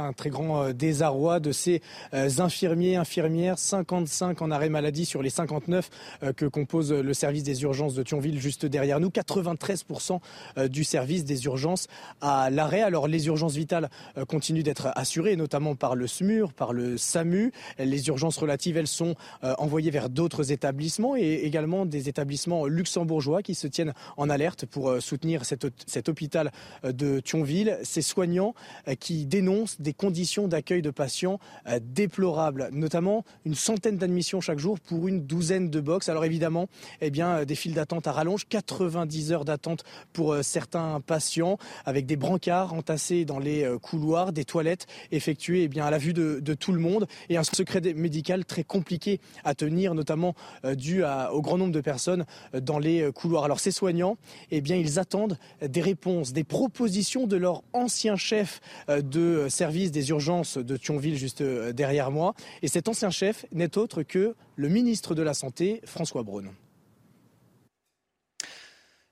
Un 0.00 0.14
très 0.14 0.30
grand 0.30 0.62
euh, 0.62 0.72
désarroi 0.72 1.40
de 1.40 1.52
ces 1.52 1.82
euh, 2.14 2.30
infirmiers, 2.38 2.96
infirmières, 2.96 3.58
55 3.58 4.40
en 4.40 4.50
arrêt 4.50 4.70
maladie 4.70 5.04
sur 5.04 5.22
les 5.22 5.28
59 5.28 5.90
euh, 6.22 6.32
que 6.32 6.46
compose 6.46 6.90
le 6.90 7.12
service 7.12 7.42
des 7.42 7.62
urgences 7.62 7.94
de 7.94 8.02
Thionville 8.02 8.40
juste 8.40 8.64
derrière 8.64 8.98
nous. 8.98 9.10
93% 9.10 10.20
euh, 10.56 10.68
du 10.68 10.84
service 10.84 11.24
des 11.26 11.44
urgences 11.44 11.86
à 12.22 12.48
l'arrêt. 12.48 12.80
Alors 12.80 13.08
les 13.08 13.26
urgences 13.26 13.54
vitales 13.54 13.90
continuent 14.26 14.62
d'être 14.62 14.88
assurées, 14.94 15.36
notamment 15.36 15.74
par 15.74 15.94
le 15.94 16.06
SMUR, 16.06 16.54
par 16.54 16.72
le 16.72 16.96
SAMU. 16.96 17.52
Les 17.78 18.08
urgences 18.08 18.38
relatives, 18.38 18.76
elles 18.76 18.86
sont 18.86 19.14
envoyées 19.42 19.90
vers 19.90 20.08
d'autres 20.08 20.52
établissements 20.52 21.16
et 21.16 21.40
également 21.44 21.86
des 21.86 22.08
établissements 22.08 22.66
luxembourgeois 22.66 23.42
qui 23.42 23.54
se 23.54 23.66
tiennent 23.66 23.92
en 24.16 24.30
alerte 24.30 24.66
pour 24.66 25.00
soutenir 25.00 25.44
cet, 25.44 25.66
cet 25.86 26.08
hôpital 26.08 26.50
de 26.84 27.20
Thionville. 27.20 27.78
Ces 27.82 28.02
soignants 28.02 28.54
qui 28.98 29.26
dénoncent 29.26 29.80
des 29.80 29.89
conditions 29.92 30.48
d'accueil 30.48 30.82
de 30.82 30.90
patients 30.90 31.38
euh, 31.66 31.80
déplorables, 31.82 32.68
notamment 32.72 33.24
une 33.44 33.54
centaine 33.54 33.96
d'admissions 33.96 34.40
chaque 34.40 34.58
jour 34.58 34.78
pour 34.80 35.08
une 35.08 35.26
douzaine 35.26 35.70
de 35.70 35.80
box. 35.80 36.08
Alors 36.08 36.24
évidemment, 36.24 36.68
eh 37.00 37.10
bien, 37.10 37.38
euh, 37.38 37.44
des 37.44 37.54
files 37.54 37.74
d'attente 37.74 38.06
à 38.06 38.12
rallonge, 38.12 38.46
90 38.48 39.32
heures 39.32 39.44
d'attente 39.44 39.84
pour 40.12 40.32
euh, 40.32 40.42
certains 40.42 41.00
patients, 41.00 41.58
avec 41.84 42.06
des 42.06 42.16
brancards 42.16 42.74
entassés 42.74 43.24
dans 43.24 43.38
les 43.38 43.66
couloirs, 43.82 44.32
des 44.32 44.44
toilettes 44.44 44.86
effectuées 45.12 45.64
eh 45.64 45.68
bien, 45.68 45.84
à 45.84 45.90
la 45.90 45.98
vue 45.98 46.12
de, 46.12 46.54
tout 46.54 46.72
le 46.72 46.80
monde, 46.80 47.06
et 47.28 47.36
un 47.36 47.44
secret 47.44 47.80
médical 47.94 48.44
très 48.44 48.64
compliqué 48.64 49.20
à 49.44 49.54
tenir, 49.54 49.94
notamment 49.94 50.34
dû 50.74 51.02
au 51.04 51.42
grand 51.42 51.58
nombre 51.58 51.72
de 51.72 51.80
personnes 51.80 52.24
dans 52.52 52.78
les 52.78 53.10
couloirs. 53.12 53.44
Alors 53.44 53.60
ces 53.60 53.70
soignants, 53.70 54.16
eh 54.50 54.60
bien, 54.60 54.76
ils 54.76 54.98
attendent 54.98 55.38
des 55.62 55.80
réponses, 55.80 56.32
des 56.32 56.44
propositions 56.44 57.26
de 57.26 57.36
leur 57.36 57.62
ancien 57.72 58.16
chef 58.16 58.60
de 58.88 59.20
euh, 59.20 59.48
service 59.80 59.92
des 59.92 60.10
urgences 60.10 60.58
de 60.58 60.76
Thionville, 60.76 61.16
juste 61.16 61.40
euh, 61.40 61.72
derrière 61.72 62.10
moi. 62.10 62.34
Et 62.62 62.68
cet 62.68 62.88
ancien 62.88 63.10
chef 63.10 63.46
n'est 63.52 63.78
autre 63.78 64.02
que 64.02 64.34
le 64.56 64.68
ministre 64.68 65.14
de 65.14 65.22
la 65.22 65.34
Santé, 65.34 65.80
François 65.84 66.22
Braun. 66.22 66.50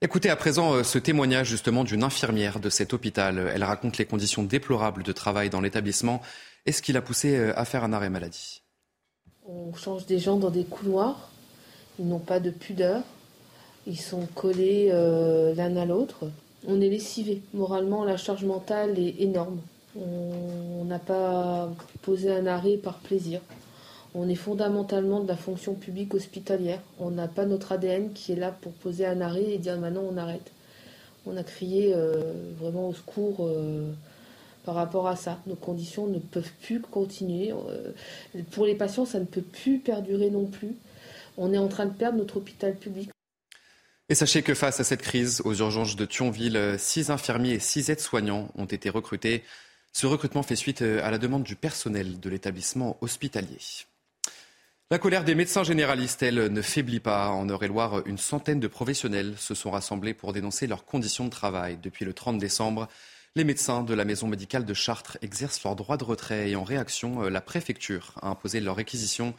Écoutez 0.01 0.31
à 0.31 0.37
présent 0.37 0.75
euh, 0.75 0.83
ce 0.83 0.99
témoignage 0.99 1.49
justement 1.49 1.85
d'une 1.85 2.05
infirmière 2.05 2.61
de 2.61 2.69
cet 2.71 2.93
hôpital. 2.93 3.51
Elle 3.53 3.65
raconte 3.65 3.99
les 3.99 4.05
conditions 4.05 4.43
déplorables 4.43 5.03
de 5.03 5.13
travail 5.13 5.51
dans 5.51 5.61
l'établissement 5.61 6.21
et 6.67 6.73
ce 6.73 6.83
qui 6.83 6.93
l'a 6.93 7.03
poussée 7.03 7.37
euh, 7.37 7.59
à 7.59 7.65
faire 7.65 7.83
un 7.83 7.93
arrêt 7.93 8.11
maladie? 8.11 8.63
On 9.47 9.73
change 9.75 10.05
des 10.05 10.19
gens 10.19 10.37
dans 10.37 10.51
des 10.51 10.65
couloirs. 10.65 11.31
Ils 11.99 12.07
n'ont 12.07 12.19
pas 12.19 12.41
de 12.41 12.51
pudeur. 12.51 13.03
Ils 13.87 13.99
sont 13.99 14.27
collés 14.35 14.91
euh, 14.93 15.55
l'un 15.55 15.75
à 15.77 15.87
l'autre. 15.87 16.31
On 16.67 16.81
est 16.83 16.91
lessivé. 16.91 17.41
Moralement, 17.55 18.05
la 18.05 18.19
charge 18.19 18.45
mentale 18.45 18.99
est 18.99 19.21
énorme. 19.21 19.61
On 20.01 20.85
n'a 20.85 20.99
pas 20.99 21.71
posé 22.03 22.31
un 22.31 22.47
arrêt 22.47 22.77
par 22.77 22.99
plaisir. 22.99 23.41
On 24.15 24.29
est 24.29 24.35
fondamentalement 24.35 25.21
de 25.21 25.29
la 25.29 25.37
fonction 25.37 25.75
publique 25.75 26.15
hospitalière. 26.15 26.81
On 26.99 27.11
n'a 27.11 27.29
pas 27.29 27.45
notre 27.45 27.73
ADN 27.73 28.13
qui 28.13 28.33
est 28.33 28.37
là 28.37 28.51
pour 28.51 28.73
poser 28.73 29.07
un 29.07 29.21
arrêt 29.21 29.45
et 29.45 29.59
dire 29.59 29.79
maintenant 29.79 30.05
on 30.11 30.17
arrête. 30.17 30.51
On 31.27 31.37
a 31.37 31.43
crié 31.43 31.93
euh, 31.95 32.33
vraiment 32.59 32.89
au 32.89 32.95
secours 32.95 33.37
euh, 33.41 33.93
par 34.65 34.75
rapport 34.75 35.09
à 35.09 35.17
ça. 35.17 35.39
Nos 35.47 35.57
conditions 35.57 36.07
ne 36.07 36.19
peuvent 36.19 36.51
plus 36.63 36.81
continuer. 36.81 37.53
Euh, 37.53 37.93
pour 38.51 38.65
les 38.65 38.75
patients, 38.75 39.05
ça 39.05 39.21
ne 39.21 39.27
peut 39.27 39.43
plus 39.43 39.79
perdurer 39.79 40.31
non 40.31 40.47
plus. 40.47 40.75
On 41.37 41.53
est 41.53 41.59
en 41.59 41.69
train 41.69 41.87
de 41.87 41.95
perdre 41.95 42.19
notre 42.19 42.39
hôpital 42.39 42.75
public. 42.75 43.11
Et 44.09 44.15
sachez 44.15 44.43
que 44.43 44.55
face 44.55 44.81
à 44.81 44.85
cette 44.85 45.03
crise 45.03 45.43
aux 45.45 45.55
urgences 45.55 45.95
de 45.95 46.07
Thionville, 46.07 46.77
six 46.79 47.11
infirmiers 47.11 47.53
et 47.53 47.61
six 47.61 47.91
aides-soignants 47.91 48.49
ont 48.57 48.65
été 48.65 48.89
recrutés. 48.89 49.45
Ce 49.93 50.07
recrutement 50.07 50.43
fait 50.43 50.57
suite 50.57 50.83
euh, 50.83 51.05
à 51.05 51.11
la 51.11 51.19
demande 51.19 51.43
du 51.43 51.57
personnel 51.57 52.21
de 52.21 52.31
l'établissement 52.31 52.97
hospitalier. 53.01 53.59
La 54.91 54.99
colère 54.99 55.25
des 55.25 55.35
médecins 55.35 55.65
généralistes, 55.65 56.23
elle, 56.23 56.51
ne 56.51 56.63
faiblit 56.63 57.01
pas. 57.01 57.29
En 57.29 57.47
Eure-et-Loire, 57.49 58.07
une 58.07 58.17
centaine 58.17 58.59
de 58.59 58.69
professionnels 58.69 59.35
se 59.37 59.55
sont 59.55 59.71
rassemblés 59.71 60.15
pour 60.15 60.33
dénoncer 60.33 60.67
leurs 60.67 60.87
conditions 60.87 61.27
de 61.27 61.31
travail. 61.31 61.79
Depuis 61.83 62.07
le 62.07 62.15
30 62.15 62.39
décembre, 62.39 62.89
les 63.37 63.45
médecins 63.45 63.83
de 63.83 63.93
la 63.93 64.07
maison 64.07 64.29
médicale 64.29 64.65
de 64.65 64.73
Chartres 64.73 65.19
exercent 65.21 65.63
leur 65.63 65.77
droit 65.77 65.99
de 65.99 66.05
retrait 66.05 66.51
et 66.51 66.57
en 66.57 66.65
réaction, 66.65 67.25
euh, 67.25 67.29
la 67.29 67.43
préfecture 67.43 68.15
a 68.23 68.29
imposé 68.29 68.61
leur 68.61 68.77
réquisition 68.77 69.35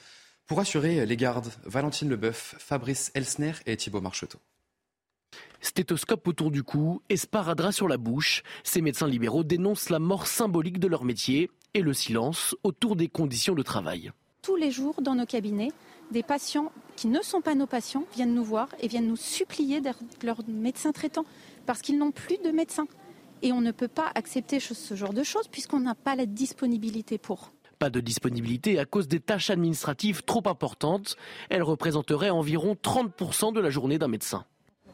pour 0.46 0.60
assurer 0.60 1.06
les 1.06 1.18
gardes. 1.18 1.52
Valentine 1.64 2.10
Leboeuf, 2.10 2.56
Fabrice 2.60 3.12
Elsner 3.16 3.54
et 3.66 3.76
Thibault 3.76 4.02
Marcheteau. 4.02 4.40
Stéthoscope 5.62 6.28
autour 6.28 6.52
du 6.52 6.64
cou 6.64 7.02
et 7.10 7.18
sparadrap 7.18 7.74
sur 7.74 7.88
la 7.88 7.98
bouche, 7.98 8.44
ces 8.64 8.82
médecins 8.82 9.08
libéraux 9.08 9.44
dénoncent 9.44 9.90
la 9.90 10.00
mort 10.00 10.28
symbolique 10.28 10.80
de 10.80 10.88
leur 10.88 11.04
métier 11.04 11.50
et 11.74 11.82
le 11.82 11.94
silence 11.94 12.56
autour 12.64 12.96
des 12.96 13.08
conditions 13.08 13.56
de 13.56 13.62
travail. 13.62 14.12
Tous 14.42 14.56
les 14.56 14.72
jours, 14.72 15.02
dans 15.02 15.16
nos 15.16 15.26
cabinets, 15.26 15.72
des 16.12 16.24
patients 16.24 16.72
qui 16.96 17.08
ne 17.08 17.22
sont 17.22 17.42
pas 17.42 17.56
nos 17.56 17.68
patients 17.68 18.06
viennent 18.14 18.34
nous 18.34 18.44
voir 18.44 18.70
et 18.80 18.88
viennent 18.88 19.08
nous 19.08 19.18
supplier 19.18 19.82
d'être 19.82 20.00
leur 20.24 20.40
médecin 20.48 20.92
traitant 20.92 21.26
parce 21.66 21.82
qu'ils 21.82 21.98
n'ont 21.98 22.12
plus 22.12 22.38
de 22.44 22.52
médecin. 22.52 22.88
Et 23.42 23.52
on 23.52 23.62
ne 23.62 23.72
peut 23.72 23.88
pas 23.88 24.12
accepter 24.16 24.60
ce 24.60 24.96
genre 24.96 25.14
de 25.14 25.24
choses 25.24 25.48
puisqu'on 25.48 25.82
n'a 25.82 25.96
pas 25.96 26.16
la 26.16 26.26
disponibilité 26.26 27.18
pour. 27.18 27.52
Pas 27.78 27.90
de 27.90 28.00
disponibilité 28.02 28.80
à 28.80 28.86
cause 28.86 29.08
des 29.08 29.20
tâches 29.20 29.50
administratives 29.50 30.24
trop 30.24 30.44
importantes. 30.48 31.16
Elles 31.50 31.64
représenteraient 31.64 32.30
environ 32.30 32.76
30% 32.82 33.54
de 33.54 33.60
la 33.60 33.70
journée 33.70 33.98
d'un 33.98 34.10
médecin. 34.10 34.46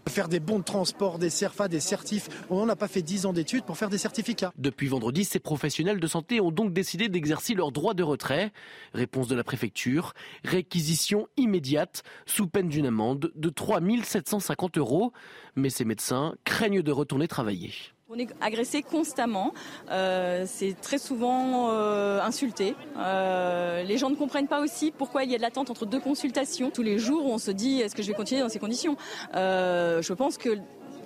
Faire 0.07 0.29
des 0.29 0.39
bons 0.39 0.59
de 0.59 0.63
transport, 0.63 1.19
des 1.19 1.29
CERFA, 1.29 1.67
des 1.67 1.79
certifs. 1.79 2.29
On 2.49 2.65
n'a 2.65 2.75
pas 2.75 2.87
fait 2.87 3.01
10 3.01 3.25
ans 3.25 3.33
d'études 3.33 3.63
pour 3.65 3.77
faire 3.77 3.89
des 3.89 3.97
certificats. 3.97 4.53
Depuis 4.57 4.87
vendredi, 4.87 5.25
ces 5.25 5.39
professionnels 5.39 5.99
de 5.99 6.07
santé 6.07 6.39
ont 6.39 6.51
donc 6.51 6.73
décidé 6.73 7.09
d'exercer 7.09 7.53
leur 7.53 7.71
droit 7.71 7.93
de 7.93 8.03
retrait. 8.03 8.51
Réponse 8.93 9.27
de 9.27 9.35
la 9.35 9.43
préfecture, 9.43 10.13
réquisition 10.43 11.27
immédiate 11.37 12.03
sous 12.25 12.47
peine 12.47 12.69
d'une 12.69 12.85
amende 12.85 13.31
de 13.35 13.49
3 13.49 13.81
750 14.03 14.77
euros. 14.77 15.11
Mais 15.55 15.69
ces 15.69 15.85
médecins 15.85 16.35
craignent 16.43 16.81
de 16.81 16.91
retourner 16.91 17.27
travailler. 17.27 17.73
On 18.15 18.19
est 18.19 18.29
agressé 18.39 18.81
constamment, 18.81 19.53
euh, 19.91 20.45
c'est 20.47 20.79
très 20.79 20.97
souvent 20.97 21.71
euh, 21.71 22.21
insulté. 22.21 22.73
Euh, 22.97 23.83
les 23.83 23.97
gens 23.97 24.09
ne 24.09 24.15
comprennent 24.15 24.47
pas 24.47 24.61
aussi 24.61 24.91
pourquoi 24.97 25.25
il 25.25 25.31
y 25.31 25.35
a 25.35 25.37
de 25.37 25.41
l'attente 25.41 25.69
entre 25.69 25.85
deux 25.85 25.99
consultations. 25.99 26.71
Tous 26.71 26.81
les 26.81 26.97
jours, 26.97 27.25
on 27.25 27.37
se 27.37 27.51
dit 27.51 27.81
est-ce 27.81 27.93
que 27.93 28.01
je 28.01 28.07
vais 28.07 28.13
continuer 28.13 28.41
dans 28.41 28.47
ces 28.47 28.59
conditions? 28.59 28.95
Euh, 29.35 30.01
Je 30.01 30.13
pense 30.13 30.37
que 30.37 30.57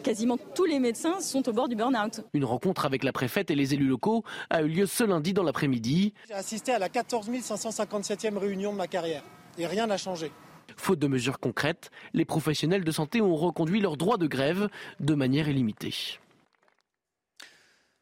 quasiment 0.04 0.38
tous 0.54 0.66
les 0.66 0.78
médecins 0.78 1.20
sont 1.20 1.50
au 1.50 1.52
bord 1.52 1.68
du 1.68 1.76
burn-out. 1.76 2.22
Une 2.34 2.46
rencontre 2.46 2.86
avec 2.86 3.04
la 3.04 3.12
préfète 3.12 3.50
et 3.50 3.56
les 3.56 3.74
élus 3.74 3.88
locaux 3.88 4.24
a 4.52 4.62
eu 4.62 4.68
lieu 4.68 4.86
ce 4.86 5.04
lundi 5.04 5.34
dans 5.34 5.44
l'après-midi. 5.44 6.14
J'ai 6.28 6.36
assisté 6.36 6.74
à 6.74 6.80
la 6.80 6.90
14 6.90 7.28
557e 7.28 8.38
réunion 8.38 8.72
de 8.72 8.78
ma 8.78 8.88
carrière 8.88 9.24
et 9.58 9.66
rien 9.66 9.88
n'a 9.88 9.98
changé. 9.98 10.32
Faute 10.78 11.00
de 11.00 11.08
mesures 11.08 11.40
concrètes, 11.40 11.90
les 12.14 12.24
professionnels 12.26 12.84
de 12.84 12.92
santé 12.92 13.20
ont 13.20 13.36
reconduit 13.36 13.82
leur 13.82 13.98
droit 13.98 14.18
de 14.18 14.28
grève 14.28 14.70
de 15.00 15.16
manière 15.16 15.50
illimitée. 15.50 16.20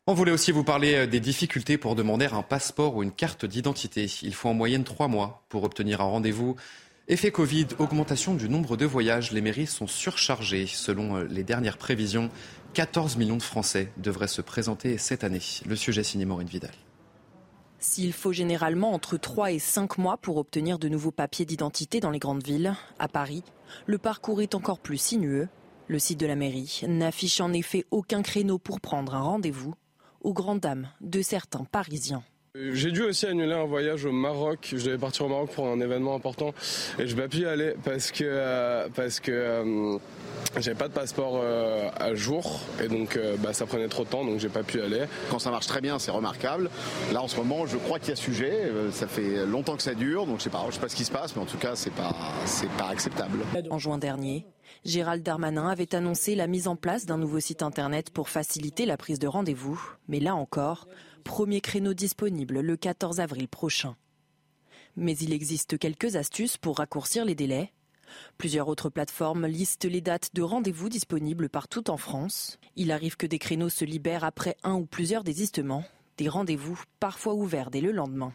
On 0.09 0.13
voulait 0.13 0.31
aussi 0.31 0.53
vous 0.53 0.63
parler 0.63 0.93
euh, 0.93 1.05
des 1.05 1.19
difficultés 1.19 1.77
pour 1.77 1.93
demander 1.93 2.27
un 2.27 2.41
passeport 2.41 2.95
ou 2.95 3.03
une 3.03 3.11
carte 3.11 3.45
d'identité. 3.45 4.09
Il 4.21 4.33
faut 4.33 4.47
en 4.47 4.53
moyenne 4.53 4.85
trois 4.85 5.09
mois 5.09 5.43
pour 5.49 5.65
obtenir 5.65 5.99
un 5.99 6.05
rendez-vous. 6.05 6.55
Effet 7.09 7.29
Covid, 7.29 7.67
augmentation 7.77 8.33
du 8.33 8.47
nombre 8.47 8.77
de 8.77 8.85
voyages. 8.85 9.33
Les 9.33 9.41
mairies 9.41 9.67
sont 9.67 9.85
surchargées. 9.85 10.65
Selon 10.65 11.17
euh, 11.17 11.23
les 11.25 11.43
dernières 11.43 11.77
prévisions, 11.77 12.29
14 12.73 13.17
millions 13.17 13.35
de 13.35 13.43
Français 13.43 13.91
devraient 13.97 14.29
se 14.29 14.41
présenter 14.41 14.97
cette 14.97 15.25
année. 15.25 15.41
Le 15.65 15.75
sujet 15.75 16.03
signé 16.03 16.23
Maureen 16.23 16.47
Vidal. 16.47 16.71
S'il 17.79 18.13
faut 18.13 18.31
généralement 18.31 18.93
entre 18.93 19.17
3 19.17 19.51
et 19.51 19.59
5 19.59 19.97
mois 19.97 20.15
pour 20.15 20.37
obtenir 20.37 20.79
de 20.79 20.87
nouveaux 20.87 21.11
papiers 21.11 21.45
d'identité 21.45 21.99
dans 21.99 22.11
les 22.11 22.19
grandes 22.19 22.45
villes, 22.45 22.75
à 22.97 23.09
Paris, 23.09 23.43
le 23.87 23.97
parcours 23.97 24.41
est 24.41 24.55
encore 24.55 24.79
plus 24.79 24.97
sinueux. 24.97 25.49
Le 25.89 25.99
site 25.99 26.19
de 26.21 26.27
la 26.27 26.37
mairie 26.37 26.83
n'affiche 26.87 27.41
en 27.41 27.51
effet 27.51 27.83
aucun 27.91 28.21
créneau 28.21 28.57
pour 28.57 28.79
prendre 28.79 29.13
un 29.13 29.21
rendez-vous 29.21 29.75
aux 30.22 30.34
grandes 30.34 30.61
dames 30.61 30.89
de 31.01 31.22
certains 31.22 31.65
Parisiens. 31.65 32.24
J'ai 32.72 32.91
dû 32.91 33.03
aussi 33.03 33.28
annuler 33.28 33.53
un 33.53 33.65
voyage 33.65 34.05
au 34.05 34.11
Maroc. 34.11 34.74
Je 34.76 34.84
devais 34.84 34.97
partir 34.97 35.26
au 35.26 35.30
Maroc 35.30 35.51
pour 35.51 35.68
un 35.68 35.80
événement 35.80 36.15
important 36.15 36.53
et 36.97 37.07
je 37.07 37.15
n'ai 37.15 37.22
pas 37.22 37.28
pu 37.28 37.39
y 37.39 37.45
aller 37.45 37.76
parce 37.84 38.11
que 38.11 38.24
euh, 38.24 38.88
parce 38.95 39.20
que 39.20 39.32
euh, 39.32 39.97
j'avais 40.57 40.78
pas 40.78 40.88
de 40.88 40.93
passeport 40.93 41.39
euh, 41.41 41.89
à 41.99 42.15
jour 42.15 42.59
et 42.82 42.88
donc 42.88 43.20
bah, 43.39 43.53
ça 43.53 43.68
prenait 43.68 43.88
trop 43.88 44.05
de 44.05 44.09
temps 44.09 44.26
donc 44.26 44.39
j'ai 44.39 44.49
pas 44.49 44.63
pu 44.63 44.80
y 44.80 44.82
aller. 44.82 45.05
Quand 45.30 45.39
ça 45.39 45.51
marche 45.51 45.68
très 45.68 45.82
bien, 45.82 45.99
c'est 45.99 46.11
remarquable. 46.11 46.70
Là 47.13 47.22
en 47.22 47.28
ce 47.28 47.38
moment, 47.38 47.68
je 47.68 47.78
crois 47.78 47.99
qu'il 47.99 48.09
y 48.09 48.13
a 48.13 48.15
sujet. 48.15 48.72
ça 48.91 49.07
fait 49.07 49.45
longtemps 49.45 49.76
que 49.76 49.84
ça 49.84 49.93
dure 49.93 50.26
donc 50.26 50.39
je 50.39 50.45
sais 50.45 50.49
pas, 50.49 50.63
je 50.70 50.76
sais 50.76 50.82
pas 50.82 50.89
ce 50.89 50.95
qui 50.95 51.05
se 51.05 51.11
passe, 51.11 51.36
mais 51.36 51.43
en 51.43 51.45
tout 51.45 51.57
cas 51.57 51.76
c'est 51.76 51.93
pas 51.93 52.15
c'est 52.45 52.72
pas 52.72 52.88
acceptable. 52.88 53.39
En 53.70 53.78
juin 53.78 53.99
dernier, 53.99 54.45
Gérald 54.86 55.24
Darmanin 55.24 55.68
avait 55.68 55.95
annoncé 55.95 56.36
la 56.36 56.47
mise 56.47 56.68
en 56.68 56.76
place 56.76 57.05
d'un 57.05 57.18
nouveau 57.18 57.39
site 57.39 57.63
internet 57.63 58.09
pour 58.09 58.30
faciliter 58.30 58.86
la 58.86 58.97
prise 58.97 59.20
de 59.20 59.28
rendez-vous. 59.28 59.82
Mais 60.07 60.20
là 60.20 60.36
encore, 60.36 60.88
premier 61.24 61.61
créneau 61.61 61.93
disponible 61.93 62.59
le 62.59 62.78
14 62.78 63.20
avril 63.20 63.47
prochain. 63.47 63.95
Mais 64.95 65.18
il 65.18 65.34
existe 65.34 65.78
quelques 65.78 66.15
astuces 66.15 66.57
pour 66.57 66.78
raccourcir 66.78 67.26
les 67.26 67.36
délais. 67.36 67.72
Plusieurs 68.38 68.68
autres 68.68 68.89
plateformes 68.89 69.45
listent 69.45 69.86
les 69.86 70.01
dates 70.01 70.30
de 70.34 70.41
rendez-vous 70.41 70.89
disponibles 70.89 71.49
partout 71.49 71.89
en 71.89 71.97
France. 71.97 72.57
Il 72.76 72.91
arrive 72.91 73.18
que 73.18 73.28
des 73.28 73.39
créneaux 73.39 73.70
se 73.70 73.86
libèrent 73.86 74.24
après 74.24 74.55
un 74.63 74.76
ou 74.76 74.86
plusieurs 74.86 75.24
désistements, 75.24 75.84
des 76.18 76.30
rendez-vous 76.30 76.82
parfois 76.99 77.34
ouverts 77.34 77.70
dès 77.70 77.82
le 77.82 77.91
lendemain. 77.91 78.34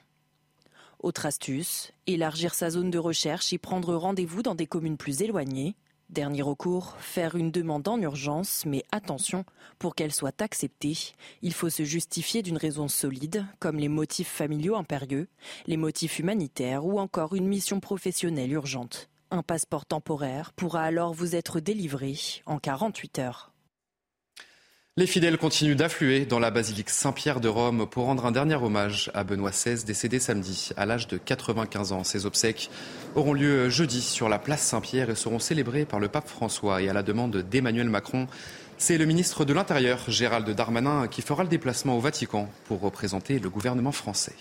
Autre 1.03 1.27
astuce, 1.27 1.93
élargir 2.07 2.55
sa 2.55 2.71
zone 2.71 2.91
de 2.91 2.99
recherche 2.99 3.53
et 3.53 3.59
prendre 3.59 3.95
rendez-vous 3.95 4.43
dans 4.43 4.55
des 4.55 4.69
communes 4.69 4.97
plus 4.97 5.23
éloignées. 5.23 5.75
Dernier 6.13 6.43
recours, 6.43 6.95
faire 6.99 7.37
une 7.37 7.51
demande 7.51 7.89
en 7.89 7.99
urgence, 7.99 8.65
mais 8.67 8.85
attention, 8.93 9.47
pour 9.79 9.95
qu'elle 9.95 10.13
soit 10.13 10.43
acceptée, 10.43 11.15
il 11.41 11.55
faut 11.55 11.71
se 11.71 11.85
justifier 11.85 12.43
d'une 12.43 12.59
raison 12.59 12.87
solide, 12.87 13.47
comme 13.61 13.79
les 13.79 13.89
motifs 13.89 14.29
familiaux 14.29 14.77
impérieux, 14.77 15.27
les 15.67 15.79
motifs 15.79 16.19
humanitaires 16.19 16.85
ou 16.85 17.01
encore 17.01 17.35
une 17.35 17.49
mission 17.49 17.81
professionnelle 17.81 18.53
urgente. 18.53 19.09
Un 19.31 19.43
passeport 19.43 19.87
temporaire 19.87 20.53
pourra 20.53 20.83
alors 20.83 21.15
vous 21.15 21.35
être 21.35 21.61
délivré 21.61 22.15
en 22.45 22.59
48 22.59 23.19
heures. 23.19 23.52
Les 24.99 25.07
fidèles 25.07 25.39
continuent 25.39 25.75
d'affluer 25.75 26.27
dans 26.27 26.39
la 26.39 26.51
basilique 26.51 26.91
Saint-Pierre 26.91 27.41
de 27.41 27.49
Rome 27.49 27.87
pour 27.89 28.05
rendre 28.05 28.27
un 28.27 28.31
dernier 28.31 28.57
hommage 28.57 29.11
à 29.15 29.25
Benoît 29.25 29.51
XVI, 29.51 29.83
décédé 29.85 30.19
samedi 30.19 30.69
à 30.77 30.85
l'âge 30.85 31.09
de 31.09 31.17
95 31.17 31.93
ans. 31.93 32.05
Ces 32.05 32.27
obsèques 32.27 32.69
auront 33.15 33.33
lieu 33.33 33.71
jeudi 33.71 34.03
sur 34.03 34.29
la 34.29 34.39
place 34.39 34.61
Saint-Pierre 34.61 35.09
et 35.09 35.15
seront 35.15 35.39
célébrées 35.39 35.87
par 35.87 35.99
le 35.99 36.09
pape 36.09 36.29
François 36.29 36.83
et 36.83 36.91
à 36.91 36.93
la 36.93 37.03
demande 37.03 37.39
d'Emmanuel 37.39 37.89
Macron. 37.89 38.27
C'est 38.77 38.99
le 38.99 39.07
ministre 39.07 39.47
de 39.47 39.55
l'Intérieur, 39.55 40.05
Gérald 40.09 40.51
Darmanin, 40.51 41.09
qui 41.09 41.23
fera 41.23 41.43
le 41.43 41.49
déplacement 41.49 41.97
au 41.97 42.01
Vatican 42.01 42.51
pour 42.67 42.83
représenter 42.83 43.39
le 43.39 43.49
gouvernement 43.49 43.93
français. 43.93 44.37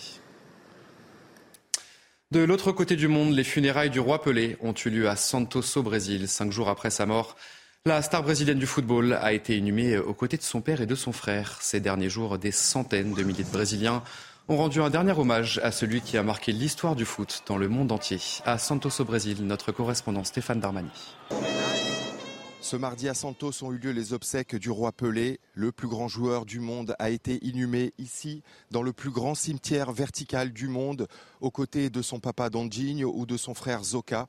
De 2.31 2.41
l'autre 2.41 2.73
côté 2.73 2.97
du 2.97 3.07
monde, 3.07 3.33
les 3.33 3.45
funérailles 3.45 3.89
du 3.89 4.01
roi 4.01 4.21
Pelé 4.21 4.57
ont 4.59 4.73
eu 4.73 4.89
lieu 4.89 5.07
à 5.07 5.15
Santos 5.15 5.77
au 5.77 5.81
Brésil, 5.81 6.27
cinq 6.27 6.51
jours 6.51 6.67
après 6.67 6.89
sa 6.89 7.05
mort. 7.05 7.37
La 7.87 8.03
star 8.03 8.21
brésilienne 8.21 8.59
du 8.59 8.67
football 8.67 9.13
a 9.13 9.33
été 9.33 9.57
inhumée 9.57 9.97
aux 9.97 10.13
côtés 10.13 10.37
de 10.37 10.43
son 10.43 10.61
père 10.61 10.81
et 10.81 10.85
de 10.85 10.93
son 10.93 11.11
frère. 11.11 11.57
Ces 11.61 11.79
derniers 11.79 12.11
jours, 12.11 12.37
des 12.37 12.51
centaines 12.51 13.15
de 13.15 13.23
milliers 13.23 13.43
de 13.43 13.49
Brésiliens 13.49 14.03
ont 14.49 14.57
rendu 14.57 14.79
un 14.83 14.91
dernier 14.91 15.13
hommage 15.13 15.59
à 15.63 15.71
celui 15.71 16.01
qui 16.01 16.15
a 16.15 16.21
marqué 16.21 16.51
l'histoire 16.51 16.95
du 16.95 17.05
foot 17.05 17.41
dans 17.47 17.57
le 17.57 17.69
monde 17.69 17.91
entier. 17.91 18.19
À 18.45 18.59
Santos 18.59 19.01
au 19.01 19.03
Brésil, 19.03 19.37
notre 19.47 19.71
correspondant 19.71 20.23
Stéphane 20.23 20.59
Darmani. 20.59 20.91
Ce 22.61 22.75
mardi 22.75 23.09
à 23.09 23.15
Santos 23.15 23.63
ont 23.63 23.71
eu 23.71 23.79
lieu 23.79 23.89
les 23.89 24.13
obsèques 24.13 24.55
du 24.55 24.69
roi 24.69 24.91
Pelé. 24.91 25.39
Le 25.55 25.71
plus 25.71 25.87
grand 25.87 26.07
joueur 26.07 26.45
du 26.45 26.59
monde 26.59 26.95
a 26.99 27.09
été 27.09 27.43
inhumé 27.43 27.93
ici, 27.97 28.43
dans 28.69 28.83
le 28.83 28.93
plus 28.93 29.09
grand 29.09 29.33
cimetière 29.33 29.91
vertical 29.91 30.53
du 30.53 30.67
monde, 30.67 31.07
aux 31.41 31.49
côtés 31.49 31.89
de 31.89 32.03
son 32.03 32.19
papa 32.19 32.51
Donjinho 32.51 33.11
ou 33.15 33.25
de 33.25 33.37
son 33.37 33.55
frère 33.55 33.83
Zoka. 33.83 34.27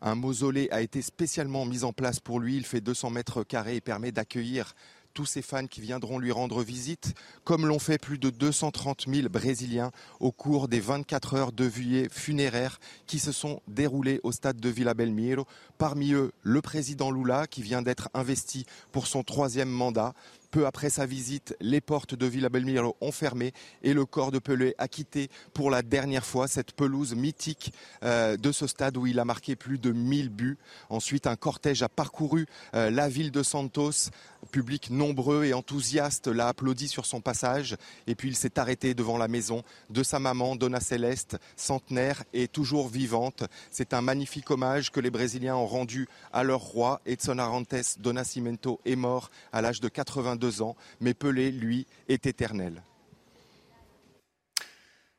Un 0.00 0.14
mausolée 0.14 0.68
a 0.70 0.80
été 0.80 1.02
spécialement 1.02 1.64
mis 1.64 1.84
en 1.84 1.92
place 1.92 2.20
pour 2.20 2.38
lui. 2.40 2.56
Il 2.56 2.64
fait 2.64 2.80
200 2.80 3.10
mètres 3.10 3.42
carrés 3.42 3.76
et 3.76 3.80
permet 3.80 4.12
d'accueillir 4.12 4.74
tous 5.18 5.26
ces 5.26 5.42
fans 5.42 5.66
qui 5.66 5.80
viendront 5.80 6.20
lui 6.20 6.30
rendre 6.30 6.62
visite, 6.62 7.14
comme 7.42 7.66
l'ont 7.66 7.80
fait 7.80 7.98
plus 7.98 8.18
de 8.18 8.30
230 8.30 9.06
000 9.08 9.28
Brésiliens 9.28 9.90
au 10.20 10.30
cours 10.30 10.68
des 10.68 10.78
24 10.78 11.34
heures 11.34 11.50
de 11.50 11.64
veillée 11.64 12.08
funéraires 12.08 12.78
qui 13.08 13.18
se 13.18 13.32
sont 13.32 13.60
déroulées 13.66 14.20
au 14.22 14.30
stade 14.30 14.60
de 14.60 14.68
Villa 14.68 14.94
Belmiro. 14.94 15.44
Parmi 15.76 16.12
eux, 16.12 16.30
le 16.42 16.60
président 16.62 17.10
Lula, 17.10 17.48
qui 17.48 17.62
vient 17.62 17.82
d'être 17.82 18.08
investi 18.14 18.64
pour 18.92 19.08
son 19.08 19.24
troisième 19.24 19.70
mandat. 19.70 20.14
Peu 20.50 20.64
après 20.64 20.88
sa 20.88 21.04
visite, 21.04 21.54
les 21.60 21.82
portes 21.82 22.14
de 22.14 22.24
Villa 22.24 22.48
Belmiro 22.48 22.96
ont 23.02 23.12
fermé 23.12 23.52
et 23.82 23.92
le 23.92 24.06
corps 24.06 24.30
de 24.30 24.38
Pelé 24.38 24.74
a 24.78 24.88
quitté 24.88 25.28
pour 25.52 25.70
la 25.70 25.82
dernière 25.82 26.24
fois 26.24 26.48
cette 26.48 26.72
pelouse 26.72 27.14
mythique 27.14 27.74
euh, 28.02 28.38
de 28.38 28.50
ce 28.50 28.66
stade 28.66 28.96
où 28.96 29.06
il 29.06 29.18
a 29.18 29.26
marqué 29.26 29.56
plus 29.56 29.76
de 29.76 29.92
1000 29.92 30.30
buts. 30.30 30.56
Ensuite, 30.88 31.26
un 31.26 31.36
cortège 31.36 31.82
a 31.82 31.90
parcouru 31.90 32.46
euh, 32.74 32.90
la 32.90 33.10
ville 33.10 33.30
de 33.30 33.42
Santos. 33.42 34.10
Public 34.50 34.88
nombreux 34.88 35.44
et 35.44 35.52
enthousiaste 35.52 36.28
l'a 36.28 36.48
applaudi 36.48 36.88
sur 36.88 37.04
son 37.04 37.20
passage. 37.20 37.76
Et 38.06 38.14
puis, 38.14 38.28
il 38.28 38.36
s'est 38.36 38.58
arrêté 38.58 38.94
devant 38.94 39.18
la 39.18 39.28
maison 39.28 39.62
de 39.90 40.02
sa 40.02 40.18
maman, 40.18 40.56
Donna 40.56 40.80
Céleste, 40.80 41.36
centenaire 41.56 42.24
et 42.32 42.48
toujours 42.48 42.88
vivante. 42.88 43.44
C'est 43.70 43.92
un 43.92 44.00
magnifique 44.00 44.50
hommage 44.50 44.92
que 44.92 45.00
les 45.00 45.10
Brésiliens 45.10 45.56
ont 45.56 45.66
rendu 45.66 46.08
à 46.32 46.42
leur 46.42 46.60
roi. 46.60 47.02
Edson 47.04 47.38
Arantes 47.38 47.98
do 47.98 48.14
Cimento 48.24 48.80
est 48.86 48.96
mort 48.96 49.30
à 49.52 49.60
l'âge 49.60 49.80
de 49.80 49.88
90 49.88 50.37
82 50.38 50.62
ans, 50.62 50.76
mais 51.00 51.14
Pelé, 51.14 51.50
lui, 51.50 51.86
est 52.08 52.26
éternel. 52.26 52.82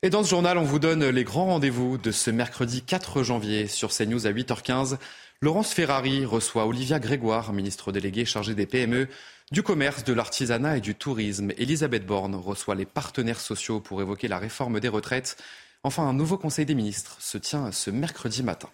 Et 0.02 0.10
dans 0.10 0.24
ce 0.24 0.30
journal, 0.30 0.58
on 0.58 0.64
vous 0.64 0.80
donne 0.80 1.06
les 1.10 1.26
grands 1.26 1.48
rendez-vous 1.48 1.98
de 1.98 2.12
ce 2.12 2.32
mercredi 2.32 2.82
4 2.82 3.22
janvier 3.22 3.68
sur 3.68 3.90
CNews 3.90 4.28
à 4.28 4.32
8h15. 4.32 4.98
Laurence 5.42 5.74
Ferrari 5.74 6.26
reçoit 6.26 6.66
Olivia 6.66 7.00
Grégoire, 7.00 7.52
ministre 7.52 7.92
déléguée 7.92 8.26
chargée 8.26 8.56
des 8.56 8.66
PME, 8.66 9.10
du 9.52 9.62
commerce, 9.62 10.06
de 10.06 10.14
l'artisanat 10.14 10.78
et 10.78 10.82
du 10.82 10.96
tourisme. 10.96 11.52
Elisabeth 11.58 12.06
Borne 12.06 12.36
reçoit 12.36 12.76
les 12.76 12.86
partenaires 12.86 13.42
sociaux 13.42 13.82
pour 13.82 14.02
évoquer 14.02 14.30
la 14.30 14.40
réforme 14.40 14.80
des 14.80 14.88
retraites. 14.88 15.38
Enfin, 15.84 16.04
un 16.04 16.14
nouveau 16.14 16.38
Conseil 16.38 16.66
des 16.66 16.76
ministres 16.76 17.18
se 17.20 17.38
tient 17.38 17.72
ce 17.72 17.90
mercredi 17.90 18.44
matin. 18.44 18.70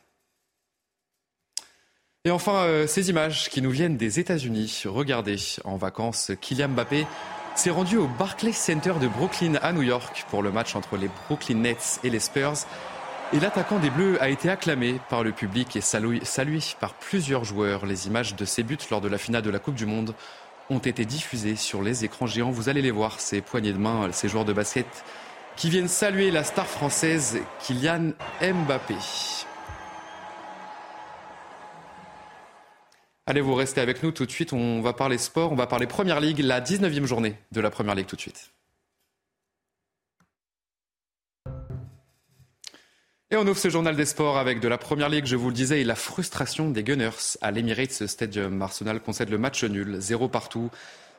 Et 2.27 2.31
enfin, 2.31 2.63
euh, 2.63 2.87
ces 2.87 3.11
images 3.11 3.49
qui 3.51 3.61
nous 3.61 3.69
viennent 3.69 3.97
des 3.97 4.19
États-Unis. 4.19 4.81
Regardez, 4.87 5.37
en 5.63 5.77
vacances, 5.77 6.31
Kylian 6.41 6.69
Mbappé 6.69 7.05
s'est 7.53 7.69
rendu 7.69 7.97
au 7.97 8.07
Barclays 8.07 8.51
Center 8.51 8.93
de 8.99 9.07
Brooklyn 9.07 9.59
à 9.61 9.71
New 9.71 9.83
York 9.83 10.25
pour 10.31 10.41
le 10.41 10.51
match 10.51 10.75
entre 10.75 10.97
les 10.97 11.07
Brooklyn 11.27 11.57
Nets 11.57 11.99
et 12.03 12.09
les 12.09 12.19
Spurs. 12.19 12.65
Et 13.31 13.39
l'attaquant 13.39 13.77
des 13.77 13.91
Bleus 13.91 14.19
a 14.23 14.29
été 14.29 14.49
acclamé 14.49 14.99
par 15.07 15.23
le 15.23 15.33
public 15.33 15.75
et 15.75 15.81
salué, 15.81 16.19
salué 16.23 16.57
par 16.79 16.95
plusieurs 16.95 17.43
joueurs. 17.43 17.85
Les 17.85 18.07
images 18.07 18.35
de 18.35 18.43
ses 18.43 18.63
buts 18.63 18.77
lors 18.89 19.01
de 19.01 19.07
la 19.07 19.19
finale 19.19 19.43
de 19.43 19.51
la 19.51 19.59
Coupe 19.59 19.75
du 19.75 19.85
Monde 19.85 20.15
ont 20.71 20.79
été 20.79 21.05
diffusées 21.05 21.55
sur 21.55 21.83
les 21.83 22.05
écrans 22.05 22.25
géants. 22.25 22.49
Vous 22.49 22.69
allez 22.69 22.81
les 22.81 22.89
voir, 22.89 23.19
ces 23.19 23.41
poignées 23.41 23.73
de 23.73 23.77
main, 23.77 24.09
ces 24.11 24.29
joueurs 24.29 24.45
de 24.45 24.53
basket 24.53 24.87
qui 25.55 25.69
viennent 25.69 25.87
saluer 25.87 26.31
la 26.31 26.43
star 26.43 26.65
française 26.65 27.37
Kylian 27.59 28.13
Mbappé. 28.41 28.95
Allez, 33.27 33.41
vous 33.41 33.55
restez 33.55 33.81
avec 33.81 34.03
nous 34.03 34.11
tout 34.11 34.25
de 34.25 34.31
suite. 34.31 34.53
On 34.53 34.81
va 34.81 34.93
parler 34.93 35.17
sport, 35.17 35.51
on 35.51 35.55
va 35.55 35.65
parler 35.65 35.87
Première 35.87 36.19
Ligue, 36.19 36.39
la 36.39 36.61
19e 36.61 37.05
journée 37.05 37.35
de 37.51 37.59
la 37.59 37.71
Première 37.71 37.95
Ligue 37.95 38.05
tout 38.05 38.15
de 38.15 38.21
suite. 38.21 38.51
Et 43.31 43.37
on 43.37 43.47
ouvre 43.47 43.57
ce 43.57 43.69
journal 43.69 43.95
des 43.95 44.05
sports 44.05 44.37
avec 44.37 44.59
de 44.59 44.67
la 44.67 44.77
première 44.77 45.09
ligue, 45.09 45.25
je 45.25 45.35
vous 45.35 45.49
le 45.49 45.55
disais, 45.55 45.81
et 45.81 45.83
la 45.83 45.95
frustration 45.95 46.69
des 46.69 46.83
Gunners 46.83 47.37
à 47.41 47.49
l'Emirates 47.49 48.05
Stadium. 48.05 48.61
Arsenal 48.61 48.99
concède 48.99 49.31
le 49.31 49.39
match 49.39 49.63
nul, 49.63 49.97
zéro 49.99 50.29
partout, 50.29 50.69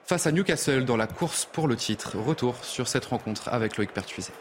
face 0.05 0.29
à 0.29 0.33
Newcastle 0.33 0.85
dans 0.85 0.97
la 0.97 1.09
course 1.09 1.49
pour 1.53 1.67
le 1.67 1.75
titre. 1.75 2.17
Retour 2.17 2.65
sur 2.65 2.87
cette 2.87 3.07
rencontre 3.07 3.49
avec 3.49 3.77
Loïc 3.77 3.93
Pertuiset. 3.93 4.33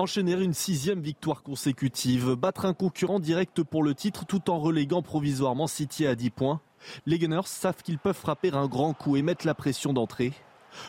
Enchaîner 0.00 0.34
une 0.34 0.54
sixième 0.54 1.00
victoire 1.00 1.42
consécutive, 1.42 2.36
battre 2.36 2.66
un 2.66 2.72
concurrent 2.72 3.18
direct 3.18 3.64
pour 3.64 3.82
le 3.82 3.96
titre 3.96 4.24
tout 4.24 4.48
en 4.48 4.60
reléguant 4.60 5.02
provisoirement 5.02 5.66
City 5.66 6.06
à 6.06 6.14
10 6.14 6.30
points. 6.30 6.60
Les 7.04 7.18
Gunners 7.18 7.46
savent 7.46 7.82
qu'ils 7.82 7.98
peuvent 7.98 8.14
frapper 8.14 8.52
un 8.52 8.68
grand 8.68 8.94
coup 8.94 9.16
et 9.16 9.22
mettre 9.22 9.44
la 9.44 9.54
pression 9.54 9.92
d'entrée. 9.92 10.32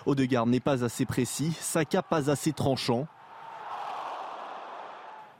Odegaard 0.05 0.45
n'est 0.45 0.59
pas 0.59 0.83
assez 0.83 1.07
précis, 1.07 1.57
Saka 1.59 2.03
pas 2.03 2.29
assez 2.29 2.53
tranchant. 2.53 3.07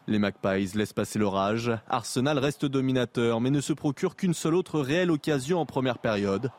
Les 0.08 0.18
Magpies 0.18 0.72
laissent 0.74 0.94
passer 0.94 1.20
l'orage. 1.20 1.72
Arsenal 1.88 2.40
reste 2.40 2.66
dominateur, 2.66 3.40
mais 3.40 3.52
ne 3.52 3.62
se 3.62 3.74
procure 3.74 4.16
qu'une 4.16 4.34
seule 4.34 4.56
autre 4.56 4.80
réelle 4.80 5.12
occasion 5.12 5.60
en 5.60 5.68
première 5.68 6.00
période. 6.00 6.50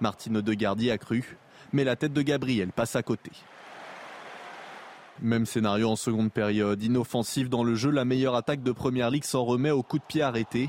Martine 0.00 0.38
Odegaard 0.38 0.80
y 0.80 0.90
a 0.90 0.98
cru, 0.98 1.38
mais 1.72 1.84
la 1.84 1.94
tête 1.94 2.12
de 2.12 2.22
Gabriel 2.22 2.72
passe 2.72 2.96
à 2.96 3.04
côté. 3.04 3.30
Même 5.22 5.46
scénario 5.46 5.88
en 5.88 5.94
seconde 5.94 6.32
période. 6.32 6.82
Inoffensive 6.82 7.48
dans 7.48 7.62
le 7.62 7.76
jeu, 7.76 7.90
la 7.90 8.04
meilleure 8.04 8.34
attaque 8.34 8.64
de 8.64 8.72
première 8.72 9.08
ligue 9.08 9.22
s'en 9.22 9.44
remet 9.44 9.70
au 9.70 9.84
coup 9.84 9.98
de 10.00 10.04
pied 10.04 10.20
arrêté. 10.20 10.68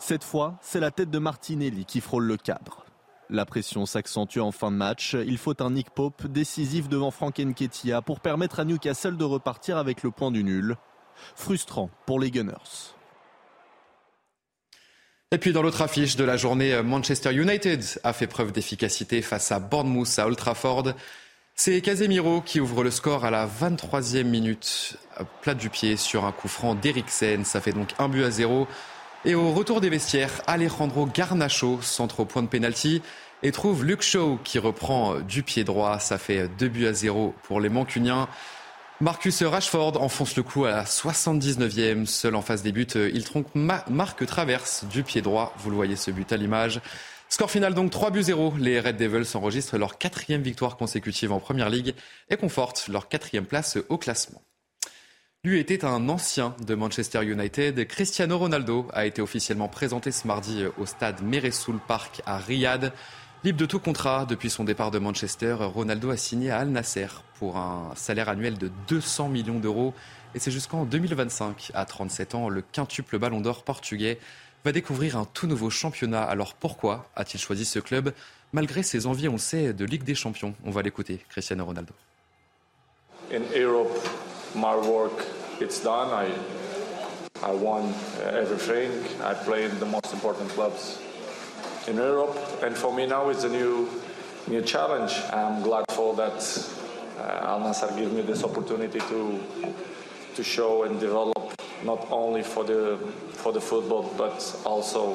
Cette 0.00 0.24
fois, 0.24 0.58
c'est 0.60 0.80
la 0.80 0.90
tête 0.90 1.10
de 1.10 1.20
Martinelli 1.20 1.84
qui 1.84 2.00
frôle 2.00 2.24
le 2.24 2.36
cadre. 2.36 2.84
La 3.30 3.46
pression 3.46 3.86
s'accentue 3.86 4.40
en 4.40 4.50
fin 4.50 4.72
de 4.72 4.76
match. 4.76 5.14
Il 5.14 5.38
faut 5.38 5.62
un 5.62 5.70
Nick 5.70 5.90
Pope 5.90 6.26
décisif 6.26 6.88
devant 6.88 7.12
Frank 7.12 7.38
Nketiah 7.38 8.02
pour 8.02 8.18
permettre 8.18 8.58
à 8.58 8.64
Newcastle 8.64 9.16
de 9.16 9.24
repartir 9.24 9.78
avec 9.78 10.02
le 10.02 10.10
point 10.10 10.32
du 10.32 10.42
nul. 10.42 10.76
Frustrant 11.36 11.88
pour 12.04 12.18
les 12.18 12.32
Gunners. 12.32 12.96
Et 15.30 15.38
puis 15.38 15.52
dans 15.52 15.62
l'autre 15.62 15.80
affiche 15.80 16.16
de 16.16 16.24
la 16.24 16.36
journée, 16.36 16.82
Manchester 16.82 17.32
United 17.32 17.84
a 18.02 18.12
fait 18.12 18.26
preuve 18.26 18.50
d'efficacité 18.50 19.22
face 19.22 19.52
à 19.52 19.60
Bournemouth 19.60 20.18
à 20.18 20.26
Old 20.26 20.36
Trafford. 20.36 20.92
C'est 21.54 21.80
Casemiro 21.80 22.40
qui 22.40 22.60
ouvre 22.60 22.82
le 22.82 22.90
score 22.90 23.24
à 23.24 23.30
la 23.30 23.46
23e 23.46 24.24
minute, 24.24 24.96
plat 25.42 25.54
du 25.54 25.70
pied 25.70 25.96
sur 25.96 26.24
un 26.24 26.32
coup 26.32 26.48
franc 26.48 26.74
d'Eriksen. 26.74 27.44
Ça 27.44 27.60
fait 27.60 27.72
donc 27.72 27.90
un 27.98 28.08
but 28.08 28.24
à 28.24 28.30
zéro. 28.30 28.66
Et 29.24 29.34
au 29.34 29.52
retour 29.52 29.80
des 29.80 29.88
vestiaires, 29.88 30.42
Alejandro 30.46 31.06
Garnacho 31.06 31.80
centre 31.82 32.20
au 32.20 32.24
point 32.24 32.42
de 32.42 32.48
pénalty 32.48 33.02
et 33.44 33.52
trouve 33.52 33.84
Luke 33.84 34.02
Shaw 34.02 34.38
qui 34.42 34.58
reprend 34.58 35.20
du 35.20 35.42
pied 35.42 35.62
droit. 35.62 35.98
Ça 36.00 36.18
fait 36.18 36.48
deux 36.58 36.68
buts 36.68 36.86
à 36.86 36.92
zéro 36.92 37.34
pour 37.44 37.60
les 37.60 37.68
Mancuniens. 37.68 38.28
Marcus 39.00 39.42
Rashford 39.42 40.00
enfonce 40.00 40.36
le 40.36 40.42
clou 40.42 40.64
à 40.64 40.70
la 40.70 40.84
79e, 40.84 42.06
seul 42.06 42.34
en 42.34 42.42
face 42.42 42.62
des 42.62 42.72
buts. 42.72 42.86
Il 42.94 43.24
trompe 43.24 43.48
Marc 43.54 44.24
Traverse 44.26 44.84
du 44.84 45.02
pied 45.02 45.22
droit. 45.22 45.54
Vous 45.58 45.70
le 45.70 45.76
voyez 45.76 45.96
ce 45.96 46.10
but 46.10 46.32
à 46.32 46.36
l'image. 46.36 46.80
Score 47.32 47.50
final 47.50 47.72
donc 47.72 47.90
3 47.90 48.10
buts 48.10 48.24
0. 48.24 48.56
Les 48.58 48.78
Red 48.78 48.98
Devils 48.98 49.34
enregistrent 49.38 49.78
leur 49.78 49.96
quatrième 49.96 50.42
victoire 50.42 50.76
consécutive 50.76 51.32
en 51.32 51.40
Première 51.40 51.70
Ligue 51.70 51.94
et 52.28 52.36
confortent 52.36 52.88
leur 52.88 53.08
quatrième 53.08 53.46
place 53.46 53.78
au 53.88 53.96
classement. 53.96 54.42
Lui 55.42 55.58
était 55.58 55.86
un 55.86 56.10
ancien 56.10 56.54
de 56.66 56.74
Manchester 56.74 57.24
United. 57.24 57.88
Cristiano 57.88 58.36
Ronaldo 58.36 58.86
a 58.92 59.06
été 59.06 59.22
officiellement 59.22 59.68
présenté 59.68 60.12
ce 60.12 60.26
mardi 60.26 60.64
au 60.76 60.84
stade 60.84 61.22
Meresoul 61.22 61.78
Park 61.88 62.20
à 62.26 62.36
Riyad. 62.36 62.92
Libre 63.44 63.58
de 63.58 63.64
tout 63.64 63.80
contrat 63.80 64.26
depuis 64.26 64.50
son 64.50 64.64
départ 64.64 64.90
de 64.90 64.98
Manchester, 64.98 65.54
Ronaldo 65.58 66.10
a 66.10 66.18
signé 66.18 66.50
à 66.50 66.58
Al 66.58 66.68
Nasser 66.68 67.08
pour 67.38 67.56
un 67.56 67.92
salaire 67.96 68.28
annuel 68.28 68.58
de 68.58 68.70
200 68.88 69.30
millions 69.30 69.58
d'euros. 69.58 69.94
Et 70.34 70.38
c'est 70.38 70.50
jusqu'en 70.50 70.84
2025, 70.84 71.72
à 71.72 71.86
37 71.86 72.34
ans, 72.34 72.50
le 72.50 72.60
quintuple 72.60 73.18
ballon 73.18 73.40
d'or 73.40 73.64
portugais 73.64 74.18
va 74.64 74.72
découvrir 74.72 75.16
un 75.16 75.24
tout 75.24 75.46
nouveau 75.46 75.70
championnat. 75.70 76.22
Alors 76.22 76.54
pourquoi 76.54 77.06
a-t-il 77.16 77.40
choisi 77.40 77.64
ce 77.64 77.78
club 77.78 78.12
malgré 78.52 78.82
ses 78.82 79.06
envies, 79.06 79.28
on 79.28 79.32
le 79.32 79.38
sait, 79.38 79.72
de 79.72 79.84
Ligue 79.84 80.04
des 80.04 80.14
Champions? 80.14 80.54
On 80.64 80.70
va 80.70 80.82
l'écouter, 80.82 81.24
Cristiano 81.28 81.64
Ronaldo. 81.64 81.94
In 83.32 83.42
Europe, 83.56 83.96
my 84.54 84.74
work 84.74 85.24
it's 85.60 85.82
done. 85.82 86.10
I 86.10 86.28
I 87.42 87.52
won 87.52 87.92
everything. 88.34 88.90
I 89.20 89.34
played 89.34 89.70
the 89.80 89.86
most 89.86 90.12
important 90.12 90.48
clubs 90.54 90.98
in 91.88 91.96
Europe, 91.96 92.36
and 92.62 92.76
for 92.76 92.92
me 92.92 93.06
now 93.06 93.30
it's 93.30 93.44
a 93.44 93.48
new 93.48 93.88
new 94.48 94.62
challenge. 94.62 95.14
I'm 95.32 95.62
glad 95.62 95.84
for 95.90 96.14
that. 96.16 96.38
Uh, 97.18 97.46
Al 97.46 97.60
Nassr 97.60 97.96
gave 97.96 98.12
me 98.12 98.22
this 98.22 98.44
opportunity 98.44 98.98
to 98.98 99.38
to 100.36 100.42
show 100.42 100.84
and 100.84 101.00
develop 101.00 101.52
not 101.84 102.06
only 102.10 102.42
for 102.42 102.64
the 102.64 102.98
for 103.32 103.52
the 103.52 103.60
football 103.60 104.12
but 104.16 104.56
also 104.64 105.14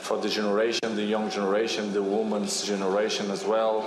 for 0.00 0.18
the 0.18 0.28
generation, 0.28 0.96
the 0.96 1.04
young 1.04 1.30
generation, 1.30 1.92
the 1.92 2.02
women's 2.02 2.64
generation 2.64 3.30
as 3.30 3.44
well, 3.44 3.82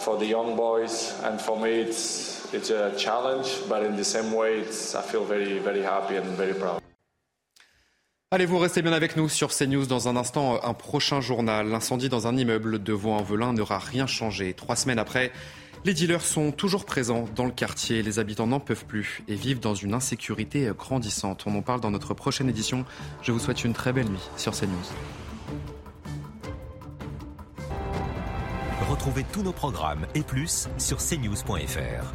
for 0.00 0.18
the 0.18 0.26
young 0.26 0.56
boys, 0.56 1.14
and 1.24 1.40
for 1.40 1.58
me 1.58 1.70
it's 1.70 2.52
it's 2.52 2.70
a 2.70 2.92
challenge, 2.96 3.48
but 3.68 3.84
in 3.84 3.96
the 3.96 4.04
same 4.04 4.32
way, 4.32 4.58
it's, 4.58 4.94
I 4.94 5.02
feel 5.02 5.24
very 5.24 5.58
very 5.58 5.82
happy 5.82 6.16
and 6.16 6.26
very 6.36 6.54
proud. 6.54 6.80
Allez, 8.32 8.46
vous 8.46 8.58
restez 8.58 8.80
bien 8.80 8.92
avec 8.92 9.16
nous 9.16 9.28
sur 9.28 9.48
CNews. 9.48 9.86
Dans 9.86 10.06
un 10.06 10.14
instant, 10.14 10.60
un 10.62 10.72
prochain 10.72 11.20
journal. 11.20 11.66
L'incendie 11.68 12.08
dans 12.08 12.28
un 12.28 12.36
immeuble 12.36 12.80
de 12.80 12.92
Vaux-en-Velin 12.92 13.54
n'aura 13.54 13.80
rien 13.80 14.06
changé. 14.06 14.54
Trois 14.54 14.76
semaines 14.76 15.00
après, 15.00 15.32
les 15.84 15.94
dealers 15.94 16.22
sont 16.22 16.52
toujours 16.52 16.84
présents 16.84 17.26
dans 17.34 17.44
le 17.44 17.50
quartier. 17.50 18.02
Les 18.02 18.18
habitants 18.18 18.46
n'en 18.46 18.60
peuvent 18.60 18.84
plus 18.84 19.22
et 19.28 19.34
vivent 19.34 19.60
dans 19.60 19.74
une 19.74 19.94
insécurité 19.94 20.70
grandissante. 20.76 21.44
On 21.46 21.54
en 21.56 21.62
parle 21.62 21.80
dans 21.80 21.90
notre 21.90 22.14
prochaine 22.14 22.48
édition. 22.48 22.84
Je 23.22 23.32
vous 23.32 23.38
souhaite 23.38 23.64
une 23.64 23.72
très 23.72 23.92
belle 23.92 24.08
nuit 24.08 24.28
sur 24.36 24.52
CNews. 24.52 24.70
Retrouvez 28.88 29.24
tous 29.32 29.42
nos 29.42 29.52
programmes 29.52 30.06
et 30.14 30.22
plus 30.22 30.68
sur 30.76 30.98
cnews.fr. 30.98 32.14